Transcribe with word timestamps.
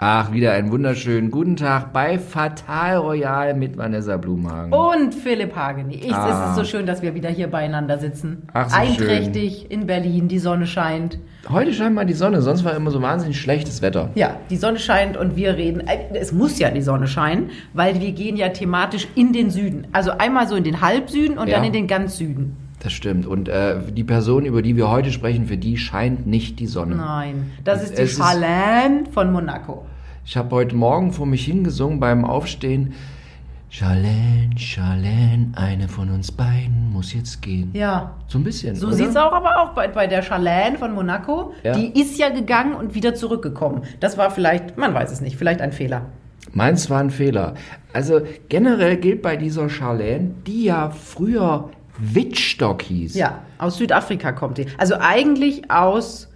Ach, 0.00 0.30
wieder 0.32 0.52
einen 0.52 0.70
wunderschönen 0.70 1.28
guten 1.32 1.56
Tag 1.56 1.92
bei 1.92 2.20
Fatal 2.20 2.98
Royal 2.98 3.52
mit 3.54 3.76
Vanessa 3.76 4.16
Blumhagen. 4.16 4.72
Und 4.72 5.12
Philipp 5.12 5.56
Hageni. 5.56 5.96
Ich, 5.96 6.14
Ah. 6.14 6.44
Es 6.44 6.50
ist 6.50 6.56
so 6.56 6.62
schön, 6.62 6.86
dass 6.86 7.02
wir 7.02 7.16
wieder 7.16 7.28
hier 7.30 7.48
beieinander 7.48 7.98
sitzen. 7.98 8.44
Ach, 8.52 8.70
so 8.70 8.76
Einträchtig 8.76 9.68
in 9.72 9.88
Berlin, 9.88 10.28
die 10.28 10.38
Sonne 10.38 10.68
scheint. 10.68 11.18
Heute 11.48 11.72
scheint 11.74 11.96
mal 11.96 12.06
die 12.06 12.12
Sonne, 12.12 12.42
sonst 12.42 12.64
war 12.64 12.76
immer 12.76 12.92
so 12.92 13.02
wahnsinnig 13.02 13.40
schlechtes 13.40 13.82
Wetter. 13.82 14.10
Ja, 14.14 14.36
die 14.50 14.56
Sonne 14.56 14.78
scheint 14.78 15.16
und 15.16 15.34
wir 15.34 15.56
reden. 15.56 15.80
äh, 15.80 15.98
Es 16.14 16.30
muss 16.30 16.60
ja 16.60 16.70
die 16.70 16.82
Sonne 16.82 17.08
scheinen, 17.08 17.50
weil 17.72 18.00
wir 18.00 18.12
gehen 18.12 18.36
ja 18.36 18.50
thematisch 18.50 19.08
in 19.16 19.32
den 19.32 19.50
Süden. 19.50 19.88
Also 19.92 20.12
einmal 20.12 20.46
so 20.46 20.54
in 20.54 20.62
den 20.62 20.80
Halbsüden 20.80 21.38
und 21.38 21.48
Ja. 21.48 21.56
dann 21.56 21.64
in 21.64 21.72
den 21.72 21.88
ganz 21.88 22.18
Süden. 22.18 22.56
Das 22.80 22.92
stimmt. 22.92 23.26
Und 23.26 23.48
äh, 23.48 23.76
die 23.92 24.04
Person, 24.04 24.44
über 24.44 24.62
die 24.62 24.76
wir 24.76 24.88
heute 24.90 25.10
sprechen, 25.10 25.46
für 25.46 25.56
die 25.56 25.76
scheint 25.78 26.26
nicht 26.26 26.60
die 26.60 26.66
Sonne. 26.66 26.94
Nein, 26.96 27.50
das 27.64 27.82
ist 27.82 27.98
die 27.98 28.02
Es 28.02 28.12
ist- 28.12 28.18
Charlene 28.18 29.04
von 29.10 29.32
Monaco. 29.32 29.84
Ich 30.24 30.36
habe 30.36 30.54
heute 30.54 30.76
Morgen 30.76 31.12
vor 31.12 31.26
mich 31.26 31.44
hingesungen 31.44 31.98
beim 32.00 32.24
Aufstehen. 32.24 32.92
Charlene, 33.70 34.50
Charlene, 34.56 35.52
eine 35.54 35.88
von 35.88 36.08
uns 36.10 36.32
beiden 36.32 36.90
muss 36.92 37.12
jetzt 37.12 37.42
gehen. 37.42 37.70
Ja. 37.74 38.14
So 38.26 38.38
ein 38.38 38.44
bisschen. 38.44 38.74
So 38.76 38.86
oder? 38.86 38.96
sieht's 38.96 39.16
auch 39.16 39.32
aber 39.32 39.60
auch 39.60 39.70
bei, 39.74 39.88
bei 39.88 40.06
der 40.06 40.22
Charlene 40.22 40.78
von 40.78 40.94
Monaco. 40.94 41.52
Ja. 41.64 41.72
Die 41.72 42.00
ist 42.00 42.18
ja 42.18 42.30
gegangen 42.30 42.74
und 42.74 42.94
wieder 42.94 43.14
zurückgekommen. 43.14 43.82
Das 44.00 44.16
war 44.16 44.30
vielleicht, 44.30 44.78
man 44.78 44.94
weiß 44.94 45.12
es 45.12 45.20
nicht, 45.20 45.36
vielleicht 45.36 45.60
ein 45.60 45.72
Fehler. 45.72 46.06
Meins 46.52 46.88
war 46.88 47.00
ein 47.00 47.10
Fehler. 47.10 47.54
Also 47.92 48.20
generell 48.48 48.96
gilt 48.96 49.20
bei 49.20 49.36
dieser 49.36 49.68
Charlene, 49.68 50.30
die 50.46 50.64
ja 50.64 50.88
früher 50.88 51.68
Wittstock 51.98 52.82
hieß. 52.82 53.14
Ja, 53.14 53.42
aus 53.58 53.76
Südafrika 53.78 54.32
kommt 54.32 54.58
die. 54.58 54.66
Also 54.78 54.94
eigentlich 54.98 55.70
aus 55.70 56.28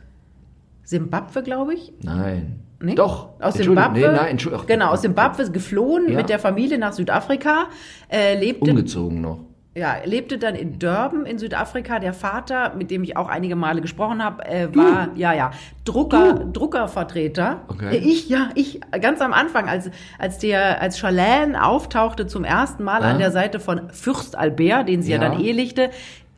Simbabwe, 0.84 1.42
glaube 1.42 1.74
ich. 1.74 1.92
Nein. 2.02 2.60
Nee? 2.80 2.94
Doch. 2.96 3.28
Aus 3.40 3.54
Simbabwe. 3.54 4.00
Nee, 4.00 4.06
nein, 4.06 4.26
Entschuldigung. 4.32 4.66
Genau, 4.66 4.88
aus 4.90 5.02
Simbabwe 5.02 5.50
geflohen 5.52 6.10
Ja. 6.10 6.16
mit 6.18 6.28
der 6.28 6.40
Familie 6.40 6.78
nach 6.78 6.92
Südafrika. 6.92 7.66
Äh, 8.10 8.38
lebte, 8.38 8.70
Umgezogen 8.70 9.20
noch. 9.20 9.38
Ja, 9.74 9.96
lebte 10.04 10.36
dann 10.36 10.54
in 10.54 10.78
Durban 10.78 11.24
in 11.24 11.38
Südafrika. 11.38 11.98
Der 11.98 12.12
Vater, 12.12 12.74
mit 12.76 12.90
dem 12.90 13.02
ich 13.04 13.16
auch 13.16 13.28
einige 13.28 13.56
Male 13.56 13.80
gesprochen 13.80 14.22
habe, 14.22 14.44
äh, 14.44 14.68
war 14.74 15.08
ja 15.14 15.32
ja 15.32 15.50
Drucker, 15.86 16.44
Druckervertreter. 16.52 17.62
Okay. 17.68 17.96
Äh, 17.96 17.98
Ich 17.98 18.28
ja, 18.28 18.50
ich 18.54 18.80
ganz 19.00 19.20
am 19.20 19.32
Anfang, 19.32 19.68
als 19.68 19.90
als 20.18 20.38
der 20.38 20.80
als 20.82 20.98
Charlene 20.98 21.64
auftauchte 21.64 22.26
zum 22.26 22.44
ersten 22.44 22.84
Mal 22.84 23.00
Ja. 23.02 23.08
an 23.10 23.18
der 23.18 23.30
Seite 23.30 23.60
von 23.60 23.88
Fürst 23.90 24.36
Albert, 24.36 24.88
den 24.88 25.02
sie 25.02 25.12
ja, 25.12 25.22
Ja. 25.22 25.28
dann 25.28 25.40
ehelichte. 25.40 25.90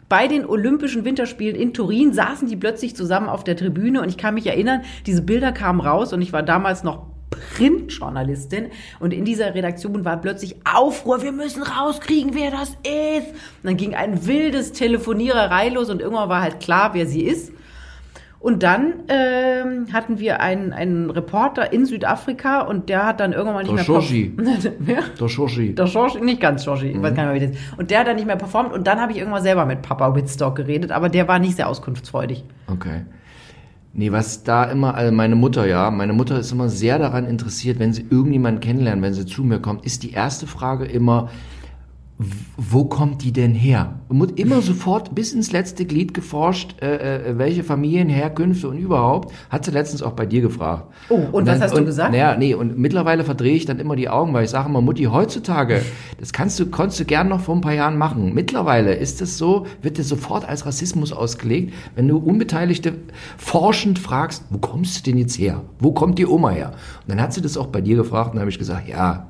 Bei 0.08 0.28
den 0.28 0.46
Olympischen 0.46 1.04
Winterspielen 1.04 1.56
in 1.56 1.72
Turin 1.72 2.12
saßen 2.12 2.46
die 2.46 2.56
plötzlich 2.56 2.94
zusammen 2.94 3.28
auf 3.28 3.42
der 3.42 3.56
Tribüne 3.56 4.00
und 4.02 4.08
ich 4.08 4.18
kann 4.18 4.34
mich 4.34 4.46
erinnern, 4.46 4.82
diese 5.06 5.22
Bilder 5.22 5.50
kamen 5.50 5.80
raus 5.80 6.12
und 6.12 6.20
ich 6.22 6.32
war 6.32 6.42
damals 6.42 6.84
noch 6.84 7.06
Printjournalistin 7.56 8.66
und 9.00 9.12
in 9.12 9.24
dieser 9.24 9.54
Redaktion 9.54 10.04
war 10.04 10.16
plötzlich 10.20 10.56
Aufruhr, 10.72 11.22
wir 11.22 11.32
müssen 11.32 11.62
rauskriegen, 11.62 12.34
wer 12.34 12.50
das 12.50 12.70
ist. 12.70 13.28
Und 13.62 13.64
dann 13.64 13.76
ging 13.76 13.94
ein 13.94 14.26
wildes 14.26 14.72
Telefoniererei 14.72 15.68
los 15.68 15.90
und 15.90 16.00
irgendwann 16.00 16.28
war 16.28 16.42
halt 16.42 16.60
klar, 16.60 16.90
wer 16.94 17.06
sie 17.06 17.22
ist. 17.22 17.52
Und 18.40 18.62
dann 18.62 18.92
ähm, 19.08 19.86
hatten 19.94 20.18
wir 20.18 20.40
einen, 20.40 20.74
einen 20.74 21.08
Reporter 21.08 21.72
in 21.72 21.86
Südafrika 21.86 22.60
und 22.60 22.90
der 22.90 23.06
hat 23.06 23.18
dann 23.18 23.32
irgendwann 23.32 23.60
nicht 23.62 23.68
Der 23.68 23.74
mehr 23.76 23.84
Shoshi. 23.84 24.34
Wer? 24.80 24.98
Der 25.18 25.28
Schorschi. 25.28 25.74
Der 25.74 25.86
Schorsch, 25.86 26.16
nicht 26.20 26.40
ganz 26.42 26.62
Schorschi, 26.62 26.88
ich 26.88 26.96
Mhm. 26.96 27.02
weiß 27.04 27.14
gar 27.14 27.32
nicht 27.32 27.40
mehr, 27.40 27.48
wie 27.50 27.54
das 27.54 27.56
ist. 27.64 27.78
Und 27.78 27.90
der 27.90 28.00
hat 28.00 28.06
dann 28.06 28.16
nicht 28.16 28.26
mehr 28.26 28.36
performt 28.36 28.74
und 28.74 28.86
dann 28.86 29.00
habe 29.00 29.12
ich 29.12 29.18
irgendwann 29.18 29.42
selber 29.42 29.64
mit 29.64 29.80
Papa 29.80 30.14
Whitstock 30.14 30.56
geredet, 30.56 30.92
aber 30.92 31.08
der 31.08 31.26
war 31.26 31.38
nicht 31.38 31.56
sehr 31.56 31.70
auskunftsfreudig. 31.70 32.44
Okay. 32.70 33.06
Nee, 33.96 34.10
was 34.10 34.42
da 34.42 34.64
immer, 34.64 34.96
also 34.96 35.12
meine 35.12 35.36
Mutter, 35.36 35.66
ja, 35.68 35.88
meine 35.92 36.12
Mutter 36.12 36.40
ist 36.40 36.50
immer 36.50 36.68
sehr 36.68 36.98
daran 36.98 37.26
interessiert, 37.26 37.78
wenn 37.78 37.92
sie 37.92 38.04
irgendjemanden 38.10 38.60
kennenlernen, 38.60 39.04
wenn 39.04 39.14
sie 39.14 39.24
zu 39.24 39.44
mir 39.44 39.60
kommt, 39.60 39.86
ist 39.86 40.02
die 40.02 40.10
erste 40.10 40.48
Frage 40.48 40.84
immer, 40.84 41.30
wo 42.56 42.84
kommt 42.84 43.24
die 43.24 43.32
denn 43.32 43.54
her? 43.54 43.98
Und 44.08 44.18
muss 44.18 44.30
immer 44.36 44.62
sofort 44.62 45.16
bis 45.16 45.32
ins 45.32 45.50
letzte 45.50 45.84
Glied 45.84 46.14
geforscht, 46.14 46.80
äh, 46.80 47.30
äh, 47.30 47.38
welche 47.38 47.64
Familienherkünfte 47.64 48.68
und 48.68 48.78
überhaupt. 48.78 49.34
Hat 49.50 49.64
sie 49.64 49.72
letztens 49.72 50.00
auch 50.02 50.12
bei 50.12 50.24
dir 50.24 50.40
gefragt. 50.40 50.86
Oh, 51.08 51.22
und 51.32 51.46
was 51.48 51.60
hast 51.60 51.76
du 51.76 51.84
gesagt? 51.84 52.12
Naja, 52.12 52.36
nee, 52.36 52.54
und 52.54 52.78
mittlerweile 52.78 53.24
verdrehe 53.24 53.56
ich 53.56 53.66
dann 53.66 53.80
immer 53.80 53.96
die 53.96 54.08
Augen, 54.08 54.32
weil 54.32 54.44
ich 54.44 54.50
sage 54.50 54.68
immer, 54.68 54.80
Mutti, 54.80 55.04
heutzutage, 55.04 55.82
das 56.20 56.32
kannst 56.32 56.60
du, 56.60 56.66
konntest 56.66 57.00
du 57.00 57.04
gern 57.04 57.28
noch 57.28 57.40
vor 57.40 57.56
ein 57.56 57.60
paar 57.60 57.74
Jahren 57.74 57.98
machen. 57.98 58.32
Mittlerweile 58.32 58.94
ist 58.94 59.20
es 59.20 59.36
so, 59.36 59.66
wird 59.82 59.98
dir 59.98 60.04
sofort 60.04 60.48
als 60.48 60.66
Rassismus 60.66 61.12
ausgelegt, 61.12 61.74
wenn 61.96 62.06
du 62.06 62.18
Unbeteiligte 62.18 62.94
forschend 63.36 63.98
fragst, 63.98 64.44
wo 64.50 64.58
kommst 64.58 64.98
du 64.98 65.10
denn 65.10 65.18
jetzt 65.18 65.36
her? 65.36 65.62
Wo 65.80 65.90
kommt 65.90 66.20
die 66.20 66.26
Oma 66.26 66.50
her? 66.50 66.74
Und 67.02 67.10
dann 67.10 67.20
hat 67.20 67.32
sie 67.32 67.42
das 67.42 67.56
auch 67.56 67.66
bei 67.66 67.80
dir 67.80 67.96
gefragt 67.96 68.28
und 68.28 68.34
dann 68.36 68.42
habe 68.42 68.50
ich 68.50 68.58
gesagt, 68.58 68.88
ja, 68.88 69.26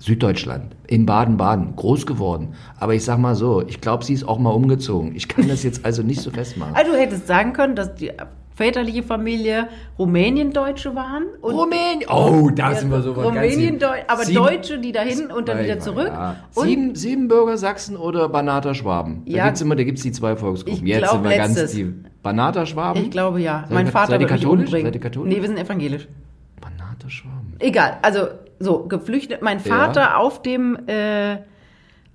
Süddeutschland, 0.00 0.74
in 0.88 1.06
Baden-Baden, 1.06 1.76
groß 1.76 2.06
geworden. 2.06 2.54
Aber 2.78 2.94
ich 2.94 3.04
sag 3.04 3.18
mal 3.18 3.34
so, 3.36 3.62
ich 3.66 3.80
glaube, 3.80 4.04
sie 4.04 4.14
ist 4.14 4.26
auch 4.26 4.38
mal 4.38 4.50
umgezogen. 4.50 5.14
Ich 5.14 5.28
kann 5.28 5.46
das 5.46 5.62
jetzt 5.62 5.84
also 5.84 6.02
nicht 6.02 6.20
so 6.20 6.30
festmachen. 6.30 6.74
Also 6.80 6.92
du 6.92 6.98
hättest 6.98 7.26
sagen 7.26 7.52
können, 7.52 7.76
dass 7.76 7.94
die 7.94 8.10
väterliche 8.54 9.02
Familie 9.02 9.68
Rumänien-Deutsche 9.98 10.94
waren. 10.94 11.24
Und 11.42 11.54
Rumänien. 11.54 12.08
Oh, 12.10 12.50
da 12.50 12.74
sind 12.74 12.90
wir 12.90 13.02
so 13.02 13.16
weit. 13.16 13.26
Rumänien, 13.26 13.78
Deu 13.78 13.88
aber 14.08 14.24
Sieben- 14.24 14.42
Deutsche, 14.42 14.78
die 14.78 14.92
dahin 14.92 15.30
und 15.30 15.48
dann 15.48 15.58
Ja, 15.58 15.64
wieder 15.64 15.78
zurück. 15.80 16.08
Ja. 16.12 16.36
Und 16.54 16.66
Sieben, 16.66 16.94
Siebenbürger 16.94 17.56
Sachsen 17.58 17.96
oder 17.96 18.28
Banater 18.28 18.74
Schwaben? 18.74 19.22
Da 19.26 19.32
Ja. 19.32 19.52
immer, 19.60 19.76
da 19.76 19.84
gibt's 19.84 20.02
die 20.02 20.12
zwei 20.12 20.34
Volksgruppen. 20.36 20.82
Ich 20.86 20.88
Jetzt 20.88 21.02
glaub, 21.02 21.12
sind 21.12 21.24
wir 21.30 21.36
ganz 21.36 21.56
letztes. 21.56 21.72
die 21.76 21.94
Banater 22.22 22.66
Schwaben. 22.66 23.02
ich 23.02 23.10
glaube 23.10 23.40
ja. 23.40 23.60
Seid 23.68 23.70
mein 23.72 23.86
Vater 23.86 24.18
seid 24.18 24.30
mich 24.30 24.46
umbringen. 24.46 25.00
Katholisch? 25.00 25.34
Nee, 25.34 25.40
wir 25.40 25.48
sind 25.48 25.58
evangelisch. 25.58 26.08
Banater 26.60 27.08
Schwaben. 27.08 27.49
Egal, 27.60 27.98
also 28.02 28.28
so 28.58 28.86
geflüchtet. 28.86 29.42
Mein 29.42 29.60
Vater 29.60 30.00
Ja. 30.00 30.16
auf 30.16 30.42
dem 30.42 30.78
äh, 30.86 31.38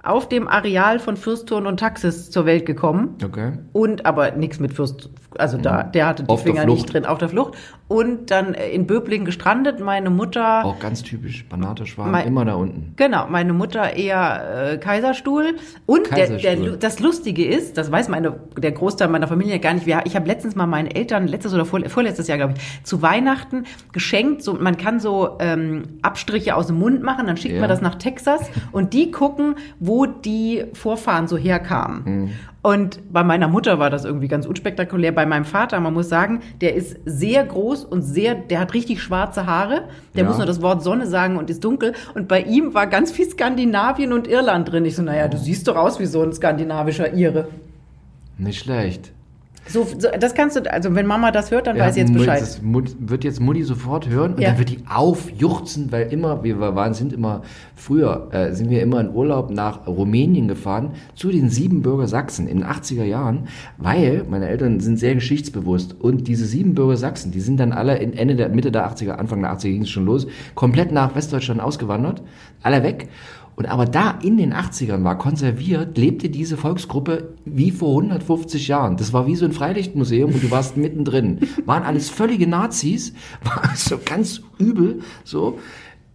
auf 0.04 0.30
dem 0.30 0.48
Areal 0.48 1.00
von 1.00 1.18
Fürsturn 1.18 1.66
und 1.66 1.80
Taxis 1.80 2.30
zur 2.30 2.46
Welt 2.46 2.66
gekommen. 2.68 3.16
Okay. 3.24 3.54
Und 3.74 4.06
aber 4.06 4.32
nichts 4.32 4.60
mit 4.60 4.72
Fürst, 4.74 5.10
also 5.40 5.58
da, 5.58 5.84
der 5.84 6.08
hatte 6.08 6.24
die 6.24 6.28
Mhm. 6.28 6.30
Auf 6.34 6.44
der 6.44 6.54
Finger 6.54 6.66
nicht 6.66 6.92
drin 6.94 7.06
auf 7.06 7.18
der 7.18 7.30
Flucht. 7.30 7.56
Und 7.88 8.32
dann 8.32 8.56
äh, 8.56 8.70
in 8.70 8.88
Böblingen 8.88 9.26
gestrandet. 9.26 9.80
Meine 9.80 10.10
Mutter, 10.10 10.66
Auch 10.66 10.80
ganz 10.80 11.04
typisch. 11.04 11.46
Banater 11.48 11.86
Schwaben, 11.86 12.12
Mein- 12.12 12.28
immer 12.28 12.44
da 12.46 12.56
unten. 12.56 12.94
genau, 12.96 13.28
meine 13.30 13.54
Mutter 13.54 13.96
eher 13.96 14.72
äh, 14.74 14.78
Kaiserstuhl. 14.78 15.56
Und 15.86 16.10
der, 16.10 16.28
der, 16.28 16.38
Kaiserstuhl. 16.38 16.68
Lu- 16.70 16.76
das 16.78 17.00
Lustige 17.00 17.46
ist, 17.46 17.78
das 17.78 17.92
weiß 17.92 18.10
meine, 18.10 18.34
der 18.58 18.72
Großteil 18.72 19.08
meiner 19.10 19.28
Familie 19.28 19.60
gar 19.60 19.74
nicht. 19.74 19.86
Ich 20.06 20.16
habe 20.16 20.28
letztens 20.28 20.56
mal 20.56 20.66
meinen 20.66 20.88
Eltern, 20.88 21.28
letztes 21.28 21.54
oder 21.54 21.66
vor, 21.66 21.80
vorletztes 21.88 22.28
Jahr, 22.28 22.38
glaube 22.40 22.54
ich, 22.58 22.84
zu 22.84 23.02
Weihnachten 23.04 23.66
geschenkt. 23.94 24.42
So, 24.44 24.54
man 24.56 24.78
kann 24.78 25.00
so 25.00 25.38
ähm, 25.40 25.84
Abstriche 26.02 26.56
aus 26.56 26.68
dem 26.68 26.80
Mund 26.80 27.04
machen, 27.04 27.28
dann 27.28 27.38
schickt 27.38 27.54
Ja. 27.56 27.60
man 27.62 27.70
das 27.70 27.82
nach 27.82 27.96
Texas 27.96 28.42
und 28.72 28.94
die 28.94 29.12
gucken, 29.12 29.56
wo 29.80 30.06
die 30.08 30.66
Vorfahren 30.74 31.28
so 31.28 31.38
herkamen. 31.38 32.02
Mhm. 32.06 32.30
Und 32.66 33.14
bei 33.14 33.24
meiner 33.24 33.48
Mutter 33.48 33.78
war 33.78 33.92
das 33.92 34.06
irgendwie 34.06 34.28
ganz 34.28 34.48
unspektakulär. 34.48 35.12
Bei 35.12 35.28
meinem 35.28 35.46
Vater, 35.46 35.80
man 35.80 35.94
muss 35.94 36.10
sagen, 36.10 36.40
der 36.62 36.74
ist 36.74 36.98
sehr 37.06 37.46
groß 37.46 37.86
und 37.86 38.02
sehr, 38.02 38.34
der 38.34 38.60
hat 38.60 38.74
richtig 38.74 39.04
schwarze 39.04 39.46
Haare. 39.46 39.84
Der 40.16 40.24
Ja. 40.24 40.28
muss 40.28 40.38
nur 40.38 40.48
das 40.48 40.64
Wort 40.64 40.82
Sonne 40.82 41.06
sagen 41.06 41.38
und 41.38 41.52
ist 41.52 41.64
dunkel. 41.64 41.94
Und 42.16 42.28
bei 42.28 42.42
ihm 42.42 42.74
war 42.74 42.88
ganz 42.88 43.12
viel 43.12 43.30
Skandinavien 43.30 44.12
und 44.14 44.28
Irland 44.28 44.72
drin. 44.72 44.84
Ich 44.84 44.96
so, 44.96 45.04
naja, 45.04 45.28
du 45.28 45.38
siehst 45.38 45.68
doch 45.68 45.76
aus 45.76 46.00
wie 46.00 46.08
so 46.08 46.24
ein 46.24 46.34
skandinavischer 46.34 47.14
Ire. 47.14 47.50
Nicht 48.40 48.62
schlecht. 48.64 49.12
So, 49.68 49.84
so 49.84 50.10
das 50.20 50.36
kannst 50.36 50.56
du, 50.56 50.72
also 50.72 50.94
wenn 50.94 51.08
Mama 51.08 51.32
das 51.32 51.50
hört, 51.50 51.66
dann 51.68 51.76
Ja, 51.76 51.86
weiß 51.86 51.96
sie 51.96 52.02
jetzt 52.02 52.14
Bescheid. 52.14 52.40
Das 52.42 52.62
wird 52.64 53.24
jetzt 53.24 53.40
Mutti 53.40 53.64
sofort 53.64 54.08
hören 54.08 54.36
und 54.36 54.42
Ja. 54.42 54.50
dann 54.50 54.60
wird 54.60 54.70
die 54.70 54.80
aufjuchzen, 54.88 55.92
weil 55.92 56.12
immer, 56.14 56.44
wir 56.44 56.60
waren, 56.60 56.94
sind 56.94 57.12
immer, 57.14 57.42
früher 57.76 58.28
äh, 58.32 58.54
sind 58.54 58.70
wir 58.70 58.82
immer 58.84 59.00
in 59.02 59.10
Urlaub 59.10 59.50
nach 59.50 59.88
Rumänien 59.88 60.48
gefahren, 60.48 60.92
zu 61.16 61.30
den 61.32 61.50
Siebenbürger 61.50 62.08
Sachsen 62.08 62.48
in 62.48 62.60
den 62.60 62.68
80er 62.68 63.04
Jahren, 63.06 63.48
weil 63.78 64.24
meine 64.30 64.48
Eltern 64.50 64.80
sind 64.80 64.98
sehr 65.00 65.16
geschichtsbewusst 65.16 65.96
und 66.00 66.28
diese 66.28 66.46
Siebenbürger 66.46 66.98
Sachsen, 66.98 67.32
die 67.32 67.40
sind 67.42 67.60
dann 67.60 67.72
alle 67.72 67.98
in 67.98 68.14
Ende 68.14 68.36
der, 68.36 68.50
Mitte 68.50 68.72
der 68.72 68.88
80er, 68.90 69.12
Anfang 69.14 69.42
der 69.42 69.52
80er 69.52 69.64
ging 69.72 69.82
es 69.82 69.90
schon 69.90 70.06
los, 70.06 70.28
komplett 70.54 70.92
nach 70.92 71.16
Westdeutschland 71.16 71.60
ausgewandert, 71.60 72.22
alle 72.62 72.84
weg. 72.84 73.08
Und 73.56 73.68
aber 73.68 73.86
da 73.86 74.20
in 74.22 74.38
den 74.38 74.54
80ern 74.54 75.04
war 75.04 75.18
konserviert, 75.18 75.98
lebte 75.98 76.30
diese 76.30 76.58
Volksgruppe 76.58 77.36
wie 77.46 77.72
vor 77.72 77.90
150 77.90 78.68
Jahren. 78.68 78.98
Das 78.98 79.14
war 79.14 79.28
wie 79.28 79.36
so 79.36 79.46
ein 79.46 79.54
Freilichtmuseum 79.54 80.34
und 80.34 80.44
du 80.44 80.52
warst 80.52 80.76
mittendrin. 80.76 81.40
Waren 81.66 81.84
alles 81.84 82.10
völlige 82.10 82.48
Nazis, 82.48 83.14
war 83.44 83.72
so 83.76 83.98
ganz 84.04 84.42
übel, 84.58 85.02
so. 85.24 85.58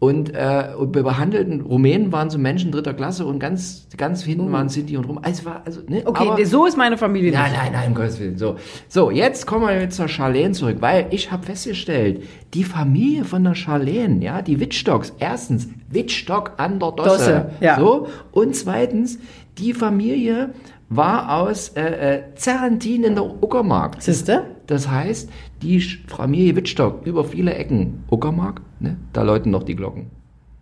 Und, 0.01 0.35
äh, 0.35 0.69
und 0.79 0.95
wir 0.95 1.03
behandelten 1.03 1.61
Rumänen 1.61 2.11
waren 2.11 2.31
so 2.31 2.39
Menschen 2.39 2.73
dritter 2.73 2.95
Klasse 2.95 3.27
und 3.27 3.39
ganz, 3.39 3.87
ganz 3.99 4.23
hinten 4.23 4.51
waren 4.51 4.71
Sinti 4.71 4.97
und 4.97 5.05
Rum. 5.05 5.21
Also 5.21 5.45
war, 5.45 5.61
also, 5.67 5.83
ne, 5.87 6.03
okay, 6.07 6.27
aber, 6.27 6.47
so 6.47 6.65
ist 6.65 6.79
meine 6.79 6.97
Familie 6.97 7.33
Nein, 7.33 7.53
nicht. 7.53 7.63
nein, 7.63 7.73
nein, 7.73 7.89
um 7.89 7.95
Gottes 7.95 8.19
Willen. 8.19 8.39
So, 8.39 8.57
so 8.89 9.11
jetzt 9.11 9.47
kommen 9.47 9.67
wir 9.67 9.79
jetzt 9.79 9.97
zur 9.97 10.09
Charlene 10.09 10.53
zurück, 10.53 10.79
weil 10.81 11.09
ich 11.11 11.31
habe 11.31 11.45
festgestellt, 11.45 12.23
die 12.55 12.65
Familie 12.65 13.27
von 13.27 13.45
der 13.45 13.55
Charlene, 13.55 14.25
ja, 14.25 14.41
die 14.41 14.59
Wittstocks, 14.59 15.13
erstens 15.19 15.69
Wittstock 15.91 16.55
an 16.57 16.81
der 16.81 16.93
Dosse, 16.93 17.11
Dosse, 17.11 17.51
ja. 17.61 17.79
so, 17.79 18.09
und 18.33 18.57
zweitens, 18.57 19.19
die 19.59 19.75
Familie 19.75 20.55
war 20.89 21.37
aus 21.41 21.69
äh, 21.77 21.83
äh, 22.17 22.23
Zerrentin 22.37 23.05
in 23.05 23.17
der 23.17 23.25
Uckermark. 23.25 23.97
Siehste? 24.01 24.45
Das 24.71 24.89
heißt, 24.89 25.29
die 25.63 25.81
Familie 25.81 26.55
Wittstock 26.55 27.05
über 27.05 27.25
viele 27.25 27.55
Ecken, 27.55 28.05
Uckermark, 28.09 28.61
ne, 28.79 28.97
da 29.13 29.23
läuten 29.23 29.51
noch 29.51 29.65
die 29.65 29.75
Glocken. 29.75 30.13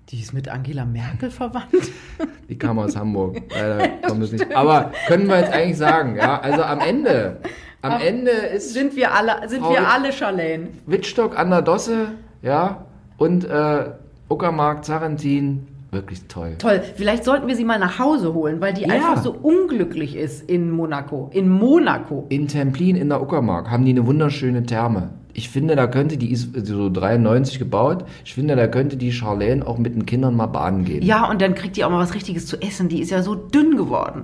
Die 0.09 0.19
ist 0.19 0.33
mit 0.33 0.49
Angela 0.49 0.87
Merkel 0.87 1.31
verwandt. 1.31 1.91
Die 2.49 2.57
kam 2.57 2.79
aus 2.79 2.97
Hamburg. 2.97 3.43
Leider 3.51 3.89
kommt 4.09 4.23
es 4.23 4.33
nicht. 4.33 4.57
Aber 4.57 4.93
können 5.07 5.27
wir 5.27 5.39
jetzt 5.39 5.53
eigentlich 5.53 5.77
sagen, 5.77 6.17
ja? 6.17 6.41
Also 6.41 6.63
am 6.63 6.81
Ende, 6.81 7.43
am 7.83 8.01
Ende 8.01 8.31
ist 8.31 8.73
Sind 8.73 8.97
wir 8.97 9.15
alle, 9.15 9.47
sind 9.47 9.61
Frau 9.61 9.73
wir 9.73 9.87
alle 9.87 10.11
Charlene. 10.11 10.69
Wittstock 10.87 11.39
an 11.39 11.51
der 11.51 11.61
Dosse, 11.61 12.13
ja, 12.41 12.87
und 13.19 13.45
äh, 13.45 13.91
Uckermark, 14.31 14.87
Zarentin, 14.87 15.69
wirklich 15.91 16.23
toll. 16.29 16.55
Toll. 16.59 16.83
Vielleicht 16.97 17.25
sollten 17.25 17.47
wir 17.49 17.57
sie 17.57 17.65
mal 17.65 17.79
nach 17.79 17.99
Hause 17.99 18.35
holen, 18.35 18.61
weil 18.61 18.75
die 18.75 18.83
Ja. 18.83 18.89
einfach 18.89 19.23
so 19.23 19.33
unglücklich 19.33 20.17
ist 20.17 20.49
in 20.51 20.71
Monaco. 20.71 21.31
In 21.33 21.49
Monaco. 21.49 22.27
In 22.29 22.47
Templin 22.49 22.97
in 22.97 23.09
der 23.09 23.23
Uckermark 23.23 23.71
haben 23.71 23.85
die 23.85 23.91
eine 23.93 24.07
wunderschöne 24.07 24.65
Therme. 24.65 25.11
Ich 25.35 25.49
finde, 25.51 25.77
da 25.77 25.87
könnte, 25.87 26.17
die 26.17 26.33
ist 26.33 26.67
so 26.67 26.91
93 26.91 27.59
gebaut, 27.61 28.05
ich 28.25 28.35
finde, 28.35 28.57
da 28.57 28.67
könnte 28.67 28.97
die 28.97 29.13
Charlene 29.13 29.65
auch 29.65 29.79
mit 29.79 29.95
den 29.95 30.05
Kindern 30.05 30.35
mal 30.35 30.47
baden 30.47 30.85
gehen. 30.85 31.03
Ja, 31.05 31.31
und 31.31 31.41
dann 31.41 31.55
kriegt 31.55 31.77
die 31.77 31.85
auch 31.85 31.91
mal 31.91 32.01
was 32.01 32.15
Richtiges 32.15 32.47
zu 32.47 32.61
essen. 32.61 32.89
Die 32.89 33.01
ist 33.01 33.11
ja 33.11 33.23
so 33.23 33.35
dünn 33.37 33.77
geworden. 33.77 34.23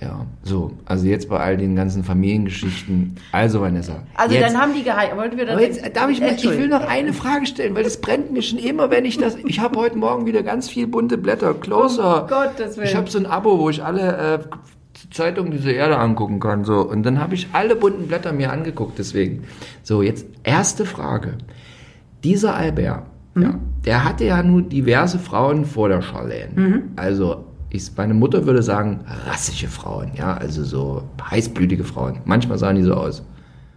Ja, 0.00 0.26
so. 0.42 0.72
Also 0.86 1.06
jetzt 1.06 1.28
bei 1.28 1.38
all 1.38 1.56
den 1.56 1.76
ganzen 1.76 2.02
Familiengeschichten. 2.02 3.16
Also, 3.32 3.60
Vanessa. 3.60 4.02
Also 4.14 4.34
jetzt, 4.34 4.52
dann 4.52 4.60
haben 4.60 4.74
die 4.74 4.82
geheiratet. 4.82 5.16
Wollten 5.16 5.36
wir 5.36 5.46
das 5.46 5.54
Aber 5.54 5.62
jetzt 5.62 5.96
darf 5.96 6.10
ich 6.10 6.20
mal, 6.20 6.32
ich 6.34 6.44
will 6.44 6.68
noch 6.68 6.86
eine 6.86 7.12
Frage 7.12 7.46
stellen, 7.46 7.74
weil 7.76 7.84
das 7.84 8.00
brennt 8.00 8.32
mir 8.32 8.42
schon 8.42 8.58
immer, 8.58 8.90
wenn 8.90 9.04
ich 9.04 9.18
das. 9.18 9.36
Ich 9.46 9.60
habe 9.60 9.78
heute 9.78 9.96
Morgen 9.96 10.26
wieder 10.26 10.42
ganz 10.42 10.68
viel 10.68 10.86
bunte 10.88 11.16
Blätter. 11.16 11.54
Closer. 11.54 12.22
Um 12.24 12.28
Gottes 12.28 12.76
Willen. 12.76 12.88
Ich 12.88 12.96
habe 12.96 13.08
so 13.08 13.18
ein 13.18 13.26
Abo, 13.26 13.58
wo 13.60 13.70
ich 13.70 13.84
alle 13.84 14.34
äh, 14.34 14.38
Zeitungen 15.12 15.52
dieser 15.52 15.72
Erde 15.72 15.96
angucken 15.96 16.40
kann. 16.40 16.64
So. 16.64 16.80
Und 16.80 17.04
dann 17.04 17.20
habe 17.20 17.34
ich 17.34 17.48
alle 17.52 17.76
bunten 17.76 18.08
Blätter 18.08 18.32
mir 18.32 18.50
angeguckt, 18.52 18.98
deswegen. 18.98 19.44
So, 19.84 20.02
jetzt 20.02 20.26
erste 20.42 20.86
Frage. 20.86 21.38
Dieser 22.24 22.54
Albert, 22.56 23.04
Mhm. 23.34 23.42
ja, 23.42 23.54
der 23.84 24.04
hatte 24.04 24.24
ja 24.24 24.42
nun 24.42 24.68
diverse 24.68 25.18
Frauen 25.18 25.64
vor 25.64 25.88
der 25.88 26.02
Charlene. 26.02 26.52
Mhm. 26.54 26.82
Also, 26.96 27.44
ich, 27.74 27.90
meine 27.96 28.14
Mutter 28.14 28.46
würde 28.46 28.62
sagen, 28.62 29.00
rassische 29.28 29.68
Frauen, 29.68 30.12
ja, 30.16 30.34
also 30.36 30.62
so 30.64 31.02
heißblütige 31.30 31.84
Frauen. 31.84 32.18
Manchmal 32.24 32.56
sahen 32.58 32.76
die 32.76 32.82
so 32.82 32.94
aus. 32.94 33.22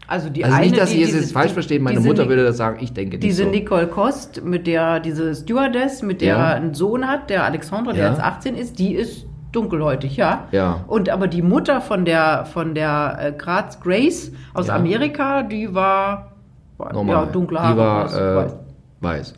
Also 0.07 0.29
die 0.29 0.43
Also 0.45 0.55
eine, 0.55 0.67
nicht, 0.67 0.77
dass 0.79 0.91
die, 0.91 1.03
Sie 1.03 1.11
es 1.11 1.13
jetzt 1.21 1.33
falsch 1.33 1.51
verstehen, 1.51 1.83
meine 1.83 1.99
Mutter 1.99 2.21
Nic- 2.23 2.29
würde 2.29 2.43
das 2.45 2.55
sagen, 2.57 2.77
ich 2.79 2.93
denke 2.93 3.15
nicht 3.17 3.23
Diese 3.23 3.43
so. 3.43 3.49
Nicole 3.49 3.87
Kost, 3.87 4.43
mit 4.45 4.65
der 4.67 4.99
diese 4.99 5.35
Stewardess, 5.35 6.01
mit 6.01 6.21
der 6.21 6.27
Ja. 6.37 6.47
einen 6.53 6.73
Sohn 6.75 7.07
hat, 7.07 7.29
der 7.29 7.43
Alexandra, 7.43 7.91
der 7.91 8.05
Ja. 8.05 8.11
jetzt 8.11 8.21
18 8.21 8.55
ist, 8.55 8.79
die 8.79 8.93
ist 8.93 9.25
dunkelhäutig, 9.51 10.15
ja. 10.15 10.45
Ja. 10.51 10.83
Und 10.87 11.09
aber 11.09 11.27
die 11.27 11.41
Mutter 11.41 11.81
von 11.81 12.05
der 12.05 12.45
von 12.45 12.73
der 12.75 13.17
äh, 13.19 13.31
Graz 13.33 13.79
Grace 13.81 14.31
aus 14.53 14.67
Ja. 14.67 14.75
Amerika, 14.75 15.41
die 15.43 15.73
war 15.73 16.33
war- 16.77 16.93
Normal. 16.93 17.15
ja 17.15 17.31
dunkle 17.31 17.59
Haare, 17.59 17.73
Die 17.73 17.77
war 17.79 18.05
äh, 18.13 18.35
weiß. 18.35 18.55
weiß. 19.01 19.33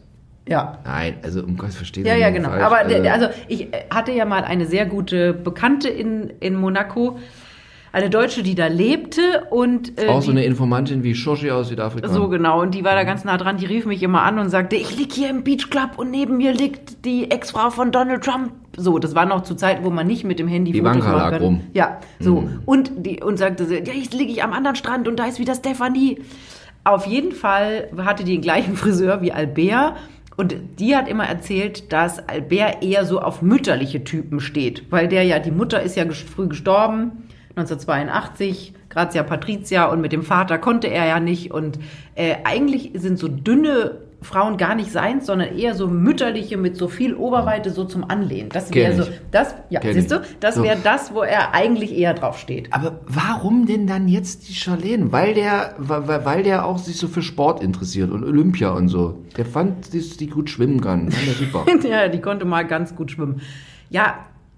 Ja. 0.49 0.79
Nein, 0.83 1.15
also 1.23 1.41
um 1.43 1.55
Gottes 1.57 1.75
verstehen 1.75 2.05
Ja, 2.05 2.15
ja, 2.15 2.29
genau. 2.31 2.49
falsch. 2.49 2.63
Aber 2.63 2.83
der, 2.83 3.13
also 3.13 3.27
ich 3.47 3.73
äh, 3.73 3.85
hatte 3.89 4.11
ja 4.11 4.25
mal 4.25 4.43
eine 4.43 4.65
sehr 4.65 4.85
gute 4.85 5.33
Bekannte 5.33 5.87
in, 5.89 6.31
in 6.39 6.55
Monaco, 6.55 7.17
eine 7.91 8.09
Deutsche, 8.09 8.43
die 8.43 8.53
da 8.53 8.67
lebte 8.67 9.45
und 9.49 9.99
äh, 9.99 10.07
auch 10.09 10.21
so 10.21 10.29
eine 10.29 10.43
Informantin 10.45 11.01
wie 11.03 11.15
Shoshi 11.15 11.49
aus 11.49 11.69
Südafrika. 11.69 12.07
so 12.07 12.27
genau 12.29 12.61
und 12.61 12.75
die 12.75 12.83
war 12.83 12.93
da 12.93 13.03
ganz 13.03 13.23
nah 13.23 13.37
dran. 13.37 13.57
Die 13.57 13.65
rief 13.65 13.85
mich 13.87 14.03
immer 14.03 14.21
an 14.23 14.37
und 14.37 14.49
sagte, 14.49 14.75
ich 14.75 14.95
lieg 14.95 15.11
hier 15.11 15.29
im 15.29 15.43
Beach 15.43 15.69
Club 15.71 15.91
und 15.97 16.11
neben 16.11 16.37
mir 16.37 16.53
liegt 16.53 17.03
die 17.05 17.31
Ex-Frau 17.31 17.71
von 17.71 17.91
Donald 17.91 18.23
Trump. 18.23 18.51
So, 18.77 18.99
das 18.99 19.15
war 19.15 19.25
noch 19.25 19.41
zu 19.41 19.55
Zeiten, 19.55 19.83
wo 19.83 19.89
man 19.89 20.05
nicht 20.05 20.23
mit 20.23 20.37
dem 20.39 20.47
Handy 20.47 20.71
Die 20.71 20.81
Fotos 20.81 20.97
machen 20.99 21.13
lag 21.13 21.31
kann. 21.31 21.41
rum. 21.41 21.61
Ja, 21.73 21.99
so 22.19 22.47
und 22.65 22.91
die 22.97 23.23
und 23.23 23.37
sagte, 23.37 23.63
ja, 23.63 23.93
jetzt 23.93 24.13
liege 24.13 24.31
ich 24.31 24.43
am 24.43 24.53
anderen 24.53 24.75
Strand 24.75 25.07
und 25.07 25.17
da 25.19 25.25
ist 25.25 25.39
wieder 25.39 25.55
Stefanie. 25.55 26.19
Auf 26.83 27.05
jeden 27.07 27.31
Fall 27.33 27.89
hatte 27.97 28.23
die 28.23 28.33
den 28.33 28.41
gleichen 28.41 28.75
Friseur 28.77 29.21
wie 29.21 29.31
Albert. 29.31 29.95
Und 30.39 30.55
die 30.79 30.95
hat 30.95 31.09
immer 31.09 31.25
erzählt, 31.25 31.91
dass 31.91 32.25
Albert 32.29 32.81
eher 32.81 33.03
so 33.03 33.19
auf 33.19 33.41
mütterliche 33.41 34.05
Typen 34.05 34.39
steht. 34.39 34.89
Weil 34.89 35.09
der 35.09 35.23
ja, 35.23 35.37
die 35.37 35.51
Mutter 35.51 35.81
ist 35.81 35.97
ja 35.97 36.05
früh 36.09 36.47
gestorben, 36.47 37.27
1982, 37.57 38.73
Grazia 38.87 39.23
Patricia, 39.23 39.87
und 39.87 39.99
mit 39.99 40.13
dem 40.13 40.23
Vater 40.23 40.57
konnte 40.57 40.87
er 40.87 41.07
ja 41.07 41.19
nicht. 41.19 41.51
Und 41.51 41.77
äh, 42.15 42.35
eigentlich 42.45 42.91
sind 42.93 43.19
so 43.19 43.27
dünne 43.27 43.97
Frauen 44.21 44.57
gar 44.57 44.75
nicht 44.75 44.91
seins, 44.91 45.25
sondern 45.27 45.57
eher 45.57 45.75
so 45.75 45.87
mütterliche 45.87 46.57
mit 46.57 46.75
so 46.75 46.87
viel 46.89 47.15
Oberweite 47.15 47.69
so 47.69 47.85
zum 47.85 48.03
Anlehnen. 48.09 48.49
Das 48.49 48.73
wäre 48.73 48.93
so, 48.93 49.09
das, 49.31 49.55
ja, 49.69 49.79
Kenn 49.79 49.93
siehst 49.93 50.11
du, 50.11 50.21
das 50.41 50.55
So. 50.55 50.63
wäre 50.63 50.77
das, 50.83 51.13
wo 51.13 51.21
er 51.21 51.53
eigentlich 51.53 51.97
eher 51.97 52.13
drauf 52.13 52.37
steht. 52.37 52.73
Aber 52.73 52.99
warum 53.07 53.65
denn 53.65 53.87
dann 53.87 54.07
jetzt 54.09 54.49
die 54.49 54.53
Charlene? 54.53 55.11
Weil 55.13 55.33
der, 55.35 55.73
weil, 55.77 56.25
weil 56.25 56.43
der 56.43 56.65
auch 56.65 56.77
sich 56.79 56.97
so 56.97 57.07
für 57.07 57.21
Sport 57.21 57.63
interessiert 57.63 58.11
und 58.11 58.23
Olympia 58.25 58.71
und 58.71 58.89
so. 58.89 59.19
Der 59.37 59.45
fand, 59.45 59.93
dass 59.95 60.17
die 60.17 60.27
gut 60.27 60.49
schwimmen 60.49 60.81
kann. 60.81 61.09
Fand 61.11 61.27
der 61.27 61.33
super. 61.35 61.65
ja, 61.89 62.07
die 62.09 62.19
konnte 62.19 62.43
mal 62.45 62.63
ganz 62.67 62.95
gut 62.95 63.11
schwimmen. 63.11 63.41
Ja, 63.89 64.15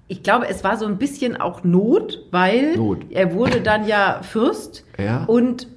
ich 0.08 0.24
glaube, 0.24 0.48
es 0.50 0.64
war 0.64 0.76
so 0.78 0.86
ein 0.88 0.98
bisschen 0.98 1.40
auch 1.40 1.64
Not, 1.64 2.26
weil 2.32 2.76
Not. 2.76 3.06
er 3.12 3.34
wurde 3.34 3.62
dann 3.62 3.88
ja 3.88 4.22
Fürst 4.24 4.84
Ja. 4.98 5.24
und 5.26 5.68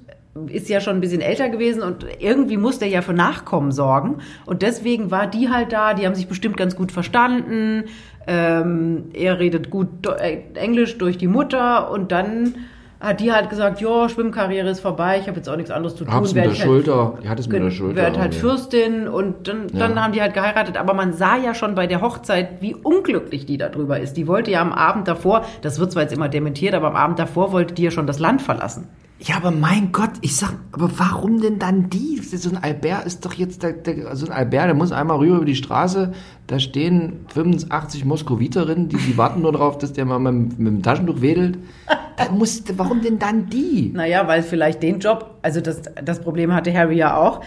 ist 0.47 0.67
ja 0.67 0.81
schon 0.81 0.97
ein 0.97 1.01
bisschen 1.01 1.21
älter 1.21 1.47
gewesen 1.49 1.81
und 1.81 2.05
irgendwie 2.19 2.57
musste 2.57 2.83
er 2.85 2.91
ja 2.91 3.01
für 3.01 3.13
Nachkommen 3.13 3.71
sorgen. 3.71 4.17
Und 4.45 4.61
deswegen 4.63 5.09
war 5.09 5.27
die 5.27 5.49
halt 5.49 5.71
da, 5.71 5.93
die 5.93 6.05
haben 6.05 6.15
sich 6.15 6.27
bestimmt 6.27 6.57
ganz 6.57 6.75
gut 6.75 6.91
verstanden. 6.91 7.85
Ähm, 8.27 9.05
er 9.13 9.39
redet 9.39 9.69
gut 9.69 9.87
äh, 10.07 10.39
Englisch 10.55 10.97
durch 10.97 11.17
die 11.17 11.27
Mutter 11.27 11.89
und 11.89 12.11
dann 12.11 12.55
hat 12.99 13.19
die 13.21 13.31
halt 13.31 13.49
gesagt, 13.49 13.79
ja, 13.81 14.09
Schwimmkarriere 14.09 14.67
ist 14.69 14.79
vorbei, 14.81 15.19
ich 15.21 15.27
habe 15.27 15.37
jetzt 15.37 15.47
auch 15.47 15.55
nichts 15.55 15.71
anderes 15.71 15.95
zu 15.95 16.03
tun. 16.05 16.13
Hab's 16.13 16.33
mit 16.33 16.43
der 16.43 16.49
halt- 16.51 16.57
Schulter. 16.59 17.17
Die 17.23 17.29
hat 17.29 17.39
es 17.39 17.47
mit 17.47 17.61
der 17.63 17.71
Schulter. 17.71 18.01
wird 18.03 18.17
halt. 18.19 18.35
Fürstin 18.35 19.07
und 19.07 19.47
dann, 19.47 19.67
dann 19.71 19.95
Ja. 19.95 20.03
haben 20.03 20.11
die 20.11 20.21
halt 20.21 20.33
geheiratet. 20.33 20.75
Aber 20.75 20.93
man 20.93 21.13
sah 21.13 21.37
ja 21.37 21.53
schon 21.53 21.75
bei 21.75 21.87
der 21.87 22.01
Hochzeit, 22.01 22.61
wie 22.61 22.73
unglücklich 22.75 23.45
die 23.45 23.57
darüber 23.57 23.99
ist. 23.99 24.17
Die 24.17 24.27
wollte 24.27 24.51
ja 24.51 24.61
am 24.61 24.73
Abend 24.73 25.07
davor, 25.07 25.45
das 25.61 25.79
wird 25.79 25.91
zwar 25.93 26.01
jetzt 26.03 26.13
immer 26.13 26.27
dementiert, 26.29 26.73
aber 26.73 26.87
am 26.87 26.95
Abend 26.95 27.19
davor 27.19 27.51
wollte 27.53 27.73
die 27.73 27.83
ja 27.83 27.91
schon 27.91 28.07
das 28.07 28.19
Land 28.19 28.41
verlassen. 28.41 28.87
Ja, 29.19 29.37
aber 29.37 29.51
mein 29.51 29.93
Gott, 29.93 30.11
ich 30.21 30.35
sag, 30.35 30.53
aber 30.73 30.89
warum 30.97 31.39
denn 31.39 31.57
dann 31.57 31.89
die? 31.89 32.19
So 32.19 32.49
ein 32.49 32.61
Albert 32.61 33.05
ist 33.05 33.25
doch 33.25 33.33
jetzt, 33.33 33.63
der, 33.63 33.71
der, 33.71 34.13
so 34.15 34.25
ein 34.25 34.31
Albert, 34.33 34.67
der 34.67 34.73
muss 34.73 34.91
einmal 34.91 35.17
rüber 35.17 35.37
über 35.37 35.45
die 35.45 35.55
Straße, 35.55 36.11
da 36.47 36.59
stehen 36.59 37.25
85 37.33 38.03
Moskowiterinnen, 38.03 38.89
die, 38.89 38.97
die 38.97 39.17
warten 39.17 39.41
nur 39.41 39.53
darauf, 39.53 39.77
dass 39.77 39.93
der 39.93 40.03
mal 40.03 40.19
mit, 40.19 40.59
mit 40.59 40.67
dem 40.67 40.83
Taschentuch 40.83 41.21
wedelt. 41.21 41.59
Da 42.17 42.31
muss, 42.31 42.63
warum 42.77 43.01
denn 43.01 43.19
dann 43.19 43.49
die? 43.49 43.91
Naja, 43.93 44.27
weil 44.27 44.41
vielleicht 44.41 44.83
den 44.83 44.99
Job, 44.99 45.37
also 45.41 45.61
das, 45.61 45.81
das 46.03 46.21
Problem 46.21 46.53
hatte 46.53 46.73
Harry 46.73 46.95
ja 46.95 47.17
auch. 47.17 47.41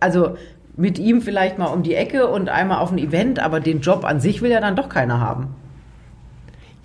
Also 0.00 0.36
mit 0.76 0.98
ihm 0.98 1.20
vielleicht 1.22 1.58
mal 1.58 1.66
um 1.66 1.82
die 1.82 1.94
Ecke 1.94 2.26
und 2.28 2.48
einmal 2.48 2.78
auf 2.78 2.90
ein 2.90 2.98
Event, 2.98 3.38
aber 3.38 3.60
den 3.60 3.80
Job 3.80 4.04
an 4.04 4.20
sich 4.20 4.42
will 4.42 4.50
ja 4.50 4.60
dann 4.60 4.76
doch 4.76 4.88
keiner 4.88 5.20
haben. 5.20 5.54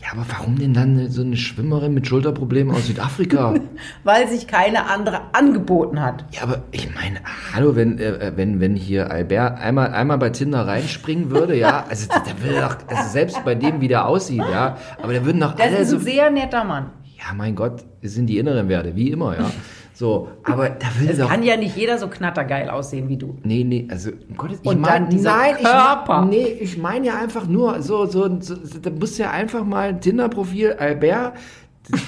Ja, 0.01 0.13
aber 0.13 0.25
warum 0.29 0.57
denn 0.57 0.73
dann 0.73 1.09
so 1.09 1.21
eine 1.21 1.35
Schwimmerin 1.35 1.93
mit 1.93 2.07
Schulterproblemen 2.07 2.73
aus 2.73 2.87
Südafrika? 2.87 3.55
Weil 4.05 4.27
sich 4.29 4.47
keine 4.47 4.89
andere 4.89 5.21
angeboten 5.33 6.01
hat. 6.01 6.25
ja, 6.31 6.43
aber 6.43 6.63
ich 6.71 6.93
meine, 6.95 7.19
hallo, 7.53 7.75
wenn, 7.75 7.99
äh, 7.99 8.31
wenn, 8.35 8.61
wenn 8.61 8.75
hier 8.77 9.11
Albert 9.11 9.59
einmal, 9.59 9.91
einmal 9.93 10.17
bei 10.17 10.29
Tinder 10.29 10.65
reinspringen 10.65 11.31
würde, 11.31 11.57
ja, 11.57 11.85
also 11.89 12.07
der, 12.07 12.41
will 12.41 12.61
doch, 12.61 12.77
also 12.87 13.09
selbst 13.09 13.43
bei 13.43 13.55
dem, 13.55 13.81
wie 13.81 13.89
der 13.89 14.05
aussieht, 14.07 14.39
ja, 14.39 14.77
aber 15.03 15.11
der 15.11 15.25
würden 15.25 15.41
doch 15.41 15.55
Das 15.55 15.67
alle 15.67 15.77
ist 15.77 15.89
so 15.89 15.97
ein 15.97 16.01
sehr 16.01 16.29
netter 16.29 16.63
Mann. 16.63 16.91
Ja, 17.17 17.33
mein 17.35 17.53
Gott, 17.55 17.83
es 18.01 18.13
sind 18.13 18.27
die 18.27 18.37
inneren 18.37 18.69
Werte, 18.69 18.95
wie 18.95 19.11
immer, 19.11 19.37
ja. 19.37 19.51
So, 19.99 20.29
aber 20.43 20.69
da 20.69 20.87
will 20.97 21.09
Es 21.09 21.17
doch. 21.17 21.27
kann 21.27 21.43
ja 21.43 21.57
nicht 21.57 21.75
jeder 21.75 21.97
so 21.97 22.07
knattergeil 22.07 22.69
aussehen 22.69 23.09
wie 23.09 23.17
du. 23.17 23.35
Nee, 23.43 23.65
nee, 23.65 23.85
also 23.91 24.11
um 24.29 24.37
Gottes 24.37 24.59
ich 24.61 24.65
Und 24.69 24.79
mein, 24.79 25.03
dann 25.03 25.09
dieser 25.09 25.35
nein, 25.35 25.55
Körper. 25.61 26.21
Ich, 26.23 26.29
nee, 26.29 26.45
ich 26.61 26.77
meine 26.77 27.07
ja 27.07 27.19
einfach 27.19 27.45
nur, 27.47 27.81
so, 27.81 28.05
so, 28.05 28.39
so, 28.39 28.55
da 28.81 28.91
muss 28.91 29.17
ja 29.17 29.31
einfach 29.31 29.65
mal 29.65 29.89
ein 29.89 29.99
Tinder-Profil, 29.99 30.77
Albert. 30.79 31.33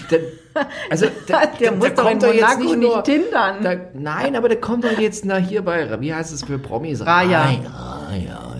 Da, 0.09 0.17
also, 0.89 1.07
da, 1.27 1.41
Der 1.59 1.71
da, 1.71 1.75
muss 1.75 1.87
da 1.89 1.93
doch 1.95 2.03
kommt 2.05 2.23
doch 2.23 2.33
jetzt 2.33 2.59
nicht 2.59 2.69
nicht 2.69 2.81
nur, 2.81 3.03
tindern. 3.03 3.61
Da, 3.61 3.75
nein, 3.93 4.37
aber 4.37 4.47
der 4.47 4.61
kommt 4.61 4.85
doch 4.85 4.97
jetzt 4.97 5.25
nach 5.25 5.39
hier 5.39 5.61
bei, 5.61 5.99
wie 5.99 6.13
heißt 6.13 6.33
es 6.33 6.45
für 6.45 6.59
Promis? 6.59 7.05
Raya. 7.05 7.41
Raya, 7.41 8.50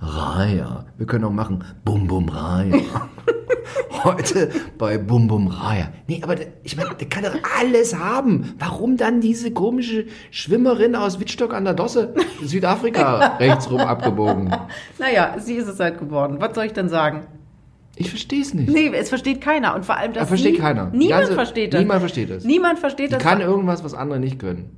Raya. 0.00 0.86
Wir 0.96 1.06
können 1.06 1.24
auch 1.24 1.32
machen, 1.32 1.64
Bum 1.84 2.06
Bum 2.06 2.28
Raya. 2.28 2.74
Heute 4.04 4.50
bei 4.78 4.96
Bum 4.96 5.28
Bum 5.28 5.46
Raya. 5.48 5.88
Nee, 6.06 6.20
aber 6.22 6.34
der, 6.36 6.46
ich 6.62 6.76
meine, 6.76 6.94
der 6.94 7.08
kann 7.08 7.22
doch 7.24 7.34
alles 7.58 7.94
haben. 7.94 8.54
Warum 8.58 8.96
dann 8.96 9.20
diese 9.20 9.50
komische 9.50 10.06
Schwimmerin 10.30 10.96
aus 10.96 11.20
Wittstock 11.20 11.52
an 11.52 11.64
der 11.64 11.74
Dosse? 11.74 12.14
Südafrika 12.42 13.36
rechtsrum 13.38 13.80
abgebogen. 13.80 14.54
Naja, 14.98 15.34
sie 15.38 15.54
ist 15.54 15.68
es 15.68 15.78
halt 15.78 15.98
geworden. 15.98 16.36
Was 16.40 16.54
soll 16.54 16.64
ich 16.64 16.72
denn 16.72 16.88
sagen? 16.88 17.26
Ich 17.96 18.08
verstehe 18.08 18.40
es 18.40 18.54
nicht. 18.54 18.70
Nee, 18.70 18.90
es 18.94 19.10
versteht 19.10 19.42
keiner. 19.42 19.74
Und 19.74 19.84
vor 19.84 19.96
allem, 19.98 20.14
das 20.14 20.22
Aber 20.22 20.28
versteht 20.28 20.58
keiner. 20.58 20.86
Die 20.86 20.96
Niemand 20.96 21.20
ganze- 21.20 21.34
versteht 21.34 21.74
das. 21.74 21.80
niemand 21.80 22.00
versteht 22.00 22.30
das. 22.30 22.44
Niemand 22.44 22.78
versteht 22.78 23.08
Die 23.10 23.14
das. 23.14 23.22
kann 23.22 23.40
irgendwas, 23.42 23.84
was 23.84 23.92
andere 23.92 24.18
nicht 24.18 24.38
können. 24.38 24.70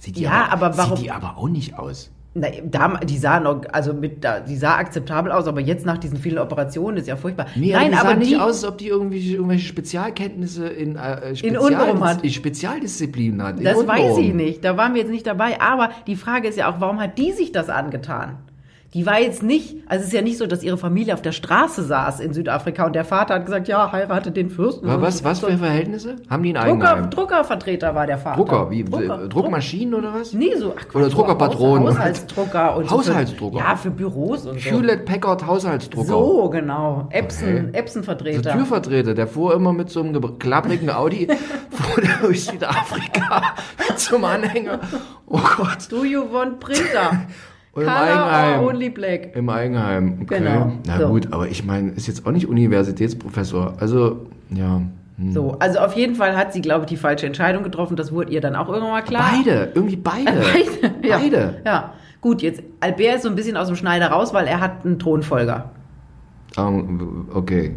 Sieht 0.00 0.16
die 0.16 0.22
Ja, 0.22 0.48
aber 0.50 0.76
warum- 0.76 0.96
Sieht 0.96 1.06
die 1.06 1.10
aber 1.10 1.38
auch 1.38 1.48
nicht 1.48 1.78
aus. 1.78 2.10
Na, 2.32 2.46
da, 2.64 2.96
die 2.98 3.18
sah 3.18 3.40
noch, 3.40 3.62
also 3.72 3.92
mit, 3.92 4.22
da, 4.22 4.38
die 4.38 4.56
sah 4.56 4.76
akzeptabel 4.76 5.32
aus, 5.32 5.48
aber 5.48 5.60
jetzt 5.60 5.84
nach 5.84 5.98
diesen 5.98 6.16
vielen 6.16 6.38
Operationen 6.38 6.96
ist 6.98 7.08
ja 7.08 7.16
furchtbar. 7.16 7.46
Nee, 7.56 7.72
Nein, 7.72 7.90
die 7.90 7.96
sah 7.96 8.02
aber 8.02 8.14
nicht 8.14 8.30
die, 8.30 8.36
aus, 8.36 8.62
als 8.62 8.64
ob 8.64 8.78
die 8.78 8.86
irgendwelche, 8.86 9.34
irgendwelche 9.34 9.66
Spezialkenntnisse 9.66 10.68
in, 10.68 10.94
äh, 10.94 11.32
In 11.42 11.56
Untenrum 11.56 12.04
hat. 12.04 12.22
in 12.22 12.30
Spezialdisziplinen 12.30 13.42
hat. 13.42 13.58
in 13.58 13.64
das 13.64 13.74
weiß 13.76 14.00
Untenrum. 14.00 14.20
ich 14.24 14.34
nicht. 14.34 14.64
Da 14.64 14.76
waren 14.76 14.94
wir 14.94 15.00
jetzt 15.00 15.10
nicht 15.10 15.26
dabei. 15.26 15.60
Aber 15.60 15.90
die 16.06 16.14
Frage 16.14 16.46
ist 16.46 16.56
ja 16.56 16.70
auch, 16.72 16.80
warum 16.80 17.00
hat 17.00 17.18
die 17.18 17.32
sich 17.32 17.50
das 17.50 17.68
angetan? 17.68 18.38
Die 18.92 19.06
war 19.06 19.20
jetzt 19.20 19.44
nicht, 19.44 19.76
also 19.86 20.00
es 20.02 20.08
ist 20.08 20.12
ja 20.14 20.20
nicht 20.20 20.36
so, 20.36 20.48
dass 20.48 20.64
ihre 20.64 20.76
Familie 20.76 21.14
auf 21.14 21.22
der 21.22 21.30
Straße 21.30 21.84
saß 21.84 22.18
in 22.18 22.32
Südafrika 22.34 22.86
und 22.86 22.94
der 22.96 23.04
Vater 23.04 23.34
hat 23.34 23.44
gesagt, 23.46 23.68
ja, 23.68 23.92
heirate 23.92 24.32
den 24.32 24.50
Fürsten. 24.50 24.88
Aber 24.90 25.02
was, 25.02 25.22
was 25.22 25.38
für 25.38 25.56
Verhältnisse? 25.56 26.16
Haben 26.28 26.42
die 26.42 26.56
ein 26.56 26.68
Drucker, 26.78 26.88
Eigenheim? 26.90 27.10
Druckervertreter 27.10 27.94
war 27.94 28.08
der 28.08 28.18
Vater. 28.18 28.36
Drucker, 28.38 28.68
wie, 28.72 28.82
Drucker, 28.82 29.24
äh, 29.26 29.28
Druckmaschinen 29.28 29.94
oder 29.94 30.12
was? 30.14 30.32
Nee, 30.32 30.56
so, 30.56 30.74
ach, 30.76 30.82
Oder 30.92 31.04
Quatsch, 31.04 31.10
so 31.12 31.16
Druckerpatronen. 31.18 31.86
Haus- 31.88 31.94
Haushaltsdrucker 31.98 32.76
und 32.78 32.90
Haushaltsdrucker. 32.90 33.58
So 33.58 33.62
für, 33.62 33.68
ja, 33.70 33.76
für 33.76 33.90
Büros 33.92 34.46
und 34.46 34.60
so. 34.60 34.70
Hewlett 34.70 35.04
Packard 35.04 35.46
Haushaltsdrucker. 35.46 36.08
So, 36.08 36.50
genau. 36.50 37.06
Epson, 37.10 37.48
Okay. 37.48 37.78
Epson-Vertreter. 37.78 38.42
Der 38.42 38.52
Türvertreter, 38.54 39.14
der 39.14 39.28
fuhr 39.28 39.54
immer 39.54 39.72
mit 39.72 39.90
so 39.90 40.00
einem 40.00 40.20
ge- 40.20 40.32
klapprigen 40.36 40.90
Audi 40.90 41.28
fuhr 41.70 42.02
der 42.02 42.16
durch 42.22 42.44
Südafrika 42.44 43.42
mit 43.88 44.00
so 44.00 44.16
einem 44.16 44.24
Anhänger. 44.24 44.80
Oh 45.28 45.38
Gott. 45.56 45.86
Do 45.90 46.04
you 46.04 46.22
want 46.32 46.58
printer? 46.58 47.20
Und 47.72 47.82
im 47.82 47.88
Color 47.88 48.00
Eigenheim. 48.02 48.60
or 48.60 48.68
only 48.70 48.88
black? 48.90 49.36
Im 49.36 49.48
Eigenheim. 49.48 50.18
Okay. 50.22 50.38
Genau. 50.38 50.72
Na 50.86 50.98
So. 50.98 51.08
gut, 51.08 51.32
aber 51.32 51.46
ich 51.48 51.64
meine, 51.64 51.90
ist 51.92 52.06
jetzt 52.08 52.26
auch 52.26 52.32
nicht 52.32 52.48
Universitätsprofessor. 52.48 53.74
Also, 53.78 54.26
ja. 54.50 54.80
hm. 55.16 55.32
So, 55.32 55.56
also 55.60 55.78
auf 55.78 55.94
jeden 55.94 56.14
Fall 56.16 56.36
hat 56.36 56.52
sie, 56.52 56.60
glaube 56.62 56.80
ich, 56.84 56.88
die 56.88 56.96
falsche 56.96 57.26
Entscheidung 57.26 57.62
getroffen. 57.62 57.94
Das 57.96 58.10
wurde 58.12 58.32
ihr 58.32 58.40
dann 58.40 58.56
auch 58.56 58.68
irgendwann 58.68 58.90
mal 58.90 59.02
klar. 59.02 59.30
Beide, 59.36 59.70
irgendwie 59.74 59.96
beide. 59.96 60.24
Beide. 60.82 61.08
Ja. 61.08 61.18
Beide. 61.18 61.54
Ja. 61.64 61.92
Gut, 62.20 62.42
jetzt 62.42 62.62
Albert 62.80 63.16
ist 63.16 63.22
so 63.22 63.28
ein 63.28 63.34
bisschen 63.36 63.56
aus 63.56 63.68
dem 63.68 63.76
Schneider 63.76 64.08
raus, 64.08 64.34
weil 64.34 64.46
er 64.46 64.60
hat 64.60 64.84
einen 64.84 64.98
Thronfolger. 64.98 65.70
Ähm, 66.58 67.28
okay, 67.32 67.76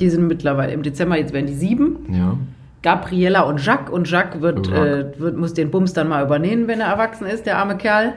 Die 0.00 0.10
sind 0.10 0.26
mittlerweile 0.26 0.72
im 0.72 0.82
Dezember, 0.82 1.16
jetzt 1.16 1.32
werden 1.32 1.46
die 1.46 1.54
sieben. 1.54 1.98
ja. 2.12 2.36
Gabriella 2.82 3.40
und 3.42 3.64
Jacques. 3.64 3.90
Und 3.92 4.08
Jacques 4.08 4.40
wird, 4.42 4.66
Jacques. 4.68 5.16
äh, 5.16 5.20
wird, 5.20 5.36
muss 5.36 5.54
den 5.54 5.70
Bums 5.72 5.92
dann 5.92 6.08
mal 6.08 6.22
übernehmen, 6.24 6.68
wenn 6.68 6.80
er 6.80 6.86
erwachsen 6.88 7.26
ist, 7.26 7.44
der 7.46 7.58
arme 7.58 7.76
Kerl. 7.76 8.12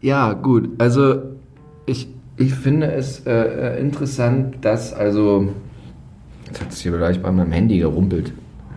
Ja, 0.00 0.32
gut. 0.34 0.70
Also 0.78 1.22
ich, 1.86 2.08
ich 2.36 2.54
finde 2.54 2.92
es 2.92 3.20
äh, 3.26 3.32
äh, 3.76 3.80
interessant, 3.80 4.56
dass 4.62 4.92
also 4.92 5.48
jetzt 6.46 6.60
hat 6.60 6.72
es 6.72 6.80
hier 6.80 6.92
gleich 6.96 7.22
bei 7.22 7.30
meinem 7.32 7.52
Handy 7.52 7.78
gerumpelt. 7.78 8.32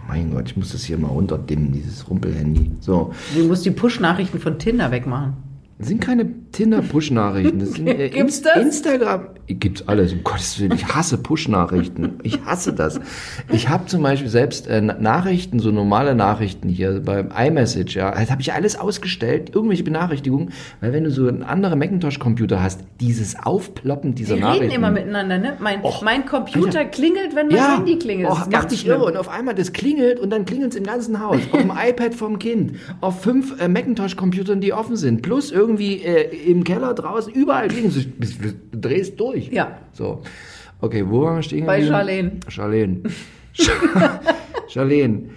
Mein 0.07 0.31
Gott, 0.31 0.45
ich 0.47 0.55
muss 0.57 0.71
das 0.71 0.83
hier 0.85 0.97
mal 0.97 1.09
runterdimmen, 1.09 1.73
dieses 1.73 2.09
Rumpelhandy. 2.09 2.71
So, 2.79 3.11
Du 3.35 3.43
musst 3.45 3.65
die 3.65 3.71
Push-Nachrichten 3.71 4.39
von 4.39 4.57
Tinder 4.57 4.89
wegmachen. 4.89 5.33
das 5.79 5.89
sind 5.89 5.99
keine 5.99 6.25
Tinder-Push-Nachrichten. 6.53 7.59
Das 7.59 7.73
sind 7.73 7.87
äh, 7.87 8.09
Gibt's 8.13 8.41
das? 8.41 8.55
Instagram. 8.57 9.27
Gibt's 9.49 9.87
alles, 9.87 10.11
um 10.11 10.25
Gottes 10.25 10.59
Willen. 10.59 10.73
Ich 10.73 10.85
hasse 10.93 11.17
Push-Nachrichten. 11.17 12.15
Ich 12.23 12.43
hasse 12.43 12.73
das. 12.73 12.99
Ich 13.49 13.69
habe 13.69 13.85
zum 13.85 14.03
Beispiel 14.03 14.27
selbst 14.29 14.67
äh, 14.67 14.81
Na- 14.81 14.97
Nachrichten, 14.99 15.59
so 15.59 15.71
normale 15.71 16.15
Nachrichten 16.15 16.67
hier 16.67 16.99
beim 16.99 17.29
iMessage, 17.31 17.95
ja, 17.95 18.11
das 18.11 18.29
habe 18.29 18.41
ich 18.41 18.51
alles 18.51 18.77
ausgestellt, 18.77 19.55
irgendwelche 19.55 19.83
Benachrichtigungen, 19.83 20.51
weil 20.81 20.91
wenn 20.91 21.05
du 21.05 21.11
so 21.11 21.29
einen 21.29 21.43
anderen 21.43 21.79
Macintosh-Computer 21.79 22.61
hast, 22.61 22.81
dieses 22.99 23.37
Aufploppen 23.41 24.15
dieser 24.15 24.35
Die 24.35 24.41
Nachrichten. 24.41 24.63
reden 24.65 24.75
immer 24.75 24.91
miteinander, 24.91 25.37
ne? 25.37 25.53
Mein, 25.61 25.81
Och, 25.81 26.01
mein 26.01 26.25
Computer 26.25 26.79
Alter. 26.79 26.85
klingelt, 26.91 27.33
wenn 27.33 27.47
mein 27.47 27.75
Handy 27.77 27.97
klingelt. 27.99 28.29
Ist 28.29 28.51
macht 28.51 28.71
dich 28.71 28.85
irre. 28.85 29.05
Und 29.05 29.15
auf 29.15 29.29
einmal 29.29 29.55
das 29.55 29.71
klingelt 29.71 30.19
und 30.19 30.29
dann 30.29 30.43
klingelt 30.43 30.71
es 30.73 30.77
im 30.77 30.83
ganzen 30.83 31.21
Haus. 31.21 31.37
Auf 31.53 31.61
dem 31.61 31.71
iPad 31.89 32.13
vom 32.13 32.37
Kind, 32.37 32.73
auf 32.99 33.21
fünf 33.21 33.61
äh, 33.61 33.69
Macintosh-Computern, 33.69 34.59
die 34.59 34.73
offen 34.73 34.97
sind, 34.97 35.21
plus 35.21 35.53
irgendwie 35.53 36.01
äh, 36.01 36.51
im 36.51 36.65
Keller 36.65 36.93
draußen, 36.93 37.31
überall 37.31 37.69
klingelt 37.69 37.95
es. 38.19 38.37
Du 38.71 38.77
drehst 38.77 39.17
durch. 39.17 39.36
Ja. 39.37 39.77
So. 39.91 40.21
Okay, 40.79 41.03
wo 41.07 41.23
waren 41.23 41.37
wir 41.37 41.43
stehen? 41.43 41.65
Bei? 41.65 41.81
Charlene. 41.81 42.39
Charlene. 42.47 43.03
Charlene. 44.67 45.29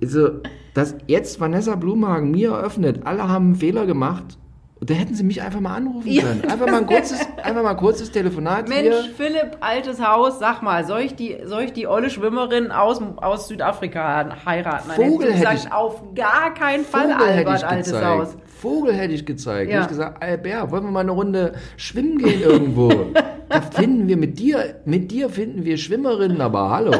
Also, 0.00 0.40
dass 0.74 0.94
jetzt 1.06 1.40
Vanessa 1.40 1.74
Blumhagen 1.74 2.30
mir 2.30 2.50
eröffnet, 2.50 3.00
alle 3.04 3.28
haben 3.28 3.46
einen 3.46 3.54
Fehler 3.56 3.86
gemacht. 3.86 4.38
Da 4.80 4.94
hätten 4.94 5.14
sie 5.14 5.24
mich 5.24 5.42
einfach 5.42 5.58
mal 5.58 5.74
anrufen 5.74 6.06
Ja. 6.08 6.22
können. 6.22 6.42
Einfach 6.48 6.66
mal 6.66 6.78
ein 6.78 6.86
kurzes, 6.86 7.18
einfach 7.42 7.62
mal 7.64 7.74
kurzes 7.74 8.12
Telefonat 8.12 8.68
Mensch, 8.68 8.94
hier. 8.94 9.04
Philipp, 9.16 9.56
altes 9.60 10.00
Haus, 10.00 10.38
sag 10.38 10.62
mal, 10.62 10.86
soll 10.86 11.00
ich 11.00 11.16
die, 11.16 11.36
soll 11.44 11.62
ich 11.62 11.72
die 11.72 11.88
olle 11.88 12.10
Schwimmerin 12.10 12.70
aus, 12.70 13.00
aus 13.16 13.48
Südafrika 13.48 14.36
heiraten? 14.46 14.90
Vogel 14.92 15.32
hätte 15.32 15.38
gesagt, 15.40 15.64
ich- 15.66 15.72
auf 15.72 16.02
gar 16.14 16.54
keinen 16.54 16.84
Fall, 16.84 17.10
Vogel 17.10 17.26
hätte 17.26 17.38
Albert, 17.50 17.58
ich 17.58 17.66
altes 17.66 17.92
gezeigt. 17.92 18.06
Haus. 18.06 18.36
Vogel 18.60 18.94
hätte 18.94 19.14
ich 19.14 19.26
gezeigt. 19.26 19.72
Ja. 19.72 19.82
Ich 19.82 19.88
gesagt, 19.88 20.22
Albert, 20.22 20.70
wollen 20.70 20.84
wir 20.84 20.90
mal 20.92 21.00
eine 21.00 21.10
Runde 21.12 21.54
schwimmen 21.76 22.18
gehen 22.18 22.40
irgendwo? 22.42 22.88
da 23.48 23.60
finden 23.60 24.06
wir 24.06 24.16
mit 24.16 24.38
dir, 24.38 24.76
mit 24.84 25.10
dir 25.10 25.28
finden 25.28 25.64
wir 25.64 25.76
Schwimmerinnen, 25.76 26.40
aber 26.40 26.70
hallo. 26.70 26.92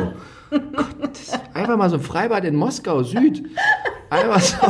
Gott, 0.50 1.10
einfach 1.54 1.76
mal 1.76 1.88
so 1.90 1.96
ein 1.96 2.02
Freibad 2.02 2.44
in 2.44 2.56
Moskau 2.56 3.04
Süd. 3.04 3.44
Einfach 4.10 4.40
so. 4.40 4.56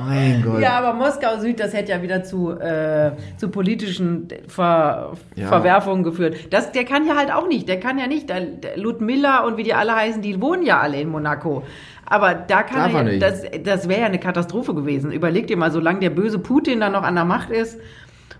mein 0.00 0.42
Gott. 0.42 0.60
Ja, 0.60 0.78
aber 0.78 0.92
Moskau 0.92 1.38
Süd, 1.40 1.58
das 1.60 1.72
hätte 1.72 1.92
ja 1.92 2.02
wieder 2.02 2.22
zu, 2.24 2.50
äh, 2.52 3.12
zu 3.36 3.48
politischen 3.48 4.28
Ver 4.48 5.12
Ja. 5.34 5.48
Verwerfungen 5.48 6.02
geführt. 6.02 6.36
Das, 6.50 6.72
der 6.72 6.84
kann 6.84 7.06
ja 7.06 7.16
halt 7.16 7.32
auch 7.32 7.48
nicht. 7.48 7.68
Der 7.68 7.80
kann 7.80 7.98
ja 7.98 8.06
nicht. 8.06 8.28
Der, 8.28 8.40
der 8.40 8.76
Ludmilla 8.78 9.44
und 9.44 9.56
wie 9.56 9.62
die 9.62 9.74
alle 9.74 9.94
heißen, 9.94 10.22
die 10.22 10.40
wohnen 10.40 10.64
ja 10.64 10.80
alle 10.80 11.00
in 11.00 11.08
Monaco. 11.08 11.62
Aber 12.04 12.34
da 12.34 12.62
kann 12.62 12.92
Darf 12.92 13.02
er, 13.06 13.12
ja- 13.14 13.18
das, 13.18 13.42
das 13.64 13.88
wäre 13.88 14.00
ja 14.00 14.06
eine 14.06 14.20
Katastrophe 14.20 14.74
gewesen. 14.74 15.10
Überleg 15.12 15.46
dir 15.48 15.56
mal, 15.56 15.72
solange 15.72 16.00
der 16.00 16.10
böse 16.10 16.38
Putin 16.38 16.80
da 16.80 16.88
noch 16.88 17.02
an 17.02 17.14
der 17.16 17.24
Macht 17.24 17.50
ist, 17.50 17.78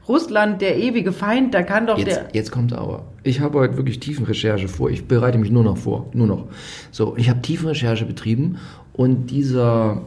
Russland, 0.08 0.60
der 0.62 0.76
ewige 0.76 1.10
Feind, 1.10 1.52
da 1.52 1.62
kann 1.64 1.88
doch 1.88 1.98
Jetzt, 1.98 2.16
der. 2.16 2.28
jetzt 2.32 2.52
kommt 2.52 2.72
aber. 2.72 3.06
Ich 3.24 3.40
habe 3.40 3.58
heute 3.58 3.76
wirklich 3.76 3.98
Tiefenrecherche 3.98 4.68
vor. 4.68 4.88
Ich 4.88 5.08
bereite 5.08 5.36
mich 5.36 5.50
nur 5.50 5.64
noch 5.64 5.76
vor. 5.76 6.06
Nur 6.12 6.28
noch. 6.28 6.44
So, 6.92 7.16
ich 7.16 7.28
habe 7.28 7.42
Tiefenrecherche 7.42 8.04
betrieben 8.04 8.58
und 8.92 9.26
dieser, 9.32 10.02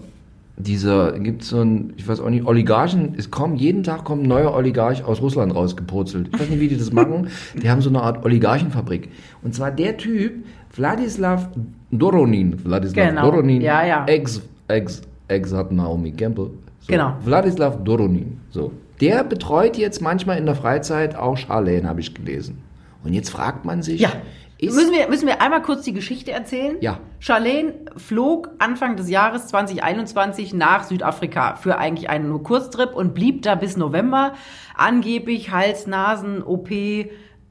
dieser, 0.60 1.18
gibt 1.20 1.44
so 1.44 1.62
ein, 1.62 1.94
ich 1.96 2.08
weiß 2.08 2.20
auch 2.20 2.30
nicht, 2.30 2.46
Oligarchen, 2.46 3.16
es 3.18 3.32
kommen, 3.32 3.56
jeden 3.56 3.82
Tag 3.84 4.04
kommt 4.04 4.24
ein 4.24 4.28
neuer 4.28 4.54
Oligarch 4.54 5.04
aus 5.06 5.22
Russland 5.22 5.56
rausgepurzelt. 5.56 6.30
Ich 6.34 6.39
weiß 6.39 6.50
nicht, 6.50 6.60
wie 6.60 6.68
die 6.68 6.78
das 6.78 6.92
machen. 6.92 7.30
Die 7.62 7.70
haben 7.70 7.82
so 7.82 7.89
eine 7.89 8.01
Art 8.01 8.25
Oligarchenfabrik. 8.25 9.10
Und 9.42 9.56
zwar 9.56 9.72
der 9.72 9.96
Typ, 9.98 10.44
Wladislav 10.75 11.50
Doronin. 11.92 12.63
Wladislav 12.63 13.08
Genau. 13.10 13.32
Doronin. 13.32 13.62
Ja, 13.62 13.86
ja. 13.86 14.06
Ex, 14.06 14.42
ex, 14.68 15.01
ex 15.30 15.54
hat 15.54 15.72
Naomi 15.72 16.12
Campbell. 16.12 16.50
So. 16.82 16.92
Genau. 16.92 17.13
Wladislav 17.24 17.82
Doronin. 17.84 18.39
So. 18.50 18.72
Der 19.00 19.24
betreut 19.24 19.78
jetzt 19.78 20.01
manchmal 20.01 20.38
in 20.38 20.46
der 20.46 20.56
Freizeit 20.56 21.16
auch 21.16 21.38
Charlene, 21.38 21.88
habe 21.88 22.01
ich 22.01 22.13
gelesen. 22.13 22.58
Und 23.06 23.13
jetzt 23.13 23.30
fragt 23.30 23.63
man 23.63 23.82
sich, 23.82 24.01
Ja. 24.01 24.12
Ist, 24.60 24.75
müssen, 24.75 24.92
wir, 24.92 25.08
müssen 25.08 25.25
wir 25.25 25.42
einmal 25.42 25.62
kurz 25.62 25.84
die 25.84 25.94
Geschichte 25.94 26.32
erzählen? 26.32 26.75
Ja. 26.82 27.00
Charlene 27.20 27.74
flog 27.96 28.50
Anfang 28.60 28.98
des 28.98 29.10
Jahres 29.10 29.48
2021 29.48 30.54
nach 30.54 30.84
Südafrika 30.84 31.56
für 31.56 31.78
eigentlich 31.78 32.10
einen 32.10 32.28
nur 32.28 32.44
Kurztrip 32.44 32.94
und 32.94 33.13
blieb 33.13 33.42
da 33.44 33.56
bis 33.56 33.78
November. 33.78 34.34
Angeblich 34.75 35.51
Hals-Nasen-OP, 35.51 36.70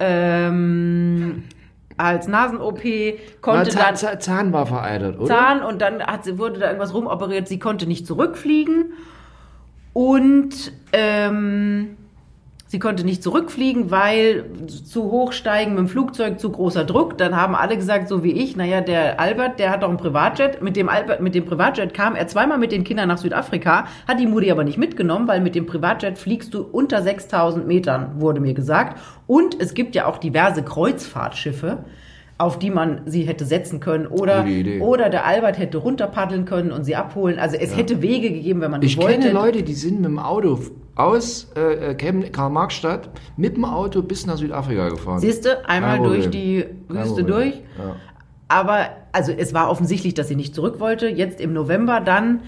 ähm, 0.01 1.45
Hals-Nasen-OP, 1.99 2.85
Na, 2.85 3.13
konnte 3.41 3.71
Zahn, 3.71 3.83
dann 3.83 3.97
Zahn, 3.97 4.21
Zahn 4.21 4.53
war 4.53 4.67
vereitert, 4.67 5.19
oder? 5.19 5.29
Zahn 5.29 5.63
und 5.63 5.81
dann 5.81 6.03
hat 6.03 6.25
sie, 6.25 6.39
wurde 6.39 6.61
da 6.61 6.67
irgendwas 6.67 6.93
rumoperiert. 6.93 7.49
Sie 7.49 7.59
konnte 7.59 7.87
nicht 7.87 8.07
zurückfliegen 8.07 8.93
und 9.95 10.73
ähm, 10.93 11.97
sie 12.69 12.79
konnte 12.79 13.05
nicht 13.05 13.23
zurückfliegen, 13.23 13.91
weil 13.91 14.45
zu 14.69 15.11
hoch 15.11 15.33
steigen 15.33 15.73
mit 15.73 15.81
dem 15.81 15.89
Flugzeug 15.89 16.39
zu 16.39 16.51
großer 16.51 16.85
Druck. 16.85 17.19
Dann 17.19 17.35
haben 17.35 17.55
alle 17.55 17.77
gesagt, 17.77 18.09
so 18.09 18.23
wie 18.23 18.33
ich, 18.33 18.57
naja, 18.57 18.81
der 18.81 19.19
Albert, 19.19 19.59
der 19.59 19.71
hat 19.71 19.83
doch 19.83 19.91
ein 19.91 19.97
Privatjet. 19.97 20.63
Mit 20.63 20.77
dem, 20.77 20.89
Albert, 20.89 21.21
mit 21.21 21.35
dem 21.35 21.45
Privatjet 21.45 21.93
kam 21.93 22.15
er 22.15 22.29
zweimal 22.29 22.59
mit 22.59 22.71
den 22.71 22.85
Kindern 22.85 23.09
nach 23.09 23.19
Südafrika, 23.19 23.87
hat 24.07 24.21
die 24.21 24.27
Mutti 24.27 24.51
aber 24.51 24.65
nicht 24.65 24.79
mitgenommen, 24.79 25.27
weil 25.27 25.41
mit 25.41 25.55
dem 25.55 25.67
Privatjet 25.67 26.19
fliegst 26.19 26.55
du 26.55 26.63
unter 26.63 27.03
6000 27.03 27.67
Metern, 27.67 28.21
wurde 28.21 28.41
mir 28.41 28.55
gesagt. 28.55 29.01
Und 29.27 29.61
es 29.61 29.75
gibt 29.75 29.95
ja 29.95 30.07
auch 30.07 30.19
diverse 30.19 30.63
Kreuzfahrtschiffe 30.63 31.79
auf 32.39 32.61
die 32.61 32.71
man 32.71 33.01
sie 33.05 33.25
hätte 33.25 33.45
setzen 33.45 33.81
können 33.81 34.07
oder, 34.07 34.47
oder 34.81 35.11
der 35.11 35.27
Albert 35.27 35.59
hätte 35.59 35.79
runterpaddeln 35.79 36.45
können 36.45 36.71
und 36.71 36.85
sie 36.85 36.95
abholen. 36.95 37.39
Also 37.39 37.57
es 37.57 37.77
hätte 37.77 38.01
Wege 38.01 38.31
gegeben, 38.31 38.61
wenn 38.61 38.71
man 38.71 38.81
Ich 38.83 38.97
wollte. 38.97 39.19
kenne 39.19 39.33
Leute, 39.33 39.65
die 39.65 39.75
sind 39.75 39.97
mit 39.97 40.05
dem 40.05 40.21
Auto 40.21 40.61
aus 40.99 41.49
äh, 41.55 41.95
Chemn- 41.95 42.33
Karl-Marx-Stadt 42.33 43.11
mit 43.37 43.57
dem 43.57 43.65
Auto 43.65 44.03
bis 44.03 44.27
nach 44.27 44.37
Südafrika 44.37 44.89
gefahren. 44.89 45.21
Siehst 45.21 45.45
du, 45.45 45.67
einmal 45.69 46.01
durch 46.01 46.29
die 46.29 46.65
Wüste 46.89 47.25
durch. 47.25 47.55
Ja. 47.79 47.97
Aber 48.49 48.89
also 49.13 49.33
es 49.33 49.55
war 49.55 49.71
offensichtlich, 49.71 50.15
dass 50.15 50.29
sie 50.29 50.37
nicht 50.37 50.55
zurück 50.55 50.81
wollte. 50.81 51.09
Jetzt 51.09 51.41
im 51.41 51.53
November 51.53 52.01
dann 52.01 52.41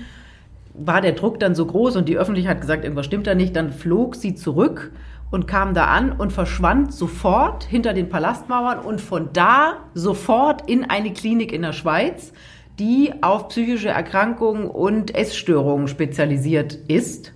war 0.74 1.00
der 1.00 1.12
Druck 1.12 1.38
dann 1.40 1.54
so 1.54 1.66
groß 1.66 1.96
und 1.96 2.08
die 2.08 2.16
Öffentlichkeit 2.16 2.56
hat 2.56 2.60
gesagt, 2.60 2.84
irgendwas 2.84 3.06
stimmt 3.06 3.26
da 3.26 3.34
nicht. 3.34 3.54
Dann 3.54 3.70
flog 3.70 4.16
sie 4.16 4.34
zurück 4.34 4.92
und 5.30 5.46
kam 5.46 5.74
da 5.74 5.86
an 5.86 6.12
und 6.12 6.32
verschwand 6.32 6.92
sofort 6.92 7.64
hinter 7.64 7.92
den 7.92 8.08
Palastmauern 8.08 8.80
und 8.80 9.00
von 9.00 9.28
da 9.32 9.74
sofort 9.94 10.68
in 10.68 10.90
eine 10.90 11.12
Klinik 11.12 11.52
in 11.52 11.62
der 11.62 11.72
Schweiz, 11.72 12.32
die 12.78 13.12
auf 13.22 13.48
psychische 13.48 13.90
Erkrankungen 13.90 14.66
und 14.66 15.14
Essstörungen 15.14 15.86
spezialisiert 15.86 16.74
ist. 16.88 17.32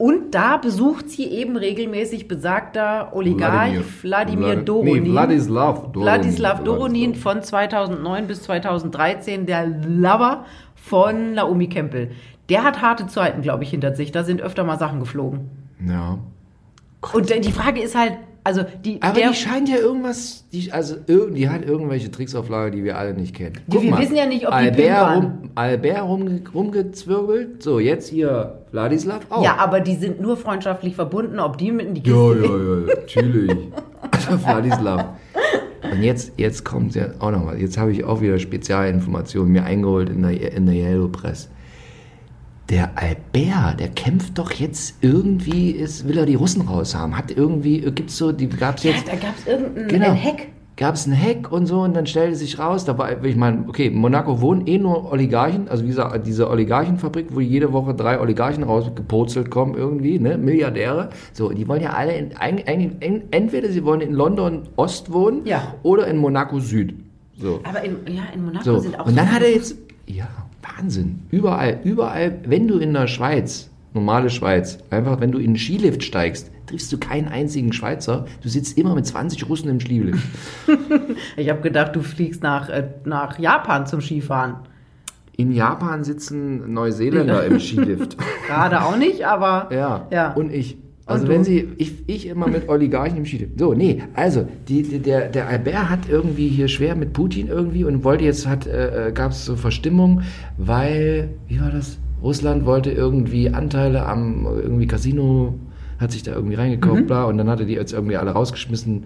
Und 0.00 0.34
da 0.34 0.56
besucht 0.56 1.10
sie 1.10 1.26
eben 1.26 1.58
regelmäßig 1.58 2.26
besagter 2.26 3.10
Oligarch 3.12 3.82
Wladimir, 4.00 4.56
Doronin. 4.56 5.02
Nee, 5.02 5.10
Wladislav 5.10 5.92
Doronin. 5.92 6.02
Wladislav 6.02 6.64
Doronin 6.64 7.14
von 7.14 7.42
2009 7.42 8.26
bis 8.26 8.42
2013, 8.44 9.44
der 9.44 9.66
Lover 9.66 10.46
von 10.74 11.34
Naomi 11.34 11.68
Campbell. 11.68 12.12
Der 12.48 12.64
hat 12.64 12.80
harte 12.80 13.08
Zeiten, 13.08 13.42
glaube 13.42 13.64
ich, 13.64 13.68
hinter 13.68 13.94
sich. 13.94 14.10
Da 14.10 14.24
sind 14.24 14.40
öfter 14.40 14.64
mal 14.64 14.78
Sachen 14.78 15.00
geflogen. 15.00 15.50
Ja. 15.86 16.16
Und 17.12 17.28
die 17.28 17.52
Frage 17.52 17.82
ist 17.82 17.94
halt, 17.94 18.14
also 18.44 18.64
die, 18.84 19.00
Aber 19.02 19.14
der, 19.18 19.28
die 19.30 19.34
scheint 19.36 19.68
ja 19.68 19.76
irgendwas, 19.76 20.44
die, 20.52 20.72
also 20.72 20.94
irg- 21.08 21.32
die 21.34 21.48
hat 21.48 21.64
irgendwelche 21.64 22.10
Tricks 22.10 22.34
auf 22.34 22.48
Lager, 22.48 22.70
die 22.70 22.82
wir 22.84 22.96
alle 22.98 23.12
nicht 23.14 23.34
kennen. 23.34 23.58
Die- 23.66 23.82
wir 23.82 23.98
wissen 23.98 24.16
ja 24.16 24.26
nicht, 24.26 24.44
ob 24.46 24.52
die 24.52 24.56
Albert, 24.56 24.76
Pimp 24.76 24.90
waren. 24.90 25.22
rum, 25.24 25.50
Albert 25.54 26.02
rumge, 26.02 26.42
rumgezwirbelt. 26.54 27.62
So, 27.62 27.78
jetzt 27.78 28.08
hier 28.08 28.60
Wladislav 28.72 29.20
auch. 29.30 29.44
ja, 29.44 29.56
aber 29.58 29.80
die 29.80 29.96
sind 29.96 30.20
nur 30.20 30.36
freundschaftlich 30.36 30.94
verbunden, 30.94 31.38
ob 31.38 31.58
die 31.58 31.72
mit 31.72 31.86
in 31.86 31.94
die 31.94 32.08
Ja, 32.08 32.32
Kiste 32.32 32.46
ja, 32.46 32.56
ja, 32.56 33.00
natürlich. 33.00 33.58
Also 34.12 34.42
Wladislav. 34.44 35.04
Und 35.92 36.02
jetzt, 36.02 36.32
jetzt 36.36 36.64
kommt 36.64 36.94
ja 36.94 37.08
auch 37.20 37.30
noch 37.30 37.46
was. 37.46 37.60
Jetzt 37.60 37.76
habe 37.78 37.92
ich 37.92 38.04
auch 38.04 38.20
wieder 38.20 38.38
Spezialinformationen 38.38 39.52
mir 39.52 39.64
eingeholt 39.64 40.08
in 40.08 40.22
der, 40.22 40.52
in 40.52 40.66
der 40.66 40.74
Yellow 40.74 41.08
Press. 41.08 41.48
Der 42.70 42.90
Albert, 42.96 43.80
der 43.80 43.88
kämpft 43.88 44.38
doch 44.38 44.52
jetzt 44.52 45.02
irgendwie, 45.02 45.70
ist, 45.72 46.06
will 46.06 46.16
er 46.18 46.26
die 46.26 46.36
Russen 46.36 46.62
raushaben. 46.62 47.16
Hat 47.16 47.30
irgendwie, 47.32 47.80
gibt's 47.80 48.16
so, 48.16 48.30
die 48.30 48.48
gab's 48.48 48.84
Ja, 48.84 48.92
jetzt. 48.92 49.08
da 49.08 49.16
gab 49.16 49.36
es 49.36 49.46
irgendein 49.46 49.88
Genau. 49.88 50.14
Hack. 50.14 50.46
Gab 50.76 50.94
es 50.94 51.04
einen 51.06 51.20
Hack 51.20 51.52
und 51.52 51.66
so 51.66 51.80
und 51.82 51.94
dann 51.94 52.06
stellte 52.06 52.36
sich 52.36 52.58
raus, 52.58 52.86
da 52.86 52.96
war, 52.96 53.22
ich 53.22 53.36
meine, 53.36 53.64
okay, 53.68 53.90
Monaco 53.90 54.40
wohnen 54.40 54.66
eh 54.66 54.78
nur 54.78 55.12
Oligarchen, 55.12 55.68
also 55.68 55.82
diese, 55.84 56.08
diese 56.24 56.48
Oligarchenfabrik, 56.48 57.26
wo 57.34 57.40
jede 57.40 57.72
Woche 57.74 57.92
drei 57.92 58.18
Oligarchen 58.18 58.62
rausgepurzelt 58.62 59.50
kommen 59.50 59.74
irgendwie, 59.74 60.18
ne, 60.18 60.38
Milliardäre. 60.38 61.10
So, 61.34 61.50
die 61.50 61.68
wollen 61.68 61.82
ja 61.82 61.90
alle, 61.90 62.16
in, 62.16 62.30
en- 62.30 63.22
entweder 63.30 63.68
sie 63.68 63.84
wollen 63.84 64.00
in 64.00 64.12
London 64.14 64.62
Ost 64.76 65.12
wohnen 65.12 65.44
Ja. 65.44 65.74
oder 65.82 66.06
in 66.06 66.16
Monaco 66.16 66.60
Süd. 66.60 66.94
So. 67.38 67.60
Aber 67.64 67.82
in, 67.84 67.96
ja, 68.06 68.22
in 68.34 68.44
Monaco 68.46 68.64
So, 68.64 68.78
sind 68.78 68.98
auch 68.98 69.06
und 69.06 69.18
dann 69.18 69.26
so 69.26 69.32
hat 69.34 69.42
er 69.42 69.50
jetzt, 69.52 69.76
ja, 70.16 70.28
Wahnsinn, 70.62 71.20
überall, 71.30 71.80
überall, 71.84 72.38
wenn 72.44 72.68
du 72.68 72.78
in 72.78 72.92
der 72.92 73.06
Schweiz, 73.06 73.70
normale 73.94 74.30
Schweiz, 74.30 74.78
einfach 74.90 75.20
wenn 75.20 75.32
du 75.32 75.38
in 75.38 75.48
einen 75.48 75.56
Skilift 75.56 76.02
steigst, 76.02 76.50
triffst 76.66 76.92
du 76.92 76.98
keinen 76.98 77.28
einzigen 77.28 77.72
Schweizer, 77.72 78.26
du 78.42 78.48
sitzt 78.48 78.78
immer 78.78 78.94
mit 78.94 79.06
20 79.06 79.48
Russen 79.48 79.68
im 79.68 79.80
Skilift. 79.80 80.22
Ich 81.36 81.48
habe 81.48 81.60
gedacht, 81.60 81.96
du 81.96 82.02
fliegst 82.02 82.42
nach, 82.42 82.68
äh, 82.68 82.86
nach 83.04 83.38
Japan 83.38 83.86
zum 83.86 84.00
Skifahren. 84.00 84.56
In 85.36 85.52
Japan 85.52 86.04
sitzen 86.04 86.72
Neuseeländer 86.72 87.44
im 87.46 87.58
Skilift. 87.60 88.16
Gerade 88.46 88.82
auch 88.82 88.96
nicht, 88.96 89.26
aber 89.26 89.68
Ja. 89.72 90.06
Ja. 90.10 90.32
Und 90.32 90.52
ich. 90.52 90.76
Also 91.06 91.26
wenn 91.28 91.42
sie, 91.42 91.66
ich, 91.78 91.94
ich 92.06 92.26
immer 92.26 92.46
mit 92.46 92.68
Oligarchen 92.68 93.16
im 93.16 93.26
Skilift. 93.26 93.58
So, 93.58 93.74
nee, 93.74 94.02
also 94.14 94.46
die, 94.68 94.82
die, 94.84 95.00
der, 95.00 95.28
der 95.28 95.48
Albert 95.48 95.90
hat 95.90 96.08
irgendwie 96.08 96.48
hier 96.48 96.68
schwer 96.68 96.94
mit 96.94 97.12
Putin 97.12 97.48
irgendwie 97.48 97.84
und 97.84 98.04
wollte 98.04 98.24
jetzt, 98.24 98.46
hat, 98.46 98.66
äh, 98.66 99.10
gab 99.12 99.32
es 99.32 99.44
so 99.44 99.56
Verstimmung, 99.56 100.22
weil, 100.56 101.30
wie 101.48 101.60
war 101.60 101.70
das? 101.70 101.98
Russland 102.22 102.64
wollte 102.64 102.92
irgendwie 102.92 103.50
Anteile 103.50 104.06
am 104.06 104.46
irgendwie 104.46 104.86
Casino, 104.86 105.54
hat 105.98 106.12
sich 106.12 106.22
da 106.22 106.32
irgendwie 106.32 106.54
Mhm. 106.54 106.60
reingekauft, 106.60 107.06
bla, 107.06 107.24
und 107.24 107.38
dann 107.38 107.48
hat 107.48 107.60
er 107.60 107.66
die 107.66 107.74
jetzt 107.74 107.92
irgendwie 107.92 108.16
alle 108.16 108.30
rausgeschmissen, 108.30 109.04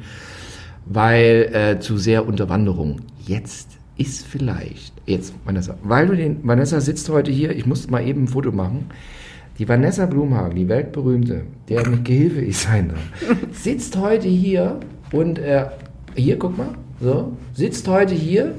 weil 0.87 1.51
äh, 1.53 1.81
zu 1.81 1.97
sehr 1.97 2.27
Unterwanderung. 2.27 3.01
Jetzt 3.27 3.79
ist 3.97 4.27
vielleicht, 4.27 4.93
jetzt 5.07 5.33
Vanessa, 5.45 5.77
weil 5.83 6.07
du 6.09 6.17
den, 6.17 6.47
Vanessa 6.47 6.81
sitzt 6.81 7.09
heute 7.09 7.31
hier, 7.31 7.55
ich 7.57 7.65
muss 7.67 7.89
mal 7.89 8.07
eben 8.07 8.25
ein 8.25 8.29
Foto 8.29 8.53
machen. 8.53 8.87
Die 9.59 9.69
Vanessa 9.69 10.07
Blumhagen, 10.07 10.57
die 10.57 10.69
weltberühmte, 10.69 11.43
der 11.69 11.87
mit 11.87 12.05
Gehilfe 12.05 12.41
ich 12.41 12.59
sein 12.59 12.89
darf, 12.89 13.39
sitzt 13.53 13.97
heute 13.97 14.27
hier 14.27 14.81
und 15.13 15.39
äh, 15.39 15.67
hier, 16.17 16.39
guck 16.39 16.59
mal, 16.59 16.71
so, 17.01 17.37
sitzt 17.53 17.87
heute 17.87 18.15
hier 18.15 18.55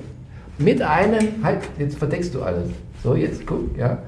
mit 0.58 0.82
einem, 0.82 1.44
halt, 1.44 1.60
jetzt 1.78 1.98
verdeckst 1.98 2.34
du 2.34 2.44
alles. 2.44 2.70
So, 3.04 3.14
jetzt 3.16 3.46
guck, 3.46 3.78
ja. 3.78 4.04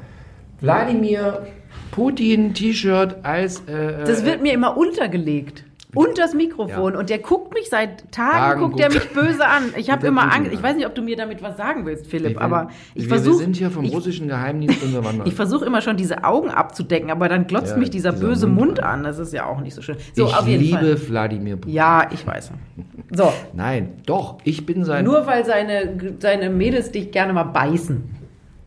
Wladimir 0.62 1.48
Putin 1.92 2.54
T-Shirt 2.54 3.18
als 3.24 3.60
äh, 3.68 4.06
das 4.06 4.24
wird 4.24 4.42
mir 4.42 4.54
immer 4.54 4.78
untergelegt. 4.78 5.66
Und 5.96 6.18
das 6.18 6.34
Mikrofon. 6.34 6.94
Ja. 6.94 7.00
Und 7.00 7.10
der 7.10 7.20
guckt 7.20 7.54
mich 7.54 7.70
seit 7.70 8.12
Tagen, 8.12 8.38
Tagen 8.38 8.62
guckt 8.62 8.80
er 8.80 8.90
mich 8.92 9.10
böse 9.14 9.46
an. 9.48 9.64
Ich 9.78 9.90
habe 9.90 10.06
immer 10.08 10.34
Angst. 10.34 10.52
Ich 10.52 10.62
weiß 10.62 10.76
nicht, 10.76 10.86
ob 10.86 10.94
du 10.94 11.02
mir 11.02 11.16
damit 11.16 11.42
was 11.42 11.56
sagen 11.56 11.86
willst, 11.86 12.08
Philipp, 12.08 12.36
will- 12.36 12.40
aber 12.42 12.70
ich 12.94 13.04
wir, 13.06 13.10
versuche 13.10 13.36
wir 13.36 13.46
sind 13.46 13.56
hier 13.56 13.72
vom 13.72 13.86
ich, 13.86 13.94
russischen 13.94 14.28
Geheimdienst 14.28 14.84
unterwandert. 14.84 15.28
ich 15.28 15.34
versuche 15.34 15.66
immer 15.66 15.82
schon 15.82 15.96
diese 15.96 16.24
Augen 16.26 16.50
abzudecken, 16.50 17.10
aber 17.10 17.30
dann 17.30 17.48
glotzt 17.48 17.72
Ja, 17.72 17.78
mich 17.78 17.90
dieser, 17.90 18.12
dieser 18.12 18.26
böse 18.28 18.48
Mund 18.48 18.68
Mund 18.68 18.84
an. 18.84 19.04
Das 19.04 19.18
ist 19.18 19.32
ja 19.34 19.46
auch 19.46 19.62
nicht 19.62 19.76
so 19.76 19.82
schön. 19.82 19.96
So, 20.14 20.26
ich 20.28 20.36
auf 20.36 20.46
jeden 20.46 20.62
liebe 20.64 20.78
Fall. 20.98 21.08
Wladimir 21.10 21.56
Putin. 21.56 21.74
Ja, 21.74 22.08
ich 22.14 22.26
weiß. 22.28 22.52
So, 23.10 23.32
Nein, 23.54 23.94
doch, 24.06 24.40
ich 24.44 24.66
bin 24.66 24.84
sein. 24.84 25.06
nur 25.06 25.26
weil 25.26 25.46
seine, 25.46 25.98
seine 26.20 26.50
Mädels 26.50 26.92
dich 26.92 27.10
gerne 27.12 27.32
mal 27.32 27.44
beißen. 27.46 28.04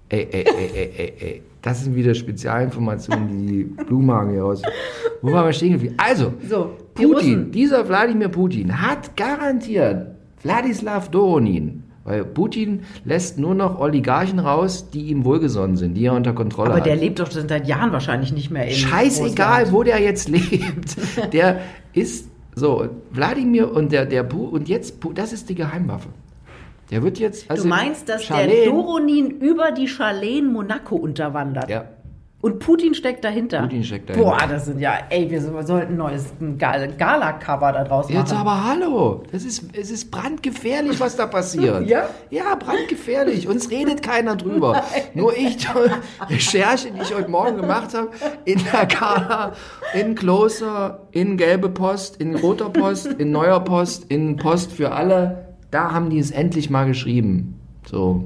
Ey, 0.08 0.26
ey, 0.32 0.44
ey, 0.44 0.70
ey, 0.74 0.92
ey, 0.96 1.12
ey. 1.20 1.42
Das 1.60 1.84
sind 1.84 1.94
wieder 1.94 2.14
Spezialinformationen, 2.14 3.46
die 3.46 3.64
Blumenhagen 3.64 4.32
hier 4.32 4.44
aus. 4.46 4.62
Wo 5.20 5.30
waren 5.32 5.44
wir 5.46 5.52
stehen 5.52 5.72
geblieben? 5.72 5.94
Also, 5.98 6.32
So, 6.48 6.76
Putin, 6.94 7.50
dieser 7.52 7.88
Wladimir 7.88 8.28
Putin 8.28 8.80
hat 8.82 9.16
garantiert 9.16 10.08
Wladislav 10.42 11.10
Doronin, 11.10 11.84
weil 12.04 12.24
Putin 12.24 12.80
lässt 13.04 13.38
nur 13.38 13.54
noch 13.54 13.78
Oligarchen 13.78 14.38
raus, 14.38 14.90
die 14.90 15.02
ihm 15.08 15.24
wohlgesonnen 15.24 15.76
sind, 15.76 15.94
die 15.94 16.04
er 16.06 16.14
unter 16.14 16.32
Kontrolle 16.32 16.70
Aber 16.70 16.78
hat. 16.80 16.86
der 16.86 16.96
lebt 16.96 17.20
doch 17.20 17.30
seit 17.30 17.66
Jahren 17.68 17.92
wahrscheinlich 17.92 18.32
nicht 18.32 18.50
mehr 18.50 18.66
in 18.66 18.72
Scheißegal, 18.74 19.64
Russland. 19.64 19.72
wo 19.72 19.82
der 19.82 20.00
jetzt 20.00 20.28
lebt. 20.30 20.96
Der 21.32 21.60
ist 21.92 22.28
so, 22.54 22.88
Wladimir 23.12 23.72
und 23.72 23.92
der, 23.92 24.06
der 24.06 24.22
Pu 24.24 24.44
und 24.46 24.68
jetzt, 24.68 24.94
das 25.14 25.32
ist 25.32 25.48
die 25.48 25.54
Geheimwaffe. 25.54 26.08
Der 26.90 27.02
wird 27.04 27.20
jetzt. 27.20 27.48
Also 27.48 27.62
Du 27.62 27.68
meinst, 27.68 28.08
dass 28.08 28.26
der 28.26 28.36
Charlene- 28.48 28.64
Doronin 28.64 29.30
über 29.30 29.70
die 29.70 29.86
Charlene 29.86 30.48
Monaco 30.48 30.96
unterwandert? 30.96 31.70
Ja. 31.70 31.84
Und 32.42 32.58
Putin 32.58 32.94
steckt 32.94 33.22
dahinter? 33.22 33.60
Putin 33.62 33.84
steckt 33.84 34.08
dahinter. 34.08 34.30
Boah, 34.30 34.38
das 34.48 34.64
sind 34.64 34.80
ja, 34.80 34.94
ey, 35.10 35.30
wir, 35.30 35.42
sollten 35.42 35.92
ein 35.92 35.96
neues 35.96 36.32
Gal- 36.56 36.90
Gala-Cover 36.96 37.72
da 37.72 37.84
draus 37.84 38.06
machen. 38.08 38.16
Jetzt 38.18 38.32
aber 38.32 38.64
hallo, 38.64 39.22
das 39.30 39.44
ist, 39.44 39.64
es 39.76 39.90
ist 39.90 40.10
brandgefährlich, 40.10 40.98
was 41.00 41.16
da 41.16 41.26
passiert. 41.26 41.86
Ja? 41.86 42.08
Ja, 42.30 42.54
brandgefährlich. 42.54 43.46
Uns 43.46 43.70
redet 43.70 44.02
keiner 44.02 44.36
drüber. 44.36 44.82
Nur 45.14 45.36
ich, 45.36 45.58
die 45.58 45.66
Recherche, 46.32 46.90
die 46.92 47.02
ich 47.02 47.14
heute 47.14 47.30
Morgen 47.30 47.56
gemacht 47.58 47.92
habe, 47.94 48.08
in 48.46 48.58
der 48.72 48.86
Gala, 48.86 49.52
in 49.92 50.14
Closer, 50.14 51.06
in 51.10 51.36
Gelbe 51.36 51.68
Post, 51.68 52.16
in 52.16 52.34
Roter 52.36 52.70
Post, 52.70 53.06
in 53.06 53.32
Neuer 53.32 53.60
Post, 53.60 54.04
in 54.10 54.36
Post 54.36 54.72
für 54.72 54.92
alle, 54.92 55.56
da 55.70 55.92
haben 55.92 56.08
die 56.10 56.18
es 56.18 56.30
endlich 56.30 56.70
mal 56.70 56.86
geschrieben. 56.86 57.60
So, 57.86 58.24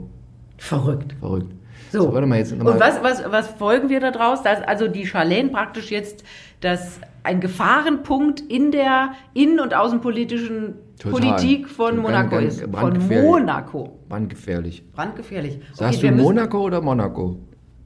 Verrückt. 0.57 1.15
verrückt. 1.19 1.53
So, 1.95 2.13
warte 2.13 2.27
mal, 2.27 2.39
jetzt. 2.39 2.53
Und 2.53 2.65
was, 2.65 3.03
was, 3.03 3.23
was 3.31 3.47
folgen 3.47 3.89
wir 3.89 4.01
daraus? 4.01 4.43
Dass 4.43 4.61
also 4.63 4.89
die 4.89 5.07
Charlene 5.07 5.51
praktisch 5.51 5.93
jetzt 5.93 6.25
das, 6.61 6.99
ein 7.23 7.41
Gefahrenpunkt 7.41 8.41
in 8.41 8.73
der 8.73 9.13
innen- 9.33 9.61
und 9.61 9.75
außenpolitischen 9.75 10.75
Total. 10.99 11.21
Politik 11.21 11.69
von 11.69 11.99
Monaco 11.99 12.39
ist. 12.39 12.63
Von 12.63 12.71
brandgefährlich. 12.73 13.25
Monaco. 13.25 13.99
Brandgefährlich. 14.09 14.93
Brandgefährlich. 14.93 15.61
Sagst 15.73 16.03
wir 16.03 16.11
du 16.11 16.17
Monaco 16.17 16.63
oder 16.63 16.81
Monaco? 16.81 17.37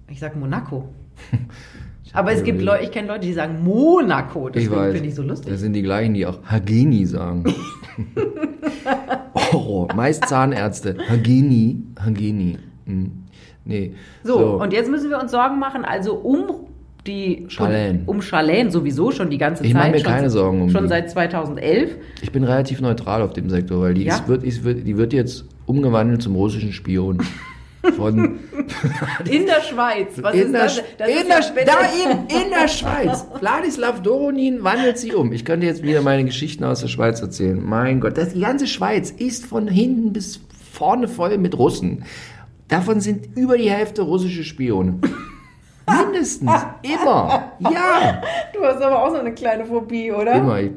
Ich 0.09 0.21
sag 0.21 0.37
Monaco. 0.37 0.89
Aber 2.15 2.33
es 2.33 2.43
gibt. 2.43 2.63
Leute, 2.63 2.85
ich 2.85 2.91
kenne 2.91 3.09
Leute, 3.09 3.27
die 3.27 3.35
sagen 3.35 3.63
Monaco. 3.63 4.49
Deswegen 4.49 4.93
finde 4.93 5.09
ich 5.09 5.15
so 5.15 5.23
lustig. 5.23 5.53
Das 5.53 5.61
sind 5.61 5.75
die 5.75 5.83
gleichen, 5.83 6.15
die 6.15 6.25
auch 6.25 6.39
Hageni 6.45 7.05
sagen. 7.05 7.45
oh, 9.53 9.87
meist 9.95 10.27
Zahnärzte. 10.27 10.97
Hageni, 11.11 11.83
Hageni. 12.03 12.59
Hm. 12.87 13.28
Nee. 13.69 13.93
So, 14.25 14.61
und 14.61 14.73
jetzt 14.73 14.91
müssen 14.91 15.11
wir 15.11 15.21
uns 15.21 15.31
Sorgen 15.31 15.59
machen, 15.61 15.85
also 15.85 16.15
um 16.15 16.67
die 17.07 17.45
Charlene. 17.49 18.01
um 18.07 18.21
Charlene 18.21 18.71
sowieso 18.73 19.13
schon 19.13 19.31
die 19.31 19.39
ganze 19.39 19.65
Ich 19.65 19.73
Zeit. 19.73 19.81
mache 19.81 19.91
mir 19.93 19.99
schon, 20.01 20.07
keine 20.13 20.31
Sorgen 20.31 20.63
um 20.63 20.71
Schon 20.71 20.83
die. 20.83 20.89
seit 20.89 21.11
2011. 21.11 21.93
ich 22.23 22.33
bin 22.33 22.43
relativ 22.45 22.81
neutral 22.81 23.23
auf 23.23 23.33
dem 23.33 23.49
Sektor, 23.49 23.81
weil 23.81 23.95
die, 23.95 24.03
Ja? 24.05 24.17
ist, 24.17 24.27
wird, 24.29 24.43
ist, 24.43 24.65
wird, 24.65 24.87
die 24.87 24.97
wird 24.97 25.13
jetzt 25.13 25.45
umgewandelt 25.67 26.21
zum 26.23 26.35
russischen 26.35 26.73
Spion. 26.73 27.23
Von 27.97 28.19
In 29.31 29.47
der 29.47 29.63
Schweiz. 29.63 30.15
Was 30.21 30.35
in 30.35 30.41
ist 30.43 30.53
der, 30.53 30.63
das? 30.65 30.83
Das 30.99 31.09
in 31.09 31.17
ist 31.17 31.29
der, 31.55 31.65
ja- 31.65 31.65
da 31.67 32.11
eben, 32.11 32.21
in 32.45 32.51
der 32.51 32.69
Schweiz. 32.69 33.25
Wladislav 33.41 34.03
Doronin 34.03 34.65
wandelt 34.65 34.99
sie 34.99 35.13
um. 35.15 35.33
Ich 35.33 35.45
könnte 35.45 35.67
jetzt 35.67 35.83
wieder 35.83 36.03
meine 36.03 36.25
Geschichten 36.25 36.65
aus 36.65 36.81
der 36.81 36.89
Schweiz 36.89 37.21
erzählen. 37.21 37.63
Mein 37.65 38.01
Gott, 38.01 38.19
das, 38.19 38.33
die 38.35 38.41
ganze 38.41 38.67
Schweiz 38.67 39.11
ist 39.11 39.47
von 39.47 39.69
hinten 39.69 40.13
bis 40.13 40.41
vorne 40.73 41.07
voll 41.09 41.39
mit 41.39 41.57
Russen. 41.57 42.05
Davon 42.69 43.01
sind 43.01 43.37
über 43.37 43.57
die 43.57 43.71
Hälfte 43.71 44.03
russische 44.03 44.45
Spione. 44.45 44.99
Mindestens. 45.89 46.51
Immer. 46.83 47.53
Ja. 47.61 48.23
Du 48.53 48.63
hast 48.63 48.83
aber 48.83 49.03
auch 49.03 49.11
so 49.11 49.17
eine 49.17 49.33
kleine 49.33 49.65
Phobie, 49.65 50.13
oder? 50.13 50.35
Immer. 50.35 50.61
Ich, 50.61 50.73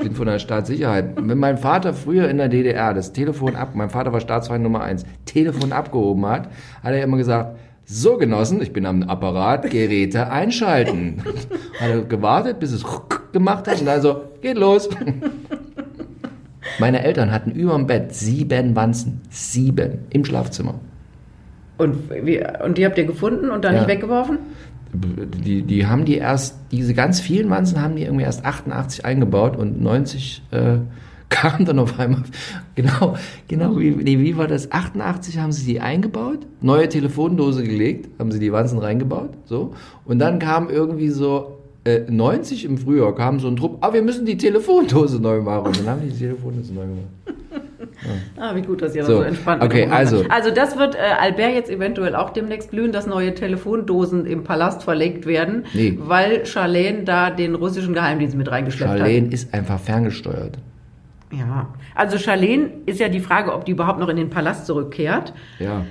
bin 0.00 0.14
von 0.14 0.26
der 0.26 0.38
Staatssicherheit. 0.38 1.16
Wenn 1.16 1.38
mein 1.38 1.56
Vater 1.56 1.94
früher 1.94 2.28
in 2.28 2.36
der 2.36 2.48
DDR 2.48 2.92
das 2.92 3.14
Telefon 3.14 3.56
ab, 3.56 3.70
mein 3.74 3.88
Vater 3.88 4.12
war 4.12 4.20
Staatsfeind 4.20 4.62
Nummer 4.62 4.82
eins, 4.82 5.06
Telefon 5.24 5.72
abgehoben 5.72 6.26
hat, 6.26 6.50
hat 6.82 6.92
er 6.92 7.02
immer 7.02 7.16
gesagt, 7.16 7.56
so 7.84 8.18
Genossen, 8.18 8.60
ich 8.60 8.72
bin 8.72 8.86
am 8.86 9.02
Apparat, 9.02 9.70
Geräte 9.70 10.30
einschalten. 10.30 11.22
hat 11.80 11.88
er 11.88 12.02
gewartet, 12.02 12.60
bis 12.60 12.72
es 12.72 12.84
gemacht 13.32 13.66
hat 13.66 13.80
und 13.80 13.86
dann 13.86 14.02
so, 14.02 14.22
geht 14.42 14.58
los. 14.58 14.90
Meine 16.78 17.02
Eltern 17.04 17.30
hatten 17.32 17.50
über 17.52 17.74
dem 17.74 17.86
Bett 17.86 18.14
sieben 18.14 18.74
Wanzen. 18.76 19.20
Sieben. 19.30 19.98
Im 20.10 20.24
Schlafzimmer. 20.24 20.74
Und, 21.78 21.96
wie, 22.10 22.42
und 22.64 22.78
die 22.78 22.84
habt 22.84 22.98
ihr 22.98 23.04
gefunden 23.04 23.50
und 23.50 23.64
dann 23.64 23.74
Ja. 23.74 23.80
nicht 23.80 23.88
weggeworfen? 23.90 24.38
Die, 24.94 25.62
die 25.62 25.86
haben 25.86 26.04
die 26.04 26.18
erst, 26.18 26.58
diese 26.70 26.92
ganz 26.92 27.18
vielen 27.20 27.48
Wanzen 27.48 27.80
haben 27.80 27.96
die 27.96 28.02
irgendwie 28.02 28.24
erst 28.24 28.44
88 28.44 29.04
eingebaut 29.06 29.56
und 29.56 29.80
90 29.80 30.42
äh, 30.50 30.76
kam 31.30 31.64
dann 31.64 31.78
auf 31.78 31.98
einmal. 31.98 32.22
Genau, 32.74 33.16
genau, 33.48 33.78
wie, 33.78 33.90
nee, 33.90 34.18
wie 34.18 34.36
war 34.36 34.48
das? 34.48 34.70
88 34.70 35.38
haben 35.38 35.50
sie 35.50 35.64
die 35.64 35.80
eingebaut, 35.80 36.40
neue 36.60 36.90
Telefondose 36.90 37.62
gelegt, 37.64 38.10
haben 38.18 38.30
sie 38.30 38.38
die 38.38 38.52
Wanzen 38.52 38.78
reingebaut, 38.78 39.30
so. 39.46 39.72
Und 40.04 40.18
dann 40.18 40.38
kam 40.38 40.68
irgendwie 40.68 41.08
so 41.08 41.58
äh, 41.84 42.00
90 42.08 42.64
im 42.64 42.78
Frühjahr, 42.78 43.14
kam 43.14 43.40
so 43.40 43.48
ein 43.48 43.56
Trupp, 43.56 43.78
ah, 43.80 43.92
wir 43.92 44.02
müssen 44.02 44.24
die 44.26 44.36
Telefondose 44.36 45.20
neu 45.20 45.40
machen. 45.40 45.66
Und 45.68 45.80
dann 45.80 45.86
haben 45.88 46.00
die 46.02 46.10
die 46.10 46.18
Telefondose 46.18 46.72
neu 46.74 46.82
gemacht. 46.82 47.06
Ah, 48.36 48.54
wie 48.54 48.62
gut, 48.62 48.82
dass 48.82 48.94
ihr 48.96 49.04
So, 49.04 49.12
das 49.12 49.18
so 49.20 49.24
entspannt 49.28 49.62
okay, 49.62 49.86
also- 49.90 50.24
Also 50.28 50.50
das 50.50 50.76
wird 50.78 50.94
äh, 50.94 50.98
Albert 51.20 51.54
jetzt 51.54 51.70
eventuell 51.70 52.16
auch 52.16 52.30
demnächst 52.30 52.70
blühen, 52.70 52.90
dass 52.92 53.06
neue 53.06 53.34
Telefondosen 53.34 54.26
im 54.26 54.42
Palast 54.44 54.82
verlegt 54.82 55.26
werden, 55.26 55.64
Nee. 55.74 55.96
weil 56.00 56.44
Charlene 56.46 57.04
da 57.04 57.30
den 57.30 57.54
russischen 57.54 57.94
Geheimdienst 57.94 58.36
mit 58.36 58.50
reingeschleppt 58.50 58.98
Charlene 58.98 59.28
ist 59.28 59.52
einfach 59.54 59.78
ferngesteuert. 59.78 60.56
hat. 60.56 60.58
Ja, 61.38 61.68
also 61.94 62.18
Charlene 62.18 62.70
ist 62.86 62.98
ja 63.00 63.08
die 63.08 63.20
Frage, 63.20 63.52
ob 63.54 63.64
die 63.64 63.72
überhaupt 63.72 63.98
noch 64.00 64.08
in 64.08 64.16
den 64.16 64.30
Palast 64.30 64.66
zurückkehrt. 64.66 65.32
Ja. 65.58 65.84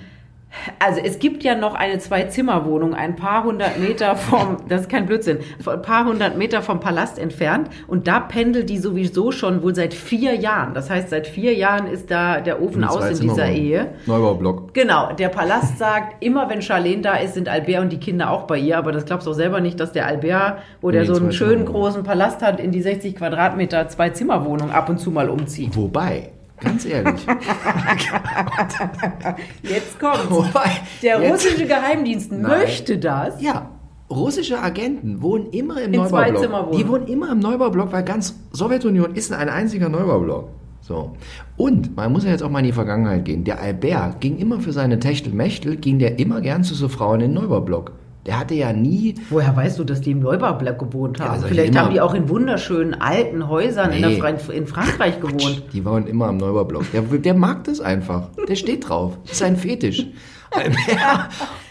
Also 0.79 0.99
es 1.03 1.19
gibt 1.19 1.43
ja 1.43 1.55
noch 1.55 1.73
eine 1.73 1.99
Zwei-Zimmer-Wohnung, 1.99 2.93
ein 2.93 3.15
paar 3.15 3.43
hundert 3.43 3.79
Meter 3.79 4.15
vom, 4.15 4.57
das 4.67 4.81
ist 4.81 4.89
kein 4.89 5.05
Blödsinn, 5.05 5.39
ein 5.65 5.81
paar 5.81 6.05
hundert 6.05 6.37
Meter 6.37 6.61
vom 6.61 6.79
Palast 6.79 7.17
entfernt 7.17 7.69
und 7.87 8.07
da 8.07 8.19
pendelt 8.19 8.69
die 8.69 8.77
sowieso 8.77 9.31
schon 9.31 9.63
wohl 9.63 9.75
seit 9.75 9.93
vier 9.93 10.35
Jahren. 10.35 10.73
Das 10.73 10.89
heißt, 10.89 11.09
seit 11.09 11.27
vier 11.27 11.53
Jahren 11.53 11.87
ist 11.87 12.11
da 12.11 12.41
der 12.41 12.61
Ofen 12.61 12.83
aus 12.83 13.19
in 13.19 13.29
dieser 13.29 13.49
Ehe. 13.49 13.93
Neubaublock. 14.05 14.73
Genau, 14.73 15.13
der 15.13 15.29
Palast 15.29 15.77
sagt, 15.77 16.23
immer 16.23 16.49
wenn 16.49 16.61
Charlene 16.61 17.01
da 17.01 17.15
ist, 17.15 17.33
sind 17.33 17.49
Albert 17.49 17.81
und 17.81 17.91
die 17.91 17.99
Kinder 17.99 18.29
auch 18.29 18.43
bei 18.43 18.57
ihr, 18.57 18.77
aber 18.77 18.91
das 18.91 19.05
glaubst 19.05 19.27
du 19.27 19.31
auch 19.31 19.35
selber 19.35 19.61
nicht, 19.61 19.79
dass 19.79 19.91
der 19.91 20.05
Albert, 20.05 20.59
wo 20.81 20.91
der 20.91 21.01
Nee, 21.01 21.07
so 21.07 21.15
einen 21.15 21.31
schönen 21.31 21.65
großen 21.65 22.03
Palast 22.03 22.41
hat, 22.41 22.59
in 22.59 22.71
die 22.71 22.81
60 22.81 23.15
Quadratmeter 23.15 23.87
Zwei-Zimmer-Wohnung 23.87 24.71
ab 24.71 24.89
und 24.89 24.99
zu 24.99 25.11
mal 25.11 25.29
umzieht. 25.29 25.75
Wobei, 25.75 26.29
ganz 26.61 26.85
ehrlich. 26.85 27.25
Jetzt 29.63 29.99
kommt's. 29.99 30.29
Wobei, 30.29 30.71
Der 31.01 31.29
russische 31.29 31.65
Geheimdienst 31.65 32.31
Nein. 32.31 32.41
möchte 32.41 32.97
das. 32.97 33.41
Ja, 33.41 33.69
russische 34.09 34.61
Agenten 34.61 35.21
wohnen 35.21 35.47
immer 35.51 35.81
im 35.81 35.93
In 35.93 36.01
Neubaublock. 36.01 36.77
Die 36.77 36.87
wohnen 36.87 37.07
immer 37.07 37.31
im 37.31 37.39
Neubaublock, 37.39 37.91
weil 37.91 38.03
ganz 38.03 38.35
Sowjetunion 38.51 39.15
ist 39.15 39.31
ein 39.33 39.49
einziger 39.49 39.89
Neubaublock. 39.89 40.49
So. 40.81 41.15
Und 41.57 41.95
man 41.95 42.11
muss 42.11 42.23
ja 42.23 42.31
jetzt 42.31 42.43
auch 42.43 42.49
mal 42.49 42.59
in 42.59 42.65
die 42.65 42.71
Vergangenheit 42.71 43.25
gehen. 43.25 43.43
Der 43.43 43.61
Albert 43.61 44.19
ging 44.19 44.37
immer 44.37 44.59
für 44.59 44.73
seine 44.73 44.99
Techtelmechtel, 44.99 45.77
ging 45.77 45.99
der 45.99 46.19
immer 46.19 46.41
gern 46.41 46.63
zu 46.63 46.73
so 46.73 46.89
Frauen 46.89 47.21
in 47.21 47.31
den 47.31 47.41
Neubaublock. 47.41 47.93
Der 48.25 48.39
hatte 48.39 48.53
ja 48.53 48.71
nie. 48.71 49.15
Woher 49.31 49.55
weißt 49.55 49.79
du, 49.79 49.83
dass 49.83 50.01
die 50.01 50.11
im 50.11 50.19
Neubau-Block 50.19 50.77
gewohnt 50.77 51.19
haben? 51.19 51.31
also 51.31 51.47
Vielleicht 51.47 51.75
haben 51.77 51.91
die 51.91 51.99
auch 52.01 52.13
in 52.13 52.29
wunderschönen 52.29 52.93
alten 53.01 53.47
Häusern 53.49 53.91
in, 53.91 54.01
Nee. 54.01 54.19
Fra 54.19 54.29
in 54.51 54.67
Frankreich 54.67 55.19
gewohnt. 55.19 55.63
Die 55.73 55.83
wohnen 55.83 56.05
immer 56.05 56.29
im 56.29 56.37
Neubaublock. 56.37 56.85
Der, 56.91 57.01
der 57.01 57.33
mag 57.33 57.63
das 57.63 57.81
einfach. 57.81 58.29
Der 58.47 58.55
steht 58.55 58.87
drauf. 58.87 59.17
Das 59.23 59.33
ist 59.33 59.39
sein 59.39 59.57
Fetisch. 59.57 60.05
Albert. 60.51 60.77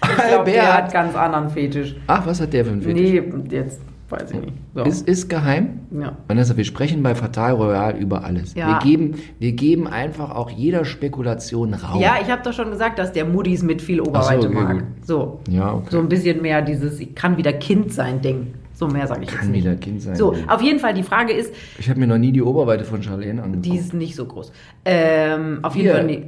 Ich 0.03 0.29
glaube, 0.29 0.51
der 0.51 0.63
hat 0.67 0.75
Albert. 0.77 0.93
ganz 0.93 1.15
anderen 1.15 1.51
Fetisch. 1.51 1.95
Ach, 2.07 2.27
was 2.27 2.41
hat 2.41 2.53
der 2.53 2.65
für 2.65 2.73
einen 2.73 2.83
Fetisch? 2.83 3.01
Nee, 3.23 3.55
jetzt 3.55 3.81
weiß 4.11 4.31
ich 4.33 4.41
nicht. 4.41 4.53
So. 4.75 4.83
Ist, 4.83 5.09
ist 5.09 5.29
geheim. 5.29 5.81
ja. 5.91 6.17
Vanessa, 6.29 6.57
wir 6.57 6.65
sprechen 6.65 7.03
bei 7.03 7.15
Fatal 7.15 7.53
Royal 7.53 7.97
über 7.97 8.25
alles. 8.25 8.55
Ja. 8.55 8.69
Wir, 8.69 8.79
geben, 8.79 9.15
wir 9.39 9.53
geben 9.53 9.87
einfach 9.87 10.35
auch 10.35 10.51
jeder 10.51 10.85
Spekulation 10.85 11.75
Raum. 11.75 12.01
ja, 12.01 12.19
ich 12.23 12.31
habe 12.31 12.43
doch 12.43 12.53
schon 12.53 12.71
gesagt, 12.71 12.99
dass 12.99 13.13
der 13.13 13.25
Muddis 13.25 13.63
mit 13.63 13.83
viel 13.83 14.01
Oberweite 14.01 14.49
okay, 14.49 14.55
mag. 14.55 14.73
gut. 14.73 14.85
So. 15.03 15.41
Ja, 15.49 15.75
okay. 15.75 15.89
So 15.91 15.99
ein 15.99 16.09
bisschen 16.09 16.43
mehr 16.43 16.63
dieses, 16.63 17.01
ich 17.01 17.15
kann 17.15 17.37
wieder 17.37 17.53
Kind 17.53 17.93
sein 17.93 18.21
Ding. 18.21 18.55
So 18.73 18.89
mehr 18.89 19.07
sage 19.07 19.25
ich 19.25 19.29
Kann 19.29 19.41
jetzt 19.41 19.51
nicht. 19.51 19.65
wieder 19.65 19.77
Kind 19.77 20.01
sein. 20.01 20.17
So, 20.17 20.35
auf 20.49 20.63
jeden 20.63 20.79
Fall, 20.79 20.95
die 20.95 21.03
Frage 21.03 21.35
ist, 21.35 21.53
Ich 21.79 21.91
habe 21.91 22.01
mir 22.01 22.07
noch 22.07 22.17
nie 22.17 22.33
die 22.33 22.41
Oberweite 22.41 22.85
von 22.85 23.03
Charlene 23.03 23.43
angeguckt. 23.43 23.67
die 23.67 23.77
ist 23.77 23.93
nicht 23.93 24.17
so 24.17 24.25
groß. 24.25 24.53
Ähm, 24.87 25.59
auf 25.63 25.77
jeden. 25.77 25.91
Fall. 25.91 26.23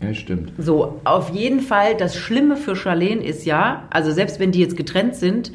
Ja, 0.00 0.14
stimmt. 0.14 0.52
So, 0.58 1.00
auf 1.02 1.30
jeden 1.30 1.58
Fall, 1.58 1.96
das 1.96 2.14
Schlimme 2.14 2.56
für 2.56 2.76
Charlene 2.76 3.24
ist 3.24 3.44
ja, 3.44 3.88
also 3.90 4.12
selbst 4.12 4.38
wenn 4.38 4.52
die 4.52 4.60
jetzt 4.60 4.76
getrennt 4.76 5.16
sind, 5.16 5.50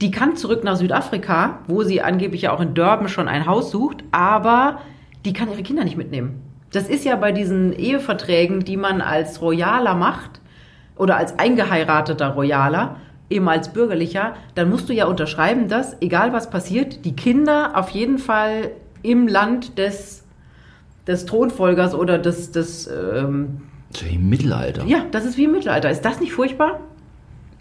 die 0.00 0.10
kann 0.10 0.36
zurück 0.36 0.64
nach 0.64 0.76
Südafrika, 0.76 1.60
wo 1.66 1.82
sie 1.82 2.00
angeblich 2.02 2.42
ja 2.42 2.52
auch 2.52 2.60
in 2.60 2.74
Durban 2.74 3.08
schon 3.08 3.28
ein 3.28 3.46
Haus 3.46 3.70
sucht, 3.70 4.04
aber 4.12 4.80
die 5.24 5.32
kann 5.32 5.50
ihre 5.50 5.62
Kinder 5.62 5.84
nicht 5.84 5.96
mitnehmen. 5.96 6.42
Das 6.72 6.88
ist 6.88 7.04
ja 7.04 7.16
bei 7.16 7.32
diesen 7.32 7.72
Eheverträgen, 7.72 8.64
die 8.64 8.76
man 8.76 9.00
als 9.00 9.40
Royaler 9.40 9.94
macht 9.94 10.40
oder 10.96 11.16
als 11.16 11.38
eingeheirateter 11.38 12.28
Royaler, 12.28 12.96
eben 13.30 13.48
als 13.48 13.72
bürgerlicher, 13.72 14.34
dann 14.54 14.70
musst 14.70 14.88
du 14.88 14.92
ja 14.92 15.06
unterschreiben, 15.06 15.68
dass, 15.68 16.00
egal 16.00 16.32
was 16.32 16.50
passiert, 16.50 17.04
die 17.04 17.14
Kinder 17.14 17.72
auf 17.74 17.90
jeden 17.90 18.18
Fall 18.18 18.70
im 19.02 19.28
Land 19.28 19.78
des, 19.78 20.24
des 21.06 21.26
Thronfolgers 21.26 21.94
oder 21.94 22.18
des, 22.18 22.52
des 22.52 22.86
ähm, 22.86 23.62
Das 23.92 24.02
ist 24.02 24.08
ja 24.08 24.14
im 24.14 24.28
Mittelalter. 24.28 24.84
ja, 24.86 25.04
das 25.10 25.24
ist 25.24 25.36
wie 25.36 25.44
im 25.44 25.52
Mittelalter. 25.52 25.90
Ist 25.90 26.04
das 26.04 26.20
nicht 26.20 26.32
furchtbar? 26.32 26.80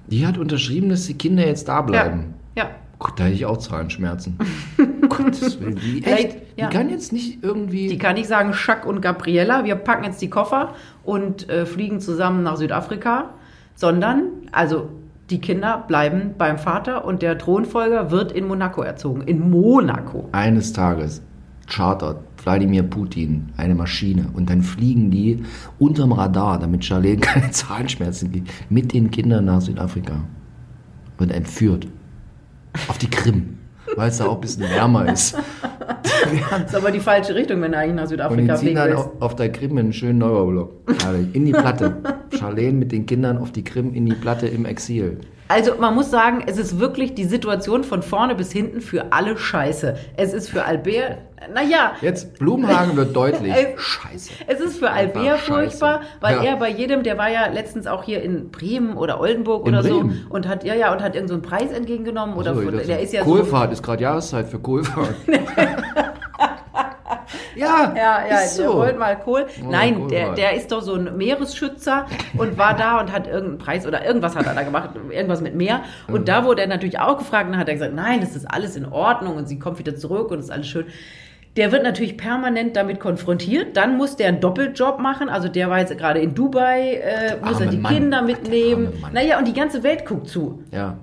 Die 0.08 0.26
hat 0.26 0.38
unterschrieben, 0.38 0.90
dass 0.90 1.06
die 1.06 1.14
Kinder 1.16 1.46
jetzt 1.46 1.68
da 1.68 1.82
bleiben. 1.82 2.34
Ja. 2.56 2.70
Gott, 3.00 3.20
da 3.20 3.26
hätte 3.26 3.36
ich 3.36 3.46
auch 3.46 3.58
Zahlenschmerzen. 3.58 4.38
Gottes 5.10 5.60
Willen. 5.62 5.76
Die, 5.76 6.04
echt, 6.04 6.38
ja. 6.56 6.68
die 6.68 6.76
kann 6.76 6.90
jetzt 6.90 7.14
nicht 7.14 7.44
irgendwie. 7.44 7.88
Die 7.88 7.98
kann 7.98 8.16
nicht 8.16 8.28
sagen, 8.28 8.54
Schack 8.54 8.86
und 8.86 9.02
Gabriella, 9.02 9.66
wir 9.66 9.76
packen 9.76 10.04
jetzt 10.04 10.22
die 10.22 10.30
Koffer 10.30 10.74
und 11.04 11.50
äh, 11.50 11.66
fliegen 11.66 12.00
zusammen 12.00 12.44
nach 12.44 12.58
Südafrika, 12.58 13.34
sondern, 13.76 14.24
also 14.52 14.90
die 15.30 15.40
Kinder 15.40 15.84
bleiben 15.88 16.36
beim 16.38 16.58
Vater 16.58 17.06
und 17.06 17.22
der 17.22 17.38
Thronfolger 17.38 18.12
wird 18.12 18.32
in 18.32 18.48
Monaco 18.48 18.82
erzogen. 18.82 19.22
In 19.22 19.50
Monaco. 19.50 20.30
eines 20.32 20.74
Tages 20.74 21.22
chartert 21.68 22.18
Wladimir 22.44 22.84
Putin 22.84 23.50
eine 23.58 23.76
Maschine 23.76 24.30
und 24.34 24.50
dann 24.50 24.62
fliegen 24.62 25.12
die 25.12 25.44
unterm 25.80 26.14
Radar, 26.14 26.60
damit 26.60 26.86
Charlene 26.86 27.18
keine 27.22 27.52
Zahnschmerzen 27.52 28.32
kriegt, 28.32 28.50
mit 28.70 28.94
den 28.94 29.12
Kindern 29.12 29.46
nach 29.46 29.62
Südafrika. 29.62 30.24
Wird 31.18 31.32
entführt. 31.32 31.88
Auf 32.88 32.98
die 33.00 33.10
Krim, 33.10 33.58
weil 33.96 34.10
es 34.10 34.18
da 34.18 34.28
auch 34.28 34.36
ein 34.36 34.42
bisschen 34.42 34.64
wärmer 34.70 35.12
ist. 35.12 35.36
Das 36.04 36.64
ist 36.68 36.76
aber 36.76 36.92
die 36.92 37.00
falsche 37.00 37.34
Richtung, 37.34 37.60
wenn 37.62 37.72
du 37.72 37.78
eigentlich 37.78 37.96
nach 37.96 38.04
Und 38.04 38.38
die 38.38 38.44
Südafrika 38.44 38.56
ziehen 38.56 38.66
fliegen 38.66 38.76
dann 38.76 38.94
auf, 38.94 39.22
auf 39.22 39.36
der 39.36 39.52
Krim 39.52 39.78
einen 39.78 39.94
schönen 39.94 40.20
Neubaublock. 40.20 40.74
In 41.34 41.46
die 41.46 41.54
Platte. 41.54 41.98
Charlene 42.38 42.74
mit 42.74 42.92
den 42.92 43.08
Kindern 43.08 43.38
auf 43.38 43.52
die 43.52 43.64
Krim, 43.64 43.94
in 43.94 44.06
die 44.06 44.14
Platte 44.14 44.48
im 44.48 44.66
Exil. 44.66 45.20
Also 45.50 45.76
man 45.80 45.96
muss 45.96 46.12
sagen, 46.12 46.44
es 46.46 46.58
ist 46.58 46.78
wirklich 46.80 47.16
die 47.16 47.24
Situation 47.24 47.84
von 47.84 48.04
vorne 48.04 48.36
bis 48.36 48.52
hinten 48.52 48.82
für 48.82 49.14
alle 49.14 49.38
scheiße. 49.38 49.96
Es 50.18 50.34
ist 50.34 50.50
für 50.50 50.66
Albert, 50.66 51.20
naja, 51.54 51.94
Jetzt, 52.02 52.38
Blumenhagen 52.40 52.98
wird 52.98 53.16
deutlich. 53.16 53.54
Es- 53.76 53.82
Scheiße. 53.82 54.32
Es 54.48 54.60
ist 54.60 54.78
für 54.80 54.90
Einfach 54.92 55.22
Albert 55.22 55.40
scheiße. 55.40 55.54
furchtbar, 55.54 56.02
weil 56.20 56.36
Ja. 56.38 56.44
er 56.44 56.56
bei 56.58 56.70
jedem, 56.70 57.04
der 57.04 57.18
war 57.18 57.30
ja 57.30 57.48
letztens 57.48 57.88
auch 57.88 58.04
hier 58.04 58.22
in 58.24 58.52
Bremen 58.52 58.98
oder 58.98 59.22
Oldenburg 59.22 59.66
In 59.68 59.74
oder 59.76 59.84
Bremen? 59.88 60.26
so 60.28 60.34
und 60.36 60.48
hat 60.50 60.64
ja 60.66 60.74
ja 60.76 60.92
und 60.92 61.02
hat 61.02 61.16
irgendeinen 61.16 61.28
so 61.28 61.34
einen 61.36 61.44
Preis 61.44 61.72
entgegengenommen 61.72 62.36
oder 62.36 62.54
So, 62.54 62.62
von, 62.64 62.76
der 62.78 63.00
ist 63.00 63.14
ja 63.14 63.24
so 63.24 63.30
Kohlfahrt 63.32 63.72
ist 63.72 63.84
gerade 63.84 64.04
Jahreszeit 64.04 64.48
für 64.50 64.60
Kohlfahrt. 64.60 65.16
ja, 67.56 67.94
ja, 67.96 68.26
ja, 68.30 68.40
ist 68.42 68.56
so. 68.56 68.74
wollte 68.76 68.98
mal 69.00 69.18
Kohl. 69.20 69.46
Oh, 69.64 69.70
Nein, 69.70 69.96
Kohl 70.00 70.08
der, 70.10 70.34
der 70.34 70.54
ist 70.56 70.72
doch 70.72 70.82
so 70.82 70.94
ein 70.96 71.18
Meeresschützer 71.18 72.06
und 72.38 72.58
war 72.58 72.76
da 72.76 73.00
und 73.00 73.12
hat 73.12 73.28
irgendeinen 73.28 73.58
Preis 73.58 73.86
oder 73.88 74.06
irgendwas 74.06 74.36
hat 74.36 74.46
er 74.46 74.54
da 74.54 74.64
gemacht, 74.64 74.92
irgendwas 75.10 75.42
mit 75.42 75.56
Meer. 75.56 75.82
Und 76.08 76.22
Mhm. 76.22 76.26
da 76.26 76.44
wurde 76.46 76.62
er 76.62 76.68
natürlich 76.68 77.00
auch 77.00 77.18
gefragt 77.18 77.50
und 77.50 77.58
hat 77.58 77.68
er 77.68 77.74
gesagt, 77.76 77.94
nein, 77.94 78.22
das 78.22 78.36
ist 78.36 78.46
alles 78.46 78.76
in 78.76 78.86
Ordnung 78.86 79.36
und 79.36 79.48
sie 79.48 79.60
kommt 79.60 79.80
wieder 79.80 79.96
zurück 79.96 80.32
und 80.32 80.40
ist 80.40 80.52
alles 80.52 80.68
schön. 80.68 80.86
Der 81.56 81.72
wird 81.72 81.82
natürlich 81.82 82.18
permanent 82.18 82.76
damit 82.76 83.00
konfrontiert. 83.00 83.76
Dann 83.78 83.98
muss 83.98 84.16
der 84.16 84.28
einen 84.28 84.40
Doppeljob 84.42 85.00
machen. 85.00 85.28
Also 85.28 85.48
der 85.48 85.72
war 85.72 85.80
jetzt 85.80 85.98
gerade 85.98 86.20
in 86.20 86.36
Dubai, 86.36 86.94
äh, 87.04 87.38
muss 87.44 87.60
er 87.60 87.66
die 87.66 87.78
Mann. 87.78 87.94
Kinder 87.94 88.22
mitnehmen. 88.22 88.94
Naja, 89.12 89.40
und 89.40 89.48
die 89.48 89.54
ganze 89.54 89.82
Welt 89.82 90.06
guckt 90.06 90.28
zu. 90.30 90.64
Ja, 90.72 90.98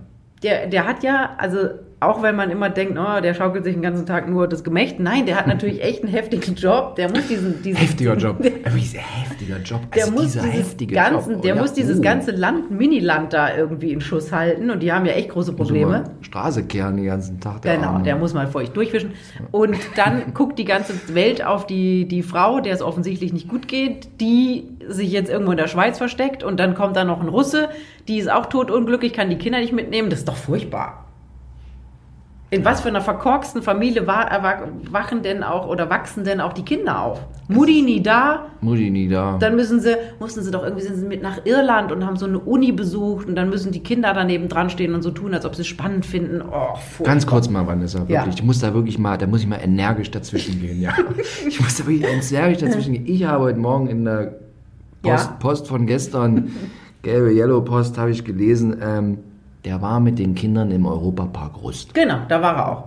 Der, 0.44 0.68
der 0.68 0.86
hat 0.86 1.02
ja, 1.02 1.30
also 1.38 1.70
auch 2.06 2.22
wenn 2.22 2.36
man 2.36 2.50
immer 2.50 2.70
denkt, 2.70 2.98
oh, 2.98 3.20
der 3.20 3.34
schaukelt 3.34 3.64
sich 3.64 3.74
den 3.74 3.82
ganzen 3.82 4.06
Tag 4.06 4.28
nur 4.28 4.48
das 4.48 4.64
Gemächt. 4.64 5.00
Nein, 5.00 5.26
der 5.26 5.36
hat 5.36 5.46
natürlich 5.46 5.82
echt 5.82 6.02
einen 6.02 6.12
heftigen 6.12 6.54
Job. 6.54 6.96
Der 6.96 7.10
muss 7.10 7.26
diesen, 7.28 7.62
diesen 7.62 7.78
Heftiger 7.80 8.14
Job. 8.16 8.38
Wirklich 8.42 8.94
heftiger 8.94 9.58
Job. 9.58 9.80
der 9.92 10.04
Also 10.04 10.14
muss 10.14 10.22
dieser 10.24 10.42
dieses 10.42 10.54
heftige 10.58 10.94
ganzen, 10.94 11.32
Job. 11.34 11.42
der 11.42 11.54
Ja, 11.54 11.60
muss 11.60 11.72
dieses 11.72 11.98
uh. 11.98 12.02
ganze 12.02 12.30
Land, 12.30 12.70
Miniland 12.70 13.32
da 13.32 13.54
irgendwie 13.56 13.92
in 13.92 14.00
Schuss 14.00 14.32
halten 14.32 14.70
und 14.70 14.82
die 14.82 14.92
haben 14.92 15.06
ja 15.06 15.12
echt 15.12 15.30
große 15.30 15.52
Probleme. 15.52 16.04
So 16.18 16.24
Straße 16.24 16.64
kehren 16.64 16.96
den 16.96 17.06
ganzen 17.06 17.40
Tag. 17.40 17.62
Der 17.62 17.76
Genau, 17.76 17.88
Arme. 17.88 18.04
der 18.04 18.16
muss 18.16 18.34
mal 18.34 18.46
feucht 18.46 18.76
durchwischen. 18.76 19.12
Und 19.50 19.76
dann 19.96 20.32
guckt 20.34 20.58
die 20.58 20.64
ganze 20.64 20.94
Welt 21.14 21.44
auf 21.44 21.66
die, 21.66 22.06
die 22.06 22.22
Frau, 22.22 22.60
der 22.60 22.72
es 22.74 22.82
offensichtlich 22.82 23.32
nicht 23.32 23.48
gut 23.48 23.68
geht, 23.68 24.20
die 24.20 24.68
sich 24.88 25.10
jetzt 25.12 25.30
irgendwo 25.30 25.52
in 25.52 25.58
der 25.58 25.68
Schweiz 25.68 25.98
versteckt. 25.98 26.42
Und 26.42 26.58
dann 26.60 26.74
kommt 26.74 26.96
da 26.96 27.04
noch 27.04 27.20
ein 27.20 27.28
Russe, 27.28 27.68
die 28.08 28.18
ist 28.18 28.30
auch 28.30 28.46
totunglücklich, 28.46 29.12
kann 29.12 29.30
die 29.30 29.36
Kinder 29.38 29.60
nicht 29.60 29.72
mitnehmen. 29.72 30.10
Das 30.10 30.20
ist 30.20 30.28
doch 30.28 30.36
furchtbar. 30.36 31.03
In 32.54 32.64
was 32.64 32.80
für 32.82 32.88
einer 32.88 33.00
verkorksten 33.00 33.62
Familie 33.62 34.02
erwa- 34.02 34.68
wachen 34.90 35.22
denn 35.22 35.42
auch 35.42 35.66
oder 35.68 35.90
wachsen 35.90 36.22
denn 36.24 36.40
auch 36.40 36.52
die 36.52 36.62
Kinder 36.64 37.00
auf? 37.02 37.20
Mutti 37.48 37.82
nie 37.82 38.00
da, 38.02 38.46
Mutti 38.60 38.90
nie 38.90 39.08
da. 39.08 39.36
dann 39.38 39.56
müssen 39.56 39.80
sie, 39.80 39.96
mussten 40.20 40.42
sie 40.42 40.50
doch 40.50 40.62
irgendwie 40.62 40.82
sind 40.84 40.96
sie 40.96 41.04
mit 41.06 41.20
nach 41.22 41.44
Irland 41.44 41.90
und 41.90 42.06
haben 42.06 42.16
so 42.16 42.26
eine 42.26 42.38
Uni 42.38 42.70
besucht 42.72 43.26
und 43.26 43.34
dann 43.34 43.50
müssen 43.50 43.72
die 43.72 43.80
Kinder 43.82 44.12
daneben 44.14 44.48
dran 44.48 44.70
stehen 44.70 44.94
und 44.94 45.02
so 45.02 45.10
tun, 45.10 45.34
als 45.34 45.44
ob 45.44 45.54
sie 45.56 45.62
es 45.62 45.66
spannend 45.66 46.06
finden. 46.06 46.40
Oh, 46.42 46.74
furchtbar. 46.76 47.04
Ganz 47.12 47.26
kurz 47.26 47.48
mal, 47.50 47.66
Vanessa, 47.66 47.98
wirklich. 47.98 48.14
Ja. 48.16 48.26
Ich 48.28 48.42
muss 48.44 48.60
da 48.60 48.72
wirklich 48.72 48.98
mal, 48.98 49.18
da 49.18 49.26
muss 49.26 49.40
ich 49.40 49.46
mal 49.48 49.58
energisch 49.62 50.10
dazwischen 50.12 50.60
gehen, 50.60 50.80
ja. 50.80 50.92
Ich 51.48 51.60
muss 51.60 51.76
da 51.76 51.86
wirklich 51.86 52.04
energisch 52.04 52.58
dazwischen 52.62 52.92
gehen. 52.94 53.06
Ich 53.06 53.24
habe 53.24 53.44
heute 53.44 53.58
Morgen 53.58 53.88
in 53.88 54.04
der 54.04 54.36
Post, 55.02 55.26
Ja. 55.26 55.36
Post 55.40 55.66
von 55.68 55.86
gestern, 55.86 56.50
gelbe 57.02 57.32
Yellow 57.34 57.60
Post, 57.62 57.98
habe 57.98 58.10
ich 58.12 58.24
gelesen, 58.24 58.76
ähm, 58.80 59.18
der 59.64 59.80
war 59.80 60.00
mit 60.00 60.18
den 60.18 60.34
Kindern 60.34 60.70
im 60.70 60.86
Europapark 60.86 61.62
Rust. 61.62 61.94
Genau, 61.94 62.18
da 62.28 62.42
war 62.42 62.56
er 62.56 62.68
auch. 62.68 62.84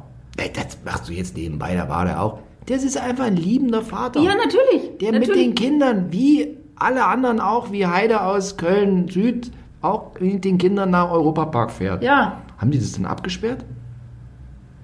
Das 0.53 0.77
machst 0.85 1.09
du 1.09 1.13
jetzt 1.13 1.35
nebenbei, 1.35 1.75
da 1.75 1.89
war 1.89 2.05
der 2.05 2.21
auch. 2.21 2.39
Das 2.67 2.83
ist 2.83 2.97
einfach 2.97 3.25
ein 3.25 3.37
liebender 3.37 3.81
Vater. 3.81 4.19
Ja, 4.19 4.35
natürlich. 4.35 4.97
Der 4.99 5.11
mit 5.13 5.21
natürlich. 5.21 5.47
den 5.47 5.55
Kindern, 5.55 6.11
wie 6.11 6.57
alle 6.75 7.05
anderen 7.05 7.39
auch, 7.39 7.71
wie 7.71 7.87
Heide 7.87 8.21
aus 8.21 8.57
Köln 8.57 9.07
Süd, 9.07 9.51
auch 9.81 10.11
mit 10.19 10.43
den 10.45 10.57
Kindern 10.57 10.91
nach 10.91 11.09
Europapark 11.09 11.71
fährt. 11.71 12.03
Ja, 12.03 12.41
Haben 12.57 12.71
die 12.71 12.79
das 12.79 12.91
denn 12.91 13.05
abgesperrt? 13.05 13.63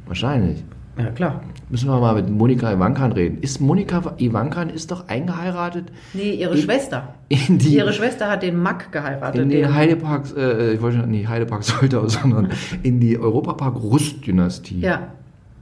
Wahrscheinlich. 0.07 0.63
Ja 0.97 1.09
klar. 1.11 1.41
Müssen 1.69 1.89
wir 1.89 1.99
mal 1.99 2.15
mit 2.15 2.29
Monika 2.29 2.71
Ivankan 2.71 3.11
reden. 3.13 3.39
Ist 3.41 3.59
Monika 3.61 4.13
Ivankan 4.17 4.69
ist 4.69 4.91
doch 4.91 5.07
eingeheiratet 5.07 5.85
Nee, 6.13 6.33
ihre 6.35 6.55
In- 6.55 6.61
Schwester. 6.61 7.15
in 7.29 7.57
die 7.57 7.75
Ihre 7.75 7.93
Schwester 7.93 8.29
hat 8.29 8.43
den 8.43 8.57
Mack 8.57 8.91
geheiratet. 8.91 9.41
in 9.41 9.49
den 9.49 9.61
den 9.63 9.73
Heideparks, 9.73 10.33
äh, 10.33 10.73
ich 10.73 10.81
wollte 10.81 10.99
schon 10.99 11.09
nicht 11.11 11.27
Heidepark 11.27 11.63
Soltau, 11.63 12.07
sondern 12.07 12.49
in 12.83 12.99
die 12.99 13.17
Europapark 13.17 13.75
Rust-Dynastie. 13.81 14.81
ja, 14.81 15.07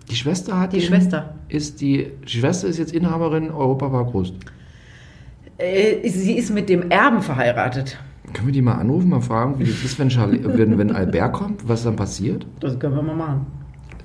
Die 0.10 0.16
Schwester 0.16 0.60
hat 0.60 0.74
die 0.74 0.80
den- 0.80 0.88
Schwester. 0.88 1.36
Ist 1.48 1.80
die, 1.82 2.08
die 2.26 2.30
Schwester 2.40 2.68
ist 2.68 2.78
jetzt 2.80 2.94
Inhaberin 2.94 3.52
Europapark 3.52 4.14
Rust. 4.14 4.34
Äh, 5.58 6.08
sie 6.10 6.34
ist 6.38 6.50
mit 6.54 6.70
dem 6.70 6.90
Erben 6.90 7.22
verheiratet. 7.22 7.98
Können 8.34 8.48
wir 8.48 8.54
die 8.54 8.62
mal 8.62 8.76
anrufen, 8.76 9.10
mal 9.10 9.22
fragen, 9.22 9.60
wie 9.60 9.64
das 9.66 9.84
ist, 9.84 10.00
wenn, 10.00 10.10
Charlie, 10.10 10.40
wenn, 10.44 10.78
wenn 10.78 10.92
Albert 10.92 11.34
kommt, 11.34 11.68
was 11.68 11.84
dann 11.84 11.96
passiert? 11.96 12.46
Das 12.60 12.80
können 12.80 12.96
wir 12.96 13.02
mal 13.04 13.16
machen. 13.16 13.46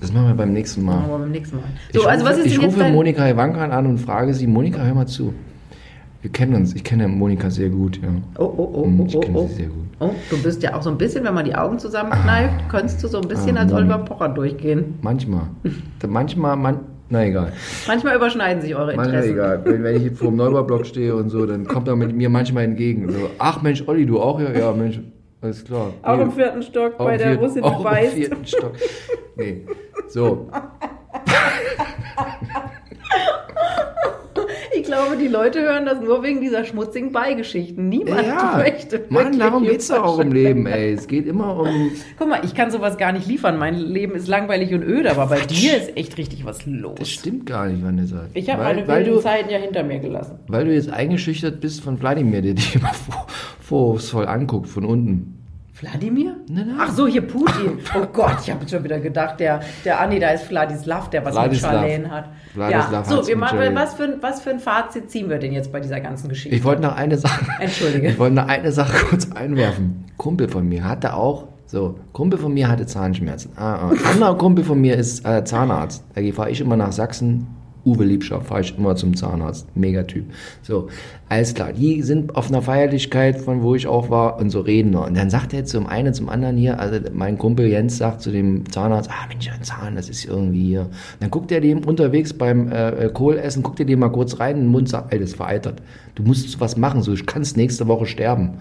Das 0.00 0.12
machen 0.12 0.28
wir 0.28 0.34
beim 0.34 0.52
nächsten 0.52 0.84
Mal. 0.84 0.96
Machen 0.96 1.10
wir 1.10 1.18
beim 1.18 1.30
nächsten 1.30 1.56
Mal. 1.56 1.64
ich 1.92 1.98
So, 2.00 2.06
also 2.06 2.24
rufe, 2.24 2.38
was 2.38 2.44
ist 2.44 2.52
ich 2.52 2.62
rufe 2.62 2.78
dein... 2.78 2.92
Monika 2.92 3.28
Ivankan 3.28 3.70
an 3.72 3.86
und 3.86 3.98
frage 3.98 4.34
sie, 4.34 4.46
Monika, 4.46 4.82
hör 4.82 4.94
mal 4.94 5.06
zu. 5.06 5.32
Wir 6.22 6.30
kennen 6.32 6.54
uns, 6.54 6.74
ich 6.74 6.82
kenne 6.84 7.06
Monika 7.08 7.50
sehr 7.50 7.68
gut, 7.70 8.00
ja. 8.02 8.08
Oh, 8.38 8.44
oh, 8.56 8.70
oh, 8.74 8.84
Hm, 8.84 9.00
oh, 9.00 9.04
ich 9.06 9.16
oh, 9.16 9.20
kenne 9.20 9.38
oh. 9.38 9.46
sie 9.48 9.54
sehr 9.54 9.66
gut. 9.66 9.84
Oh, 10.00 10.10
du 10.28 10.42
bist 10.42 10.62
ja 10.62 10.74
auch 10.74 10.82
so 10.82 10.90
ein 10.90 10.98
bisschen, 10.98 11.24
wenn 11.24 11.34
man 11.34 11.44
die 11.44 11.54
Augen 11.54 11.78
zusammenkneift, 11.78 12.68
könntest 12.68 13.02
du 13.02 13.08
so 13.08 13.20
ein 13.20 13.28
bisschen 13.28 13.56
Ah, 13.56 13.60
als. 13.62 13.72
Oliver 13.72 13.98
Pocher 13.98 14.28
durchgehen. 14.28 14.94
Manchmal. 15.00 15.42
manchmal, 16.06 16.56
man, 16.56 16.80
na 17.08 17.24
egal. 17.24 17.52
Manchmal 17.86 18.16
überschneiden 18.16 18.60
sich 18.60 18.74
eure 18.74 18.94
Manchmal 18.96 19.24
Interessen. 19.24 19.32
egal. 19.32 19.60
Wenn, 19.64 19.84
wenn 19.84 19.96
ich 20.06 20.12
vor 20.12 20.28
dem 20.28 20.36
Neubau-Block 20.36 20.84
stehe 20.84 21.14
und 21.16 21.30
so, 21.30 21.46
dann 21.46 21.64
kommt 21.66 21.88
er 21.88 21.96
mit 21.96 22.14
mir 22.14 22.28
manchmal 22.28 22.64
entgegen. 22.64 23.10
So, 23.10 23.30
ach 23.38 23.62
Mensch, 23.62 23.84
Olli, 23.86 24.04
du 24.04 24.20
auch 24.20 24.38
ja? 24.40 24.52
Ja, 24.52 24.72
Mensch, 24.72 25.00
alles 25.40 25.64
klar. 25.64 25.92
Auch 26.02 26.16
Nee, 26.16 26.22
im 26.22 26.32
vierten 26.32 26.62
Stock 26.62 26.98
bei 26.98 27.12
im 27.14 27.18
der 27.18 27.36
Russin, 27.38 27.62
auch 27.62 27.72
du 27.72 27.78
im 27.78 27.84
weißt. 27.84 28.14
vierten 28.14 28.46
Stock. 28.46 28.72
Nee. 29.36 29.66
So, 30.08 30.48
glaube, 34.86 35.16
die 35.16 35.28
Leute 35.28 35.60
hören 35.60 35.84
das 35.84 36.00
nur 36.00 36.22
wegen 36.22 36.40
dieser 36.40 36.64
schmutzigen 36.64 37.12
Beigeschichten. 37.12 37.88
Niemand 37.88 38.26
ja, 38.26 38.54
möchte 38.56 39.04
Mann, 39.10 39.38
darum 39.38 39.62
geht's 39.64 39.88
doch 39.88 40.02
auch 40.02 40.18
im. 40.18 40.32
Leben, 40.32 40.66
ey. 40.66 40.92
Es 40.92 41.06
geht 41.06 41.26
immer 41.26 41.58
um... 41.58 41.90
Guck 42.18 42.28
mal, 42.28 42.40
ich 42.44 42.54
kann 42.54 42.70
sowas 42.70 42.96
gar 42.96 43.12
nicht 43.12 43.26
liefern. 43.26 43.58
Mein 43.58 43.74
Leben 43.78 44.14
ist 44.14 44.28
langweilig 44.28 44.72
und 44.74 44.82
öde, 44.82 45.10
aber 45.10 45.26
bei 45.26 45.40
dir 45.40 45.76
ist 45.76 45.96
echt 45.96 46.16
richtig 46.18 46.44
was 46.44 46.58
Das 46.58 46.66
los. 46.66 47.08
stimmt 47.08 47.46
gar 47.46 47.66
nicht, 47.66 47.84
Vanessa. 47.84 48.26
Ich 48.34 48.48
habe 48.50 48.64
weil, 48.64 48.76
meine 48.76 48.88
wilden 48.88 49.14
du, 49.14 49.20
Zeiten 49.20 49.50
ja 49.50 49.58
hinter 49.58 49.82
mir 49.82 49.98
gelassen. 49.98 50.38
weil 50.48 50.64
du 50.64 50.72
jetzt 50.74 50.90
eingeschüchtert 50.90 51.60
bist 51.60 51.82
von 51.82 52.00
Wladimir, 52.00 52.42
der 52.42 52.54
dich 52.54 52.74
immer 52.76 52.92
vor- 52.94 53.26
vorwurfsvoll 53.60 54.26
anguckt 54.26 54.68
von 54.68 54.84
unten. 54.84 55.32
Wladimir? 55.80 56.36
Nein, 56.48 56.68
nein. 56.68 56.76
Ach 56.80 56.90
so, 56.90 57.06
hier 57.06 57.20
Putin. 57.26 57.78
Oh 57.94 58.06
Gott, 58.12 58.36
ich 58.42 58.50
habe 58.50 58.66
schon 58.68 58.82
wieder 58.84 58.98
gedacht, 58.98 59.38
der, 59.40 59.60
der 59.84 60.00
Andi, 60.00 60.18
da 60.18 60.30
ist 60.30 60.44
Vladislav, 60.44 61.10
der 61.10 61.24
was 61.24 61.34
Vladislav. 61.34 61.72
mit 61.72 61.80
Charlene 61.80 62.10
hat. 62.10 62.28
Vladislav 62.54 63.10
ja, 63.10 63.16
so, 63.22 63.26
wir 63.28 63.36
machen, 63.36 63.58
was, 63.74 63.94
für, 63.94 64.04
ein- 64.04 64.22
was 64.22 64.40
für 64.40 64.50
ein 64.50 64.60
Fazit 64.60 65.10
ziehen 65.10 65.28
wir 65.28 65.38
denn 65.38 65.52
jetzt 65.52 65.72
bei 65.72 65.80
dieser 65.80 66.00
ganzen 66.00 66.28
Geschichte? 66.28 66.56
Ich 66.56 66.64
wollte 66.64 66.82
noch 66.82 66.96
eine 66.96 67.18
Sache. 67.18 67.44
Entschuldige. 67.60 68.08
Ich 68.16 68.18
wollte 68.18 68.36
noch 68.36 68.48
eine 68.48 68.72
Sache 68.72 69.04
kurz 69.06 69.30
einwerfen. 69.32 70.04
Kumpel 70.16 70.48
von 70.48 70.66
mir 70.68 70.84
hatte 70.84 71.14
auch, 71.14 71.48
so, 71.66 71.98
Kumpel 72.12 72.38
von 72.38 72.54
mir 72.54 72.68
hatte 72.68 72.86
Zahnschmerzen. 72.86 73.52
Ah, 73.56 73.74
ah. 73.90 73.92
Anderer 74.10 74.38
Kumpel 74.38 74.64
von 74.64 74.80
mir 74.80 74.96
ist 74.96 75.26
äh, 75.26 75.44
Zahnarzt. 75.44 76.04
Da 76.14 76.22
fahre 76.32 76.50
ich 76.50 76.60
immer 76.60 76.76
nach 76.76 76.92
Sachsen. 76.92 77.48
Uwe 77.86 78.04
Liebscher, 78.04 78.40
fahre 78.40 78.62
ich 78.62 78.76
immer 78.76 78.96
zum 78.96 79.16
Zahnarzt. 79.16 79.74
Megatyp. 79.76 80.24
So, 80.62 80.88
alles 81.28 81.54
klar. 81.54 81.72
Die 81.72 82.02
sind 82.02 82.34
auf 82.34 82.48
einer 82.48 82.60
Feierlichkeit, 82.60 83.38
von 83.38 83.62
wo 83.62 83.76
ich 83.76 83.86
auch 83.86 84.10
war, 84.10 84.38
und 84.38 84.50
so 84.50 84.60
reden 84.60 84.92
wir. 84.92 85.02
Und 85.02 85.16
dann 85.16 85.30
sagt 85.30 85.54
er 85.54 85.64
zum 85.64 85.86
einen 85.86 86.12
zum 86.12 86.28
anderen 86.28 86.56
hier, 86.56 86.80
also 86.80 86.98
mein 87.12 87.38
Kumpel 87.38 87.68
Jens 87.68 87.98
sagt 87.98 88.22
zu 88.22 88.32
dem 88.32 88.68
Zahnarzt, 88.70 89.08
ah 89.10 89.26
Mensch, 89.28 89.48
ein 89.48 89.62
Zahn, 89.62 89.94
das 89.94 90.08
ist 90.08 90.24
irgendwie 90.24 90.64
hier. 90.64 90.90
Dann 91.20 91.30
guckt 91.30 91.52
er 91.52 91.60
dem 91.60 91.84
unterwegs 91.84 92.32
beim 92.32 92.70
äh, 92.72 93.06
äh, 93.06 93.12
Kohlessen, 93.12 93.62
guckt 93.62 93.78
er 93.78 93.86
dem 93.86 94.00
mal 94.00 94.10
kurz 94.10 94.40
rein 94.40 94.56
in 94.56 94.62
den 94.62 94.70
Mund, 94.70 94.88
sagt, 94.88 95.12
ey, 95.12 95.20
das 95.20 95.30
ist 95.30 95.36
veraltert. 95.36 95.80
Du 96.16 96.24
musst 96.24 96.60
was 96.60 96.76
machen, 96.76 97.02
so, 97.02 97.12
ich 97.12 97.24
kannst 97.24 97.56
nächste 97.56 97.86
Woche 97.86 98.06
sterben. 98.06 98.58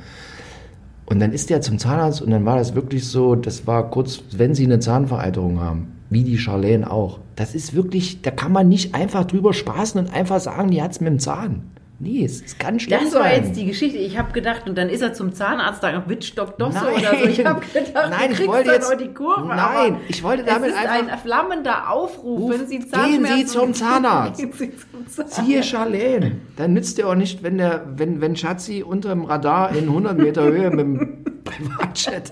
Und 1.07 1.19
dann 1.19 1.31
ist 1.31 1.49
der 1.49 1.61
zum 1.61 1.77
Zahnarzt 1.77 2.21
und 2.21 2.31
dann 2.31 2.45
war 2.45 2.57
das 2.57 2.75
wirklich 2.75 3.07
so, 3.07 3.35
das 3.35 3.67
war 3.67 3.89
kurz, 3.89 4.23
wenn 4.35 4.55
sie 4.55 4.65
eine 4.65 4.79
Zahnvereiterung 4.79 5.59
haben, 5.59 5.94
wie 6.09 6.23
die 6.23 6.37
Charlene 6.37 6.89
auch. 6.89 7.19
Das 7.35 7.55
ist 7.55 7.73
wirklich, 7.75 8.21
da 8.21 8.31
kann 8.31 8.51
man 8.51 8.67
nicht 8.69 8.93
einfach 8.95 9.25
drüber 9.25 9.53
spaßen 9.53 9.99
und 9.99 10.13
einfach 10.13 10.39
sagen, 10.39 10.71
die 10.71 10.81
hat's 10.81 10.99
mit 11.01 11.09
dem 11.09 11.19
Zahn. 11.19 11.63
Nee, 11.97 12.25
es, 12.25 12.41
es 12.43 12.57
kann 12.57 12.77
schlimm 12.77 12.99
Das 13.01 13.11
sein. 13.13 13.21
war 13.23 13.33
jetzt 13.33 13.55
die 13.55 13.65
Geschichte. 13.65 13.97
Ich 13.97 14.17
habe 14.17 14.33
gedacht, 14.33 14.67
und 14.67 14.77
dann 14.77 14.89
ist 14.89 15.01
er 15.01 15.13
zum 15.13 15.33
Zahnarzt, 15.33 15.81
da 15.81 16.03
Wittstock 16.09 16.57
doch 16.57 16.73
so 16.73 16.79
Nein. 16.83 16.93
oder 16.99 17.19
so. 17.19 17.25
Ich 17.25 17.45
habe 17.45 17.61
gedacht, 17.61 17.93
Nein, 17.95 18.11
du 18.11 18.25
ich 18.31 18.35
kriegst 18.37 18.47
wollte 18.49 18.65
dann 18.65 18.73
jetzt- 18.75 18.93
auch 18.93 18.97
die 18.97 19.13
Kurve. 19.13 19.47
Nein, 19.47 19.97
ich 20.09 20.21
wollte 20.21 20.43
damit 20.43 20.71
es 20.71 20.75
ist 20.75 20.85
einfach- 20.85 21.13
ein 21.13 21.19
flammender 21.19 21.89
Aufruf, 21.89 22.41
Ruf, 22.41 22.51
wenn 22.51 22.67
Sie 22.67 22.79
gehen 22.91 23.25
Sie 23.25 23.45
zum 23.45 23.73
Zahnarzt. 23.73 24.41
Gehen 24.41 24.51
Sie 24.51 24.71
zum 24.75 25.07
Zahnarzt. 25.07 25.35
Siehe 25.45 25.63
Charlene. 25.63 26.33
Dann 26.57 26.73
nützt 26.73 26.97
dir 26.97 27.07
auch 27.07 27.15
nicht, 27.15 27.43
wenn 27.43 27.57
der, 27.59 27.85
wenn, 27.95 28.19
wenn 28.19 28.35
Schatzi 28.35 28.83
unter 28.83 29.09
dem 29.09 29.23
Radar 29.23 29.73
in 29.73 29.85
100 29.87 30.17
Meter 30.17 30.43
Höhe 30.43 30.69
mit 30.71 30.79
dem 30.79 31.23
Privatjet. 31.45 32.29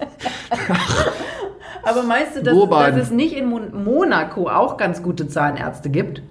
Aber 1.85 2.03
meinst 2.03 2.35
du, 2.37 2.43
dass, 2.43 2.55
dass 2.69 2.95
es 3.07 3.11
nicht 3.11 3.35
in 3.35 3.47
Mon 3.47 3.83
Monaco 3.83 4.47
auch 4.49 4.77
ganz 4.77 5.03
gute 5.03 5.27
Zahnärzte 5.27 5.89
gibt? 5.89 6.21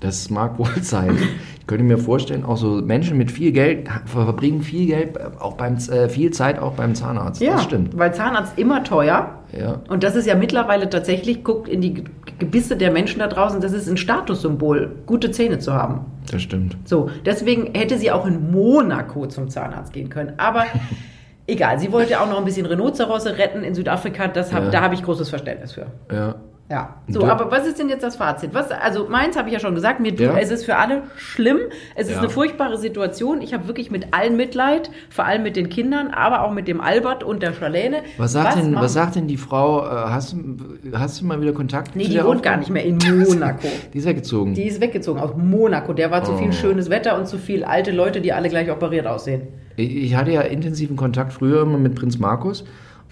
Das 0.00 0.30
mag 0.30 0.58
wohl 0.58 0.68
sein. 0.82 1.16
Ich 1.60 1.66
könnte 1.66 1.84
mir 1.84 1.98
vorstellen, 1.98 2.44
auch 2.44 2.56
so 2.56 2.80
Menschen 2.82 3.18
mit 3.18 3.30
viel 3.30 3.52
Geld 3.52 3.88
verbringen 4.06 4.62
viel 4.62 4.86
Geld, 4.86 5.18
auch 5.40 5.54
beim, 5.54 5.74
äh, 5.90 6.08
viel 6.08 6.30
Zeit 6.30 6.58
auch 6.58 6.72
beim 6.74 6.94
Zahnarzt. 6.94 7.42
Das 7.42 7.64
stimmt. 7.64 7.98
Weil 7.98 8.14
Zahnarzt 8.14 8.58
immer 8.58 8.84
teuer. 8.84 9.34
Ja. 9.58 9.80
Und 9.88 10.02
das 10.04 10.14
ist 10.16 10.26
ja 10.26 10.34
mittlerweile 10.34 10.88
tatsächlich, 10.88 11.42
guckt 11.44 11.68
in 11.68 11.80
die 11.80 11.94
Ge- 11.94 12.04
Gebisse 12.38 12.76
der 12.76 12.90
Menschen 12.92 13.18
da 13.18 13.26
draußen, 13.26 13.60
das 13.60 13.72
ist 13.72 13.88
ein 13.88 13.96
Statussymbol, 13.96 14.96
gute 15.06 15.30
Zähne 15.30 15.58
zu 15.58 15.72
haben. 15.74 16.02
Das 16.30 16.42
stimmt. 16.42 16.76
So, 16.84 17.10
deswegen 17.26 17.74
hätte 17.74 17.98
sie 17.98 18.10
auch 18.10 18.26
in 18.26 18.50
Monaco 18.52 19.26
zum 19.26 19.48
Zahnarzt 19.48 19.92
gehen 19.92 20.08
können. 20.10 20.34
Aber 20.38 20.64
egal, 21.48 21.80
sie 21.80 21.90
wollte 21.90 22.20
auch 22.20 22.28
noch 22.28 22.38
ein 22.38 22.44
bisschen 22.44 22.66
Rhinozerosse 22.66 23.38
retten 23.38 23.64
in 23.64 23.74
Südafrika. 23.74 24.28
Das 24.28 24.52
hab, 24.52 24.64
Ja. 24.64 24.70
Da 24.70 24.80
habe 24.82 24.94
ich 24.94 25.02
großes 25.02 25.28
Verständnis 25.28 25.72
für. 25.72 25.86
Ja. 26.12 26.36
Ja. 26.70 26.96
So, 27.08 27.24
aber 27.24 27.50
was 27.50 27.66
ist 27.66 27.78
denn 27.78 27.88
jetzt 27.88 28.02
das 28.02 28.16
Fazit? 28.16 28.52
Was, 28.52 28.70
also 28.70 29.08
meins 29.08 29.38
habe 29.38 29.48
ich 29.48 29.54
ja 29.54 29.58
schon 29.60 29.74
gesagt, 29.74 30.00
mir, 30.00 30.12
Ja. 30.12 30.36
es 30.36 30.50
ist 30.50 30.66
für 30.66 30.76
alle 30.76 31.04
schlimm. 31.16 31.56
Es 31.94 32.08
ist 32.08 32.16
Ja. 32.16 32.18
eine 32.18 32.28
furchtbare 32.28 32.76
Situation. 32.76 33.40
Ich 33.40 33.54
habe 33.54 33.66
wirklich 33.68 33.90
mit 33.90 34.08
allen 34.12 34.36
Mitleid, 34.36 34.90
vor 35.08 35.24
allem 35.24 35.42
mit 35.44 35.56
den 35.56 35.70
Kindern, 35.70 36.08
aber 36.08 36.42
auch 36.42 36.52
mit 36.52 36.68
dem 36.68 36.82
Albert 36.82 37.24
und 37.24 37.42
der 37.42 37.54
Charlene. 37.54 38.02
Was 38.18 38.32
sagt, 38.32 38.56
denn, 38.58 38.72
machen- 38.72 38.84
was 38.84 38.92
sagt 38.92 39.16
denn 39.16 39.26
die 39.26 39.38
Frau? 39.38 39.80
Äh, 39.82 39.88
hast, 40.10 40.34
du- 40.34 40.58
hast 40.92 41.22
du 41.22 41.24
mal 41.24 41.40
wieder 41.40 41.52
Kontakt 41.54 41.96
Nee, 41.96 42.02
zu 42.02 42.08
die 42.10 42.16
der 42.16 42.26
wohnt 42.26 42.42
gar 42.42 42.58
nicht 42.58 42.68
mehr 42.68 42.84
in 42.84 42.98
Monaco. 42.98 43.66
Die 43.94 43.98
ist 43.98 44.06
weggezogen. 44.06 44.52
Die 44.52 44.64
ist 44.66 44.80
weggezogen 44.82 45.20
aus 45.20 45.30
Monaco. 45.38 45.94
Der 45.94 46.10
war 46.10 46.22
zu 46.22 46.32
Oh. 46.32 46.36
viel 46.36 46.52
schönes 46.52 46.90
Wetter 46.90 47.16
und 47.16 47.26
zu 47.26 47.38
viel 47.38 47.64
alte 47.64 47.92
Leute, 47.92 48.20
die 48.20 48.34
alle 48.34 48.50
gleich 48.50 48.70
operiert 48.70 49.06
aussehen. 49.06 49.48
Ich 49.76 49.96
ich 49.96 50.14
hatte 50.16 50.32
ja 50.32 50.42
intensiven 50.42 50.96
Kontakt 50.96 51.32
früher 51.32 51.62
immer 51.62 51.78
mit 51.78 51.94
Prinz 51.94 52.18
Markus 52.18 52.64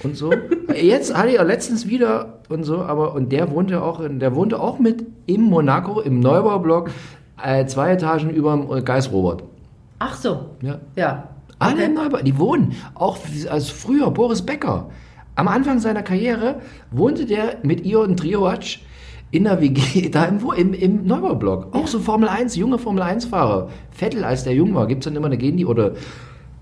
und 0.02 0.16
so. 0.16 0.30
Jetzt 0.74 1.16
hatte 1.16 1.34
er 1.36 1.44
letztens 1.44 1.86
wieder 1.88 2.40
und 2.48 2.64
so, 2.64 2.78
aber 2.82 3.14
und 3.14 3.32
der 3.32 3.50
wohnte 3.50 3.82
auch, 3.82 4.00
in, 4.00 4.18
der 4.20 4.34
wohnte 4.34 4.60
auch 4.60 4.78
mit 4.78 5.04
im 5.26 5.42
Monaco 5.42 6.00
im 6.00 6.20
Neubaublock 6.20 6.90
äh, 7.42 7.64
zwei 7.66 7.92
Etagen 7.92 8.30
über 8.30 8.56
dem 8.56 8.84
Geist 8.84 9.12
Robert. 9.12 9.42
Ach 9.98 10.14
so. 10.16 10.50
Ja. 10.62 10.78
Ja. 10.96 11.28
Alle 11.58 11.84
im 11.84 11.94
Neubau, 11.94 12.18
die 12.18 12.38
wohnen. 12.38 12.72
Auch 12.94 13.16
als 13.50 13.70
früher 13.70 14.10
Boris 14.10 14.42
Becker. 14.42 14.90
Am 15.36 15.48
Anfang 15.48 15.78
seiner 15.80 16.02
Karriere 16.02 16.56
wohnte 16.90 17.24
der 17.24 17.56
mit 17.62 17.84
Ion 17.86 18.16
Triovac 18.16 18.64
in 19.30 19.44
der 19.44 19.60
WG, 19.60 20.08
da 20.12 20.26
im, 20.26 20.42
Wo- 20.42 20.52
im, 20.52 20.74
im 20.74 21.06
Neubaublock. 21.06 21.74
Auch 21.74 21.86
so 21.86 21.98
Formel 21.98 22.28
1, 22.28 22.56
junge 22.56 22.78
Formel 22.78 23.02
1-Fahrer. 23.02 23.68
Vettel, 23.90 24.22
als 24.24 24.44
der 24.44 24.52
jung 24.54 24.74
war, 24.74 24.86
gibt's 24.86 25.04
dann 25.06 25.16
immer, 25.16 25.30
da 25.30 25.36
gehen 25.36 25.56
die, 25.56 25.64
oder 25.66 25.92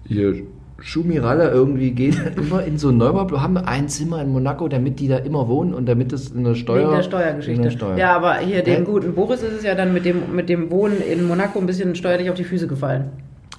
hier 0.06 0.42
Schumiralle 0.80 1.50
irgendwie 1.50 1.92
gehen 1.92 2.16
immer 2.36 2.64
in 2.64 2.78
so 2.78 2.88
einen 2.88 2.98
Neubaublock, 2.98 3.40
haben 3.40 3.56
ein 3.56 3.88
Zimmer 3.88 4.20
in 4.22 4.30
Monaco, 4.32 4.68
damit 4.68 4.98
die 5.00 5.08
da 5.08 5.18
immer 5.18 5.48
wohnen 5.48 5.72
und 5.74 5.86
damit 5.86 6.12
es 6.12 6.30
in 6.30 6.44
der 6.44 6.54
Steuer... 6.54 6.88
Wegen 6.88 6.96
der 6.96 7.02
Steuergeschichte. 7.02 7.62
der 7.62 7.70
Steuer. 7.70 7.96
Ja, 7.96 8.16
aber 8.16 8.36
hier 8.38 8.62
dem 8.62 8.82
Äh, 8.82 8.84
guten 8.84 9.14
Boris 9.14 9.42
ist 9.42 9.52
es 9.58 9.62
ja 9.64 9.74
dann 9.74 9.92
mit 9.94 10.04
dem, 10.04 10.34
mit 10.34 10.48
dem 10.48 10.70
Wohnen 10.70 11.00
in 11.00 11.26
Monaco 11.26 11.58
ein 11.58 11.66
bisschen 11.66 11.94
steuerlich 11.94 12.28
auf 12.28 12.36
die 12.36 12.44
Füße 12.44 12.66
gefallen. 12.66 13.06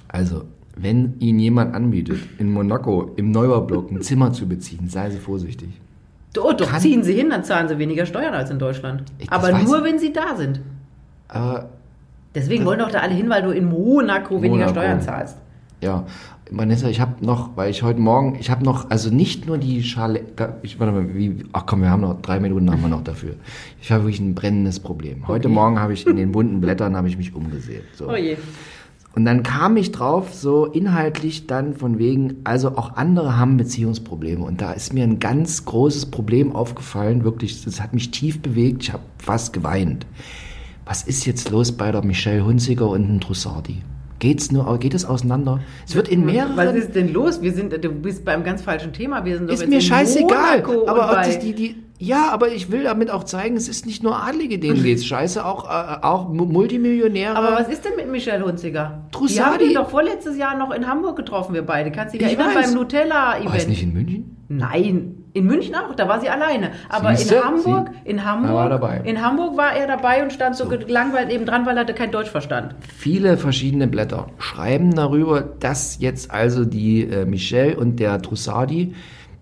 Also, 0.08 0.44
wenn 0.76 1.14
Ihnen 1.20 1.38
jemand 1.38 1.74
anbietet, 1.74 2.18
in 2.38 2.52
Monaco 2.52 3.10
im 3.16 3.30
Neubaublock 3.30 3.90
ein 3.90 4.02
Zimmer 4.02 4.32
zu 4.32 4.46
beziehen, 4.46 4.88
sei 4.88 5.10
Sie 5.10 5.18
vorsichtig. 5.18 5.70
Oh, 6.38 6.52
doch, 6.52 6.68
Kann- 6.70 6.80
ziehen 6.80 7.02
sie 7.02 7.14
hin, 7.14 7.30
dann 7.30 7.44
zahlen 7.44 7.66
sie 7.66 7.78
weniger 7.78 8.04
Steuern 8.04 8.34
als 8.34 8.50
in 8.50 8.58
Deutschland. 8.58 9.04
Ich- 9.18 9.28
das 9.30 9.42
Aber 9.42 9.58
nur, 9.58 9.82
wenn 9.84 9.98
sie 9.98 10.12
da 10.12 10.36
sind. 10.36 10.60
Aber 11.28 11.70
Deswegen 12.34 12.66
wollen 12.66 12.78
doch 12.78 12.90
da 12.90 12.98
alle 12.98 13.14
hin, 13.14 13.30
weil 13.30 13.40
du 13.42 13.50
in 13.52 13.64
Monaco 13.70 14.34
weniger 14.42 14.66
Monaco. 14.66 14.70
Steuern 14.72 15.00
zahlst. 15.00 15.38
Ja, 15.80 16.04
Vanessa, 16.50 16.88
ich 16.88 17.00
habe 17.00 17.24
noch, 17.24 17.56
weil 17.56 17.70
ich 17.70 17.82
heute 17.82 18.00
Morgen, 18.00 18.36
ich 18.38 18.50
habe 18.50 18.64
noch, 18.64 18.90
also 18.90 19.10
nicht 19.10 19.46
nur 19.46 19.58
die 19.58 19.82
Schale, 19.82 20.24
ich 20.62 20.78
warte 20.78 20.92
mal, 20.92 21.14
wie, 21.14 21.44
ach 21.52 21.64
komm, 21.66 21.82
wir 21.82 21.90
haben 21.90 22.02
noch 22.02 22.20
drei 22.22 22.38
Minuten 22.38 22.70
haben 22.70 22.82
wir 22.82 22.88
noch 22.88 23.02
dafür. 23.02 23.34
Ich 23.82 23.90
habe 23.90 24.04
wirklich 24.04 24.20
ein 24.20 24.34
brennendes 24.34 24.78
Problem. 24.78 25.26
Heute 25.26 25.48
Okay. 25.48 25.54
Morgen 25.54 25.80
habe 25.80 25.92
ich 25.92 26.06
in 26.06 26.16
den 26.16 26.32
bunten 26.32 26.60
Blättern 26.60 26.96
habe 26.96 27.08
ich 27.08 27.16
mich 27.16 27.34
umgesehen. 27.34 27.82
So. 27.94 28.08
Oh 28.08 28.16
je. 28.16 28.36
Und 29.16 29.24
dann 29.24 29.42
kam 29.42 29.76
ich 29.78 29.92
drauf, 29.92 30.34
so 30.34 30.66
inhaltlich 30.66 31.46
dann 31.46 31.74
von 31.74 31.98
wegen, 31.98 32.36
also 32.44 32.76
auch 32.76 32.96
andere 32.96 33.38
haben 33.38 33.56
Beziehungsprobleme. 33.56 34.44
Und 34.44 34.60
da 34.60 34.72
ist 34.72 34.92
mir 34.92 35.04
ein 35.04 35.18
ganz 35.18 35.64
großes 35.64 36.06
Problem 36.06 36.54
aufgefallen, 36.54 37.24
wirklich, 37.24 37.64
das 37.64 37.80
hat 37.80 37.94
mich 37.94 38.10
tief 38.10 38.42
bewegt, 38.42 38.82
ich 38.82 38.92
habe 38.92 39.02
fast 39.18 39.52
geweint. 39.52 40.06
Was 40.84 41.02
ist 41.02 41.24
jetzt 41.24 41.50
los 41.50 41.72
bei 41.72 41.90
der 41.90 42.04
Michelle 42.04 42.44
Hunziker 42.44 42.90
und 42.90 43.08
dem 43.08 43.20
Trussardi? 43.20 43.82
Geht's 44.26 44.50
nur, 44.50 44.78
geht 44.78 44.92
es 44.94 45.04
auseinander? 45.04 45.60
Es 45.86 45.94
wird 45.94 46.08
in 46.08 46.24
mehreren... 46.24 46.56
Was 46.56 46.74
ist 46.74 46.96
denn 46.96 47.12
los? 47.12 47.42
Wir 47.42 47.52
sind, 47.52 47.72
du 47.84 47.90
bist 47.90 48.24
beim 48.24 48.42
ganz 48.42 48.60
falschen 48.60 48.92
Thema. 48.92 49.24
Wir 49.24 49.38
sind 49.38 49.48
doch 49.48 49.54
Ist 49.54 49.68
mir 49.68 49.80
scheißegal. 49.80 50.64
Aber 50.88 51.22
das 51.24 51.38
die, 51.38 51.52
die, 51.52 51.76
ja, 51.98 52.30
aber 52.32 52.48
ich 52.50 52.72
will 52.72 52.82
damit 52.82 53.08
auch 53.10 53.22
zeigen, 53.22 53.56
es 53.56 53.68
ist 53.68 53.86
nicht 53.86 54.02
nur 54.02 54.20
Adlige, 54.20 54.58
denen 54.58 54.82
geht's 54.82 55.06
scheiße, 55.12 55.44
auch, 55.46 55.64
äh, 55.64 56.02
auch 56.04 56.28
Mu- 56.28 56.44
Multimillionäre. 56.44 57.36
Aber 57.36 57.52
was 57.52 57.68
ist 57.68 57.84
denn 57.84 57.94
mit 57.96 58.10
Michelle 58.10 58.44
Hunziger? 58.44 59.04
Trussardi. 59.12 59.58
Die 59.58 59.64
haben 59.64 59.74
wir 59.74 59.74
doch 59.82 59.90
vorletztes 59.90 60.36
Jahr 60.36 60.58
noch 60.58 60.72
in 60.74 60.88
Hamburg 60.88 61.16
getroffen, 61.16 61.54
wir 61.54 61.62
beide. 61.62 61.92
Kannst 61.92 62.12
du 62.14 62.18
dich 62.18 62.26
Ich 62.26 62.36
erinnern 62.36 62.54
weiß. 62.56 62.66
beim 62.72 62.74
Nutella-Event? 62.74 63.48
War 63.48 63.56
es 63.56 63.68
nicht 63.68 63.82
in 63.84 63.92
München? 63.92 64.36
Nein, 64.48 65.24
in 65.36 65.46
München 65.46 65.74
auch, 65.74 65.94
da 65.94 66.08
war 66.08 66.20
sie 66.20 66.28
alleine. 66.28 66.70
Aber 66.88 67.14
Siehste, 67.14 67.36
in 67.36 67.44
Hamburg, 67.44 67.90
sie- 68.04 68.10
in 68.10 68.24
Hamburg, 68.24 68.52
war 68.52 68.68
dabei. 68.68 69.00
in 69.04 69.22
Hamburg 69.22 69.56
war 69.56 69.72
er 69.76 69.86
dabei 69.86 70.22
und 70.22 70.32
stand 70.32 70.56
so, 70.56 70.66
gelangweilt 70.66 71.30
eben 71.30 71.44
dran, 71.46 71.66
weil 71.66 71.76
er 71.76 71.84
kein 71.84 72.10
Deutsch 72.10 72.30
verstand. 72.30 72.74
Viele 72.96 73.36
verschiedene 73.36 73.86
Blätter 73.86 74.28
schreiben 74.38 74.94
darüber, 74.94 75.42
dass 75.42 75.98
jetzt 76.00 76.30
also 76.30 76.64
die 76.64 77.02
äh, 77.02 77.24
Michelle 77.26 77.76
und 77.76 78.00
der 78.00 78.20
Trussardi, 78.22 78.94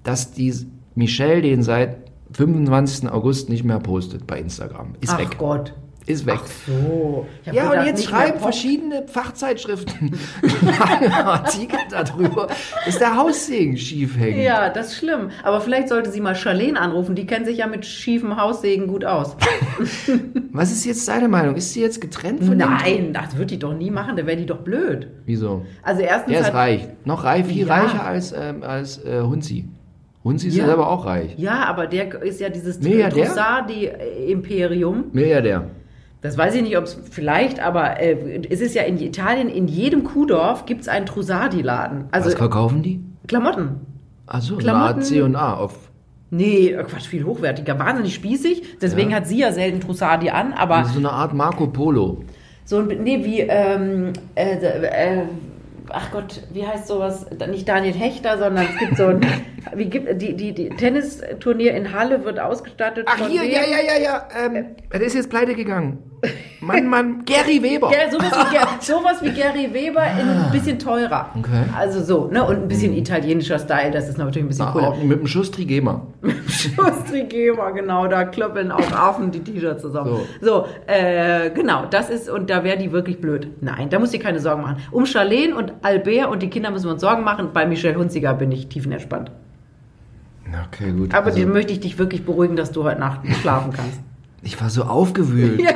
dass 0.02 0.32
die 0.32 0.52
Michelle 0.94 1.42
den 1.42 1.62
seit 1.62 1.96
25. 2.32 3.08
August 3.10 3.48
nicht 3.48 3.64
mehr 3.64 3.78
postet 3.78 4.26
bei 4.26 4.38
Instagram. 4.38 4.94
Ist 5.00 5.12
Ach 5.14 5.18
weg. 5.18 5.36
Gott. 5.38 5.72
Ist 6.06 6.26
weg. 6.26 6.38
Ach 6.38 6.46
so. 6.66 7.26
Ja, 7.50 7.70
und 7.70 7.86
jetzt 7.86 8.04
schreiben 8.04 8.38
verschiedene 8.38 9.06
Fachzeitschriften 9.08 10.14
Artikel 11.24 11.78
darüber, 11.90 12.48
dass 12.84 12.98
der 12.98 13.16
Haussegen 13.16 13.76
schief 13.78 14.18
hängt. 14.18 14.36
Ja, 14.36 14.68
das 14.68 14.88
ist 14.88 14.98
schlimm. 14.98 15.30
Aber 15.42 15.62
vielleicht 15.62 15.88
sollte 15.88 16.10
sie 16.10 16.20
mal 16.20 16.34
Charlene 16.34 16.78
anrufen. 16.78 17.14
Die 17.14 17.26
kennt 17.26 17.46
sich 17.46 17.56
ja 17.58 17.66
mit 17.66 17.86
schiefen 17.86 18.36
Haussägen 18.36 18.86
gut 18.86 19.04
aus. 19.06 19.34
Was 20.52 20.70
ist 20.72 20.84
jetzt 20.84 21.08
deine 21.08 21.26
Meinung? 21.28 21.56
Ist 21.56 21.72
sie 21.72 21.80
jetzt 21.80 22.00
getrennt 22.02 22.44
von 22.44 22.58
dem? 22.58 22.68
Nein, 22.68 23.12
das 23.14 23.38
wird 23.38 23.50
die 23.50 23.58
doch 23.58 23.72
nie 23.74 23.90
machen. 23.90 24.16
Da 24.16 24.26
wäre 24.26 24.36
die 24.36 24.46
doch 24.46 24.58
blöd. 24.60 25.08
Wieso? 25.24 25.64
Also 25.82 26.02
erstens 26.02 26.32
Der 26.32 26.40
ist 26.40 26.46
hat, 26.48 26.54
reich. 26.54 26.86
Noch 27.06 27.24
reich, 27.24 27.46
viel 27.46 27.66
Ja. 27.66 27.74
reicher 27.76 28.04
als, 28.04 28.32
ähm, 28.32 28.62
als 28.62 29.02
äh, 29.04 29.22
Hunzi. 29.22 29.64
Hunzi 30.22 30.48
ist 30.48 30.56
Ja. 30.56 30.66
selber 30.66 30.88
auch 30.90 31.06
reich. 31.06 31.34
Ja, 31.38 31.64
aber 31.64 31.86
der 31.86 32.22
ist 32.22 32.40
ja 32.40 32.48
dieses 32.50 32.78
Milliardär? 32.80 33.26
Trussardi-Imperium. 33.26 35.04
Milliardär. 35.12 35.66
Das 36.24 36.38
weiß 36.38 36.54
ich 36.54 36.62
nicht, 36.62 36.78
ob 36.78 36.84
es 36.84 36.98
vielleicht, 37.10 37.60
aber 37.60 38.00
äh, 38.00 38.40
es 38.48 38.62
ist 38.62 38.74
ja 38.74 38.82
in 38.84 38.98
Italien, 38.98 39.50
in 39.50 39.68
jedem 39.68 40.04
Kuhdorf 40.04 40.64
gibt 40.64 40.80
es 40.80 40.88
einen 40.88 41.04
Trussardi-Laden. 41.04 42.06
Also 42.12 42.28
Was 42.28 42.34
verkaufen 42.36 42.82
die? 42.82 43.00
Klamotten. 43.28 43.80
Achso, 44.26 44.58
Art 44.66 45.04
C 45.04 45.20
und 45.20 45.36
A 45.36 45.52
auf. 45.52 45.90
Nee, 46.30 46.68
äh, 46.70 46.82
Quatsch, 46.82 47.08
viel 47.08 47.24
hochwertiger, 47.24 47.78
wahnsinnig 47.78 48.14
spießig. 48.14 48.78
Deswegen 48.80 49.10
Ja. 49.10 49.16
hat 49.16 49.26
sie 49.26 49.40
ja 49.40 49.52
selten 49.52 49.80
Trussardi 49.80 50.30
an, 50.30 50.54
aber 50.54 50.86
So 50.86 50.98
eine 50.98 51.10
Art 51.12 51.34
Marco 51.34 51.66
Polo. 51.66 52.24
so 52.64 52.78
ein, 52.78 52.86
nee, 53.02 53.22
wie, 53.22 53.40
ähm, 53.40 54.14
äh, 54.34 54.56
äh, 54.56 55.22
ach 55.90 56.10
Gott, 56.10 56.40
wie 56.54 56.66
heißt 56.66 56.86
sowas? 56.86 57.26
Nicht 57.50 57.68
Daniel 57.68 57.92
Hechter, 57.92 58.38
sondern 58.38 58.64
es 58.72 58.78
gibt 58.78 58.96
so 58.96 59.08
ein, 59.08 59.20
wie 59.74 59.86
gibt, 59.86 60.20
die, 60.20 60.34
die, 60.34 60.52
die 60.52 60.68
Tennisturnier 60.70 61.74
in 61.74 61.92
Halle 61.92 62.24
wird 62.24 62.38
ausgestattet 62.40 63.06
Ach 63.08 63.18
von 63.18 63.28
hier, 63.28 63.42
wem? 63.42 63.50
ja, 63.50 63.60
ja, 63.60 63.96
ja, 63.96 64.02
ja. 64.02 64.28
Ähm, 64.46 64.66
der 64.92 65.00
ist 65.02 65.14
jetzt 65.14 65.30
pleite 65.30 65.54
gegangen. 65.54 65.98
Mann, 66.60 66.86
Mann, 66.88 67.24
Gary 67.26 67.62
Weber. 67.62 67.90
Ger- 67.90 68.10
sowas, 68.10 68.32
wie, 68.32 68.84
sowas 68.84 69.22
wie 69.22 69.30
Gary 69.32 69.68
Weber 69.74 70.02
in 70.18 70.26
ein 70.28 70.50
bisschen 70.52 70.78
teurer. 70.78 71.28
Okay. 71.38 71.64
Also 71.76 72.02
so, 72.02 72.28
ne? 72.32 72.42
Und 72.44 72.62
ein 72.62 72.68
bisschen 72.68 72.94
italienischer 72.94 73.58
Style, 73.58 73.90
das 73.90 74.08
ist 74.08 74.16
natürlich 74.16 74.44
ein 74.44 74.48
bisschen 74.48 74.66
Ah, 74.66 74.72
cooler. 74.72 74.88
auch 74.88 75.02
mit 75.02 75.18
einem 75.18 75.26
Schuss 75.26 75.50
Trigema. 75.50 76.06
Schustrigema, 76.48 77.70
genau, 77.70 78.06
da 78.06 78.24
klöppeln 78.24 78.72
auch 78.72 78.90
Affen 78.92 79.30
die 79.30 79.40
T-Shirts 79.40 79.82
zusammen. 79.82 80.20
So, 80.40 80.66
äh, 80.86 81.50
genau, 81.50 81.84
das 81.90 82.08
ist, 82.10 82.30
und 82.30 82.48
da 82.48 82.64
wäre 82.64 82.78
die 82.78 82.92
wirklich 82.92 83.20
blöd. 83.20 83.48
Nein, 83.60 83.90
da 83.90 83.98
muss 83.98 84.14
ich 84.14 84.20
keine 84.20 84.40
Sorgen 84.40 84.62
machen. 84.62 84.76
Um 84.92 85.04
Charlene 85.06 85.54
und 85.54 85.72
Albert 85.82 86.28
und 86.28 86.42
die 86.42 86.48
Kinder 86.48 86.70
müssen 86.70 86.86
wir 86.86 86.92
uns 86.92 87.02
Sorgen 87.02 87.22
machen. 87.24 87.50
Bei 87.52 87.66
Michelle 87.66 87.96
Hunziger 87.98 88.32
bin 88.34 88.50
ich 88.50 88.68
tiefenentspannt. 88.68 89.30
Okay, 90.68 90.92
gut. 90.92 91.14
Aber 91.14 91.26
Also, 91.26 91.38
den 91.38 91.52
möchte 91.52 91.72
ich 91.72 91.80
dich 91.80 91.98
wirklich 91.98 92.24
beruhigen, 92.24 92.56
dass 92.56 92.72
du 92.72 92.84
heute 92.84 93.00
Nacht 93.00 93.20
schlafen 93.40 93.72
kannst. 93.72 94.00
ich 94.42 94.60
war 94.60 94.70
so 94.70 94.84
aufgewühlt. 94.84 95.60
ja, 95.62 95.72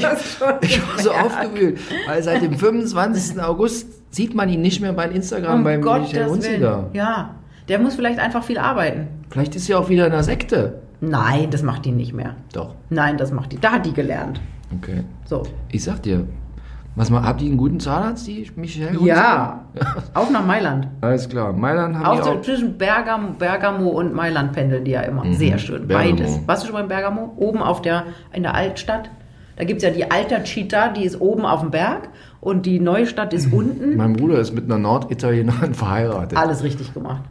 das 0.00 0.34
schon. 0.34 0.48
Ich 0.62 0.80
war 0.80 0.98
so 0.98 1.10
aufgewühlt, 1.12 1.78
weil 2.06 2.22
seit 2.22 2.42
dem 2.42 2.54
25. 2.54 3.40
August 3.42 3.86
sieht 4.14 4.34
man 4.34 4.48
ihn 4.48 4.60
nicht 4.60 4.80
mehr 4.80 4.92
bei 4.92 5.08
Instagram 5.08 5.58
Um 5.58 5.64
beim 5.64 5.80
Michael 5.80 6.02
Gottes 6.02 6.28
Hunziger. 6.30 6.90
Ja, 6.92 7.34
der 7.68 7.78
muss 7.78 7.94
vielleicht 7.94 8.18
einfach 8.18 8.44
viel 8.44 8.58
arbeiten. 8.58 9.08
Vielleicht 9.30 9.54
ist 9.56 9.66
sie 9.66 9.74
auch 9.74 9.88
wieder 9.88 10.06
in 10.06 10.12
der 10.12 10.22
Sekte. 10.22 10.80
Nein, 11.00 11.50
das 11.50 11.62
macht 11.62 11.84
die 11.84 11.90
nicht 11.92 12.12
mehr. 12.12 12.36
Doch. 12.52 12.74
Nein, 12.90 13.16
das 13.16 13.32
macht 13.32 13.52
die. 13.52 13.58
Da 13.58 13.72
hat 13.72 13.86
die 13.86 13.92
gelernt. 13.92 14.40
Okay. 14.76 15.02
So. 15.24 15.42
Ich 15.70 15.82
sag 15.82 16.02
dir, 16.02 16.26
was 16.94 17.08
mal, 17.10 17.22
habt 17.24 17.40
ihr 17.40 17.48
einen 17.48 17.56
guten 17.56 17.80
Zahnarzt, 17.80 18.26
die 18.26 18.46
Michelle 18.56 18.98
Ja. 19.02 19.64
Auf 20.12 20.30
nach 20.30 20.44
Mailand. 20.44 20.88
Alles 21.00 21.28
klar. 21.28 21.52
Mailand 21.52 21.96
haben 21.96 22.20
Auch 22.20 22.26
auch. 22.26 22.42
zwischen 22.42 22.76
Bergamo, 22.76 23.28
Bergamo 23.38 23.88
und 23.88 24.14
Mailand 24.14 24.52
pendeln 24.52 24.84
die 24.84 24.90
ja 24.90 25.00
immer. 25.00 25.24
Sehr 25.32 25.58
schön. 25.58 25.86
Bergamo. 25.88 26.16
Beides. 26.16 26.40
Warst 26.46 26.62
du 26.62 26.66
schon 26.66 26.74
mal 26.74 26.82
in 26.82 26.88
Bergamo? 26.88 27.32
Oben 27.36 27.62
auf 27.62 27.80
der, 27.80 28.04
in 28.32 28.42
der 28.42 28.54
Altstadt. 28.54 29.10
Da 29.56 29.64
gibt 29.64 29.82
es 29.82 29.84
ja 29.84 29.90
die 29.90 30.10
Alta 30.10 30.36
Città, 30.44 30.92
die 30.92 31.04
ist 31.04 31.20
oben 31.20 31.44
auf 31.46 31.60
dem 31.60 31.70
Berg. 31.70 32.08
Und 32.40 32.66
die 32.66 32.80
neue 32.80 33.06
Stadt 33.06 33.32
ist 33.32 33.52
unten. 33.52 33.96
Mein 33.96 34.14
Bruder 34.14 34.38
ist 34.40 34.52
mit 34.52 34.64
einer 34.64 34.78
Norditalienerin 34.78 35.74
verheiratet. 35.74 36.36
Alles 36.36 36.62
richtig 36.62 36.92
gemacht. 36.92 37.22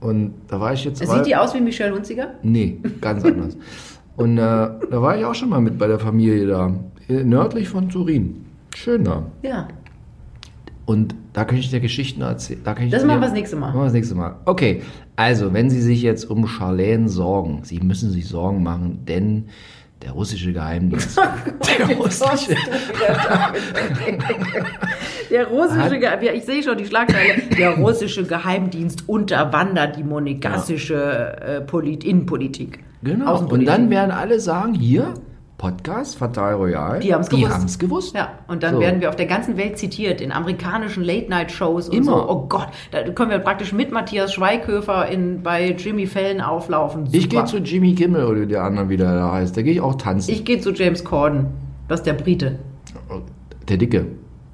Und 0.00 0.34
da 0.48 0.60
war 0.60 0.72
ich 0.72 0.84
jetzt. 0.84 0.98
Sieht 0.98 1.26
die 1.26 1.34
aus 1.36 1.54
wie 1.54 1.60
Michelle 1.60 1.94
Hunziger? 1.94 2.28
Nee, 2.42 2.78
ganz 3.00 3.24
anders. 3.24 3.56
Und 4.16 4.38
äh, 4.38 4.40
da 4.40 4.78
war 4.90 5.16
ich 5.16 5.24
auch 5.24 5.34
schon 5.34 5.48
mal 5.48 5.60
mit 5.60 5.78
bei 5.78 5.86
der 5.86 5.98
Familie 5.98 6.46
da. 6.46 6.72
Nördlich 7.08 7.68
von 7.68 7.88
Turin. 7.88 8.44
Schön 8.74 9.04
da. 9.04 9.24
Ja. 9.42 9.68
Und 10.86 11.14
da 11.32 11.44
kann 11.44 11.58
ich 11.58 11.70
dir 11.70 11.78
Geschichten 11.80 12.20
erzählen. 12.22 12.60
Da 12.64 12.74
Das 12.74 13.04
machen 13.04 13.20
wir 13.20 13.26
das 13.26 13.32
nächste 13.32 13.56
Mal. 13.56 13.68
Machen 13.68 13.80
wir 13.80 13.84
das 13.84 13.92
nächste 13.92 14.14
Mal. 14.16 14.36
Okay, 14.44 14.82
also 15.16 15.52
wenn 15.52 15.70
Sie 15.70 15.80
sich 15.80 16.02
jetzt 16.02 16.24
um 16.28 16.46
Charlene 16.48 17.08
sorgen, 17.08 17.60
Sie 17.62 17.78
müssen 17.78 18.10
sich 18.10 18.26
Sorgen 18.26 18.62
machen, 18.62 19.04
denn 19.06 19.46
der 20.02 20.12
russische 20.12 20.52
Geheimdienst, 20.52 21.20
der 21.78 21.96
russische, 21.96 22.56
Der 25.30 25.46
russische, 25.46 25.98
Ge- 25.98 26.08
ja, 26.26 26.32
ich 26.32 26.44
sehe 26.44 26.62
schon 26.62 26.76
die 26.78 26.86
Schlagzeile, 26.86 27.42
der 27.56 27.76
russische 27.76 28.24
Geheimdienst 28.24 29.08
unterwandert 29.08 29.96
die 29.96 30.02
monegassische 30.02 31.36
äh, 31.40 31.60
Polit 31.60 32.02
Innenpolitik. 32.04 32.80
genau. 33.02 33.40
Und 33.44 33.64
dann 33.66 33.90
werden 33.90 34.10
alle 34.10 34.40
sagen, 34.40 34.74
hier, 34.74 35.14
Podcast, 35.60 36.16
Fatal 36.16 36.54
Royal. 36.54 37.00
Die 37.00 37.12
haben's 37.12 37.28
Die 37.28 37.36
gewusst. 37.36 37.54
haben 37.54 37.64
es 37.66 37.78
gewusst. 37.78 38.16
Ja, 38.16 38.28
und 38.48 38.62
dann 38.62 38.76
So. 38.76 38.80
werden 38.80 39.02
wir 39.02 39.10
auf 39.10 39.16
der 39.16 39.26
ganzen 39.26 39.58
Welt 39.58 39.76
zitiert, 39.76 40.22
in 40.22 40.32
amerikanischen 40.32 41.04
Late-Night-Shows 41.04 41.90
und 41.90 41.96
Immer. 41.98 42.12
so. 42.12 42.30
Oh 42.30 42.46
Gott, 42.48 42.68
da 42.92 43.02
können 43.10 43.30
wir 43.30 43.40
praktisch 43.40 43.74
mit 43.74 43.92
Matthias 43.92 44.32
Schweighöfer 44.32 45.06
in, 45.08 45.42
bei 45.42 45.72
Jimmy 45.72 46.06
Fallon 46.06 46.40
auflaufen. 46.40 47.04
Ich 47.12 47.24
Super. 47.24 47.36
gehe 47.36 47.44
zu 47.44 47.58
Jimmy 47.58 47.94
Kimmel 47.94 48.24
oder 48.24 48.46
der 48.46 48.64
andere, 48.64 48.88
wie 48.88 48.96
der 48.96 49.14
da 49.14 49.32
heißt. 49.32 49.54
Da 49.54 49.60
gehe 49.60 49.74
ich 49.74 49.80
auch 49.82 49.96
tanzen. 49.96 50.30
Ich 50.32 50.46
gehe 50.46 50.60
zu 50.60 50.72
James 50.72 51.04
Corden. 51.04 51.48
Das 51.88 52.00
ist 52.00 52.06
der 52.06 52.14
Brite. 52.14 52.58
der 53.68 53.76
Dicke. 53.76 54.06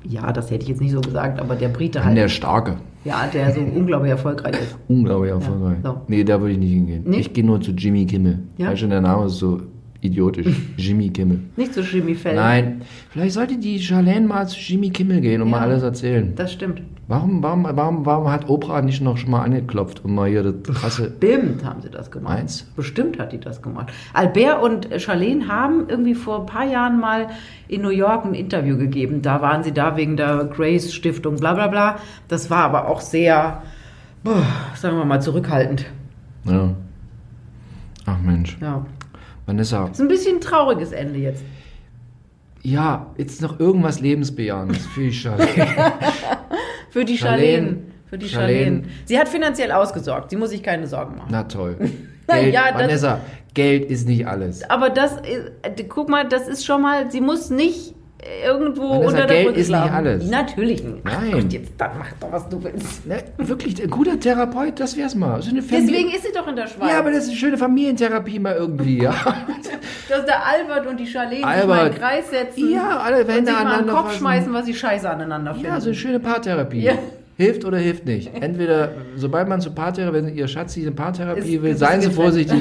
Ja, 0.02 0.32
das 0.32 0.50
hätte 0.50 0.64
ich 0.64 0.70
jetzt 0.70 0.80
nicht 0.80 0.90
so 0.92 1.00
gesagt, 1.00 1.38
aber 1.40 1.54
der 1.54 1.68
Brite 1.68 1.98
Dann 1.98 2.06
halt. 2.08 2.16
der 2.16 2.28
Starke. 2.28 2.78
ja, 3.04 3.28
der 3.32 3.52
so 3.52 3.60
unglaublich 3.76 4.10
erfolgreich 4.10 4.54
ist. 4.60 4.76
Unglaublich 4.88 5.30
erfolgreich. 5.30 5.78
so. 5.84 6.00
Nee, 6.08 6.24
da 6.24 6.40
würde 6.40 6.54
ich 6.54 6.58
nicht 6.58 6.72
hingehen. 6.72 7.04
Nee? 7.06 7.18
Ich 7.18 7.32
gehe 7.32 7.44
nur 7.46 7.60
zu 7.60 7.70
Jimmy 7.70 8.06
Kimmel. 8.06 8.40
Ja? 8.58 8.70
Weißt 8.70 8.80
schon, 8.80 8.90
der 8.90 9.00
Name 9.00 9.26
ist 9.26 9.36
so 9.38 9.60
idiotisch. 10.06 10.46
Jimmy 10.76 11.10
Kimmel. 11.10 11.40
Nicht 11.56 11.74
zu 11.74 11.80
Jimmy 11.82 12.14
Fallon. 12.14 12.36
Nein, 12.36 12.82
vielleicht 13.10 13.34
sollte 13.34 13.58
die 13.58 13.78
Charlene 13.80 14.26
mal 14.26 14.46
zu 14.48 14.58
Jimmy 14.58 14.90
Kimmel 14.90 15.20
gehen 15.20 15.42
und 15.42 15.48
Ja. 15.50 15.56
mal 15.58 15.62
alles 15.62 15.82
erzählen. 15.82 16.32
Das 16.34 16.52
stimmt. 16.52 16.82
Warum, 17.08 17.40
warum, 17.42 17.64
warum, 17.64 18.04
warum 18.04 18.30
hat 18.32 18.48
Oprah 18.48 18.82
nicht 18.82 19.00
noch 19.00 19.16
schon 19.16 19.30
mal 19.30 19.42
angeklopft 19.42 20.04
und 20.04 20.12
mal 20.14 20.28
hier 20.28 20.42
das 20.42 20.54
krasse. 20.74 21.10
Bestimmt 21.20 21.64
haben 21.64 21.80
sie 21.80 21.88
das 21.90 22.10
gemacht. 22.10 22.34
Meinst? 22.38 22.74
Bestimmt 22.74 23.18
hat 23.20 23.32
die 23.32 23.38
das 23.38 23.62
gemacht. 23.62 23.92
Albert 24.12 24.60
und 24.62 24.88
Charlene 25.00 25.46
haben 25.46 25.84
irgendwie 25.88 26.14
vor 26.16 26.40
ein 26.40 26.46
paar 26.46 26.64
Jahren 26.66 26.98
mal 26.98 27.28
in 27.68 27.82
New 27.82 27.90
York 27.90 28.24
ein 28.24 28.34
Interview 28.34 28.76
gegeben. 28.76 29.22
Da 29.22 29.40
waren 29.40 29.62
sie 29.62 29.70
da 29.72 29.96
wegen 29.96 30.16
der 30.16 30.46
Grace 30.52 30.92
Stiftung, 30.92 31.36
bla 31.36 31.54
bla 31.54 31.68
bla. 31.68 31.96
Das 32.26 32.50
war 32.50 32.64
aber 32.64 32.88
auch 32.88 33.00
sehr, 33.00 33.62
sagen 34.74 34.96
wir 34.96 35.04
mal, 35.04 35.20
zurückhaltend. 35.22 35.86
Ja. 36.44 36.74
Ach 38.06 38.18
Mensch. 38.20 38.56
Ja. 38.60 38.84
Vanessa, 39.46 39.86
Ist 39.88 40.00
ein 40.00 40.08
bisschen 40.08 40.36
ein 40.36 40.40
trauriges 40.40 40.92
Ende 40.92 41.18
jetzt. 41.20 41.42
ja, 42.62 43.06
jetzt 43.16 43.40
noch 43.42 43.60
irgendwas 43.60 44.00
Lebensbejahendes 44.00 44.86
für 44.86 45.00
die 45.02 45.12
Charlene. 45.12 45.92
Für 46.90 47.04
die 47.04 47.18
Charlene. 47.18 47.76
Für 48.06 48.16
die 48.18 48.28
Charlene. 48.28 48.64
Charlene. 48.64 48.82
Sie 49.04 49.18
hat 49.18 49.28
finanziell 49.28 49.70
ausgesorgt. 49.70 50.30
Sie 50.30 50.36
muss 50.36 50.50
sich 50.50 50.62
keine 50.62 50.86
Sorgen 50.86 51.16
machen. 51.16 51.28
Na 51.30 51.42
toll. 51.44 51.76
Geld, 52.28 52.54
Ja, 52.54 52.72
das- 52.72 52.80
Vanessa, 52.82 53.20
Geld 53.54 53.84
ist 53.90 54.08
nicht 54.08 54.26
alles. 54.26 54.62
Aber 54.70 54.88
das, 54.90 55.12
ist, 55.18 55.88
guck 55.90 56.08
mal, 56.08 56.26
das 56.26 56.48
ist 56.48 56.64
schon 56.64 56.80
mal, 56.82 57.10
sie 57.10 57.20
muss 57.20 57.50
nicht 57.50 57.94
irgendwo 58.44 58.84
unter 58.86 59.26
der 59.26 59.44
Geld 59.44 59.56
ist 59.56 59.68
nicht 59.68 59.78
alles. 59.92 60.28
Natürlich 60.30 60.82
nicht. 60.82 60.98
Ach 61.04 61.20
Nein. 61.20 61.32
Gott, 61.32 61.52
jetzt 61.52 61.72
dann 61.78 61.90
mach 61.98 62.12
doch, 62.20 62.32
was 62.32 62.48
du 62.48 62.62
willst. 62.62 63.06
Ne, 63.06 63.16
wirklich, 63.38 63.82
ein 63.82 63.90
guter 63.90 64.18
Therapeut, 64.18 64.78
das 64.80 64.96
wär's 64.96 65.14
mal. 65.14 65.40
So 65.42 65.50
Deswegen 65.54 66.10
ist 66.10 66.22
sie 66.24 66.32
doch 66.34 66.46
in 66.48 66.56
der 66.56 66.66
Schweiz. 66.66 66.90
Ja, 66.90 66.98
aber 66.98 67.10
das 67.10 67.24
ist 67.24 67.30
eine 67.30 67.38
schöne 67.38 67.58
Familientherapie 67.58 68.38
mal 68.38 68.54
irgendwie, 68.54 69.02
ja. 69.02 69.14
Dass 70.08 70.24
der 70.24 70.44
Albert 70.46 70.86
und 70.86 70.98
die 71.00 71.06
Charlene 71.06 71.36
sich 71.36 71.42
mal 71.44 71.54
Albert. 71.60 71.86
in 71.86 71.92
den 71.92 72.00
Kreis 72.00 72.30
setzen 72.30 72.72
Ja, 72.72 72.98
alle 73.00 73.22
und 73.24 73.28
Hände 73.30 73.50
sich 73.52 73.62
mal 73.64 73.72
an 73.74 73.84
den 73.86 73.94
Kopf 73.94 74.06
fassen. 74.06 74.18
schmeißen, 74.18 74.52
was 74.52 74.66
sie 74.66 74.74
scheiße 74.74 75.08
aneinander 75.10 75.52
finden. 75.54 75.68
Ja, 75.68 75.80
so 75.80 75.88
eine 75.88 75.94
schöne 75.96 76.20
Paartherapie. 76.20 76.80
Ja. 76.80 76.92
Hilft 77.38 77.66
oder 77.66 77.76
hilft 77.76 78.06
nicht. 78.06 78.30
Entweder, 78.40 78.92
sobald 79.16 79.46
man 79.46 79.60
zur 79.60 79.74
Paartherapie, 79.74 80.14
wenn 80.16 80.34
ihr 80.34 80.48
Schatzi 80.48 80.80
eine 80.80 80.92
Paartherapie 80.92 81.56
Ist- 81.56 81.62
will, 81.62 81.76
seien 81.76 82.00
Sie 82.00 82.08
getrennt. 82.08 82.14
vorsichtig, 82.14 82.60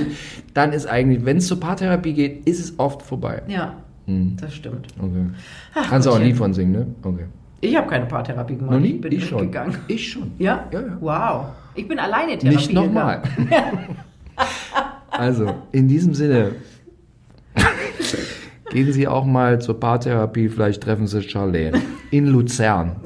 dann 0.54 0.74
ist 0.74 0.86
eigentlich, 0.86 1.24
wenn 1.24 1.38
es 1.38 1.48
zur 1.48 1.62
Paartherapie 1.62 2.12
geht, 2.14 2.46
ist 2.46 2.60
es 2.60 2.74
oft 2.78 3.02
vorbei. 3.02 3.42
ja 3.48 3.74
Hm. 4.06 4.38
das 4.40 4.54
stimmt. 4.54 4.88
Okay. 5.00 5.26
Ach, 5.74 5.90
Kannst 5.90 6.08
du 6.08 6.12
auch 6.12 6.16
ein. 6.18 6.24
Lied 6.24 6.38
von 6.38 6.54
singen, 6.54 6.72
ne? 6.72 6.88
Okay. 7.02 7.26
Ich 7.62 7.76
habe 7.76 7.88
keine 7.88 8.06
Paartherapie 8.06 8.56
gemacht. 8.56 8.74
Noch 8.74 8.80
nie? 8.80 8.92
Ich 8.96 9.02
bin 9.02 9.12
ich 9.12 9.28
schon. 9.28 9.40
gegangen. 9.40 9.78
Ich 9.88 10.12
schon. 10.12 10.32
Ja? 10.38 10.68
Ja, 10.72 10.82
ja. 10.82 10.98
Wow. 11.00 11.46
Ich 11.74 11.88
bin 11.88 11.98
alleine 11.98 12.38
Therapie 12.38 12.56
Nicht 12.56 12.74
nochmal. 12.74 13.24
also, 15.12 15.56
in 15.72 15.88
diesem 15.88 16.14
Sinne, 16.14 16.52
gehen 18.72 18.94
Sie 18.94 19.08
auch 19.08 19.26
mal 19.26 19.60
zur 19.60 19.80
Paartherapie, 19.80 20.50
vielleicht 20.50 20.84
treffen 20.84 21.08
Sie 21.08 21.22
Charlene 21.24 21.82
in 22.12 22.28
Luzern. 22.28 22.98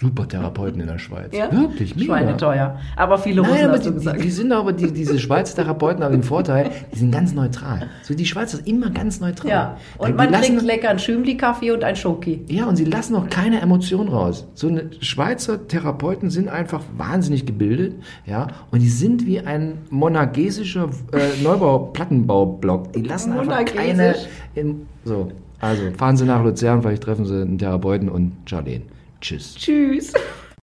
Super 0.00 0.28
Therapeuten 0.28 0.80
in 0.80 0.86
der 0.86 0.98
Schweiz. 0.98 1.32
Ja? 1.32 1.50
Wirklich, 1.50 1.96
mega. 1.96 2.06
Schweineteuer. 2.06 2.78
Aber 2.96 3.18
viele 3.18 3.40
Russen 3.40 3.54
Nein, 3.54 3.68
aber 3.68 3.78
die, 3.78 4.22
die, 4.22 4.30
sind 4.30 4.52
aber, 4.52 4.72
die, 4.72 4.92
diese 4.92 5.18
Schweizer 5.18 5.56
Therapeuten 5.56 6.04
haben 6.04 6.12
den 6.12 6.22
Vorteil, 6.22 6.70
die 6.92 6.98
sind 6.98 7.12
ganz 7.12 7.32
neutral. 7.32 7.88
So, 8.02 8.14
die 8.14 8.26
Schweizer 8.26 8.58
sind 8.58 8.66
immer 8.66 8.90
ganz 8.90 9.20
neutral. 9.20 9.50
ja. 9.50 9.76
Und 9.98 10.08
die 10.08 10.12
man 10.14 10.30
lassen, 10.30 10.44
trinkt 10.46 10.62
lecker 10.62 10.90
einen 10.90 10.98
Schümli-Kaffee 10.98 11.70
und 11.70 11.82
einen 11.82 11.96
Schoki. 11.96 12.44
Ja, 12.48 12.66
und 12.66 12.76
sie 12.76 12.84
lassen 12.84 13.16
auch 13.16 13.28
keine 13.30 13.60
Emotion 13.60 14.08
raus. 14.08 14.46
So 14.54 14.68
eine 14.68 14.90
Schweizer 15.00 15.66
Therapeuten 15.66 16.30
sind 16.30 16.48
einfach 16.48 16.82
wahnsinnig 16.96 17.46
gebildet, 17.46 17.94
ja, 18.26 18.48
und 18.70 18.80
die 18.80 18.88
sind 18.88 19.26
wie 19.26 19.40
ein 19.40 19.78
monagesischer 19.90 20.90
äh, 21.12 21.42
Neubau-Plattenbaublock. 21.42 22.92
Die 22.92 23.02
lassen 23.02 23.32
einfach 23.32 23.64
keine. 23.64 24.14
Im, 24.54 24.86
so, 25.04 25.32
also 25.60 25.82
fahren 25.96 26.16
Sie 26.16 26.24
nach 26.24 26.44
Luzern, 26.44 26.82
vielleicht 26.82 27.02
treffen 27.02 27.24
Sie 27.24 27.40
einen 27.40 27.58
Therapeuten 27.58 28.08
und 28.08 28.32
Charlene. 28.44 28.82
Tschüss. 29.20 29.54
Tschüss. 29.54 30.12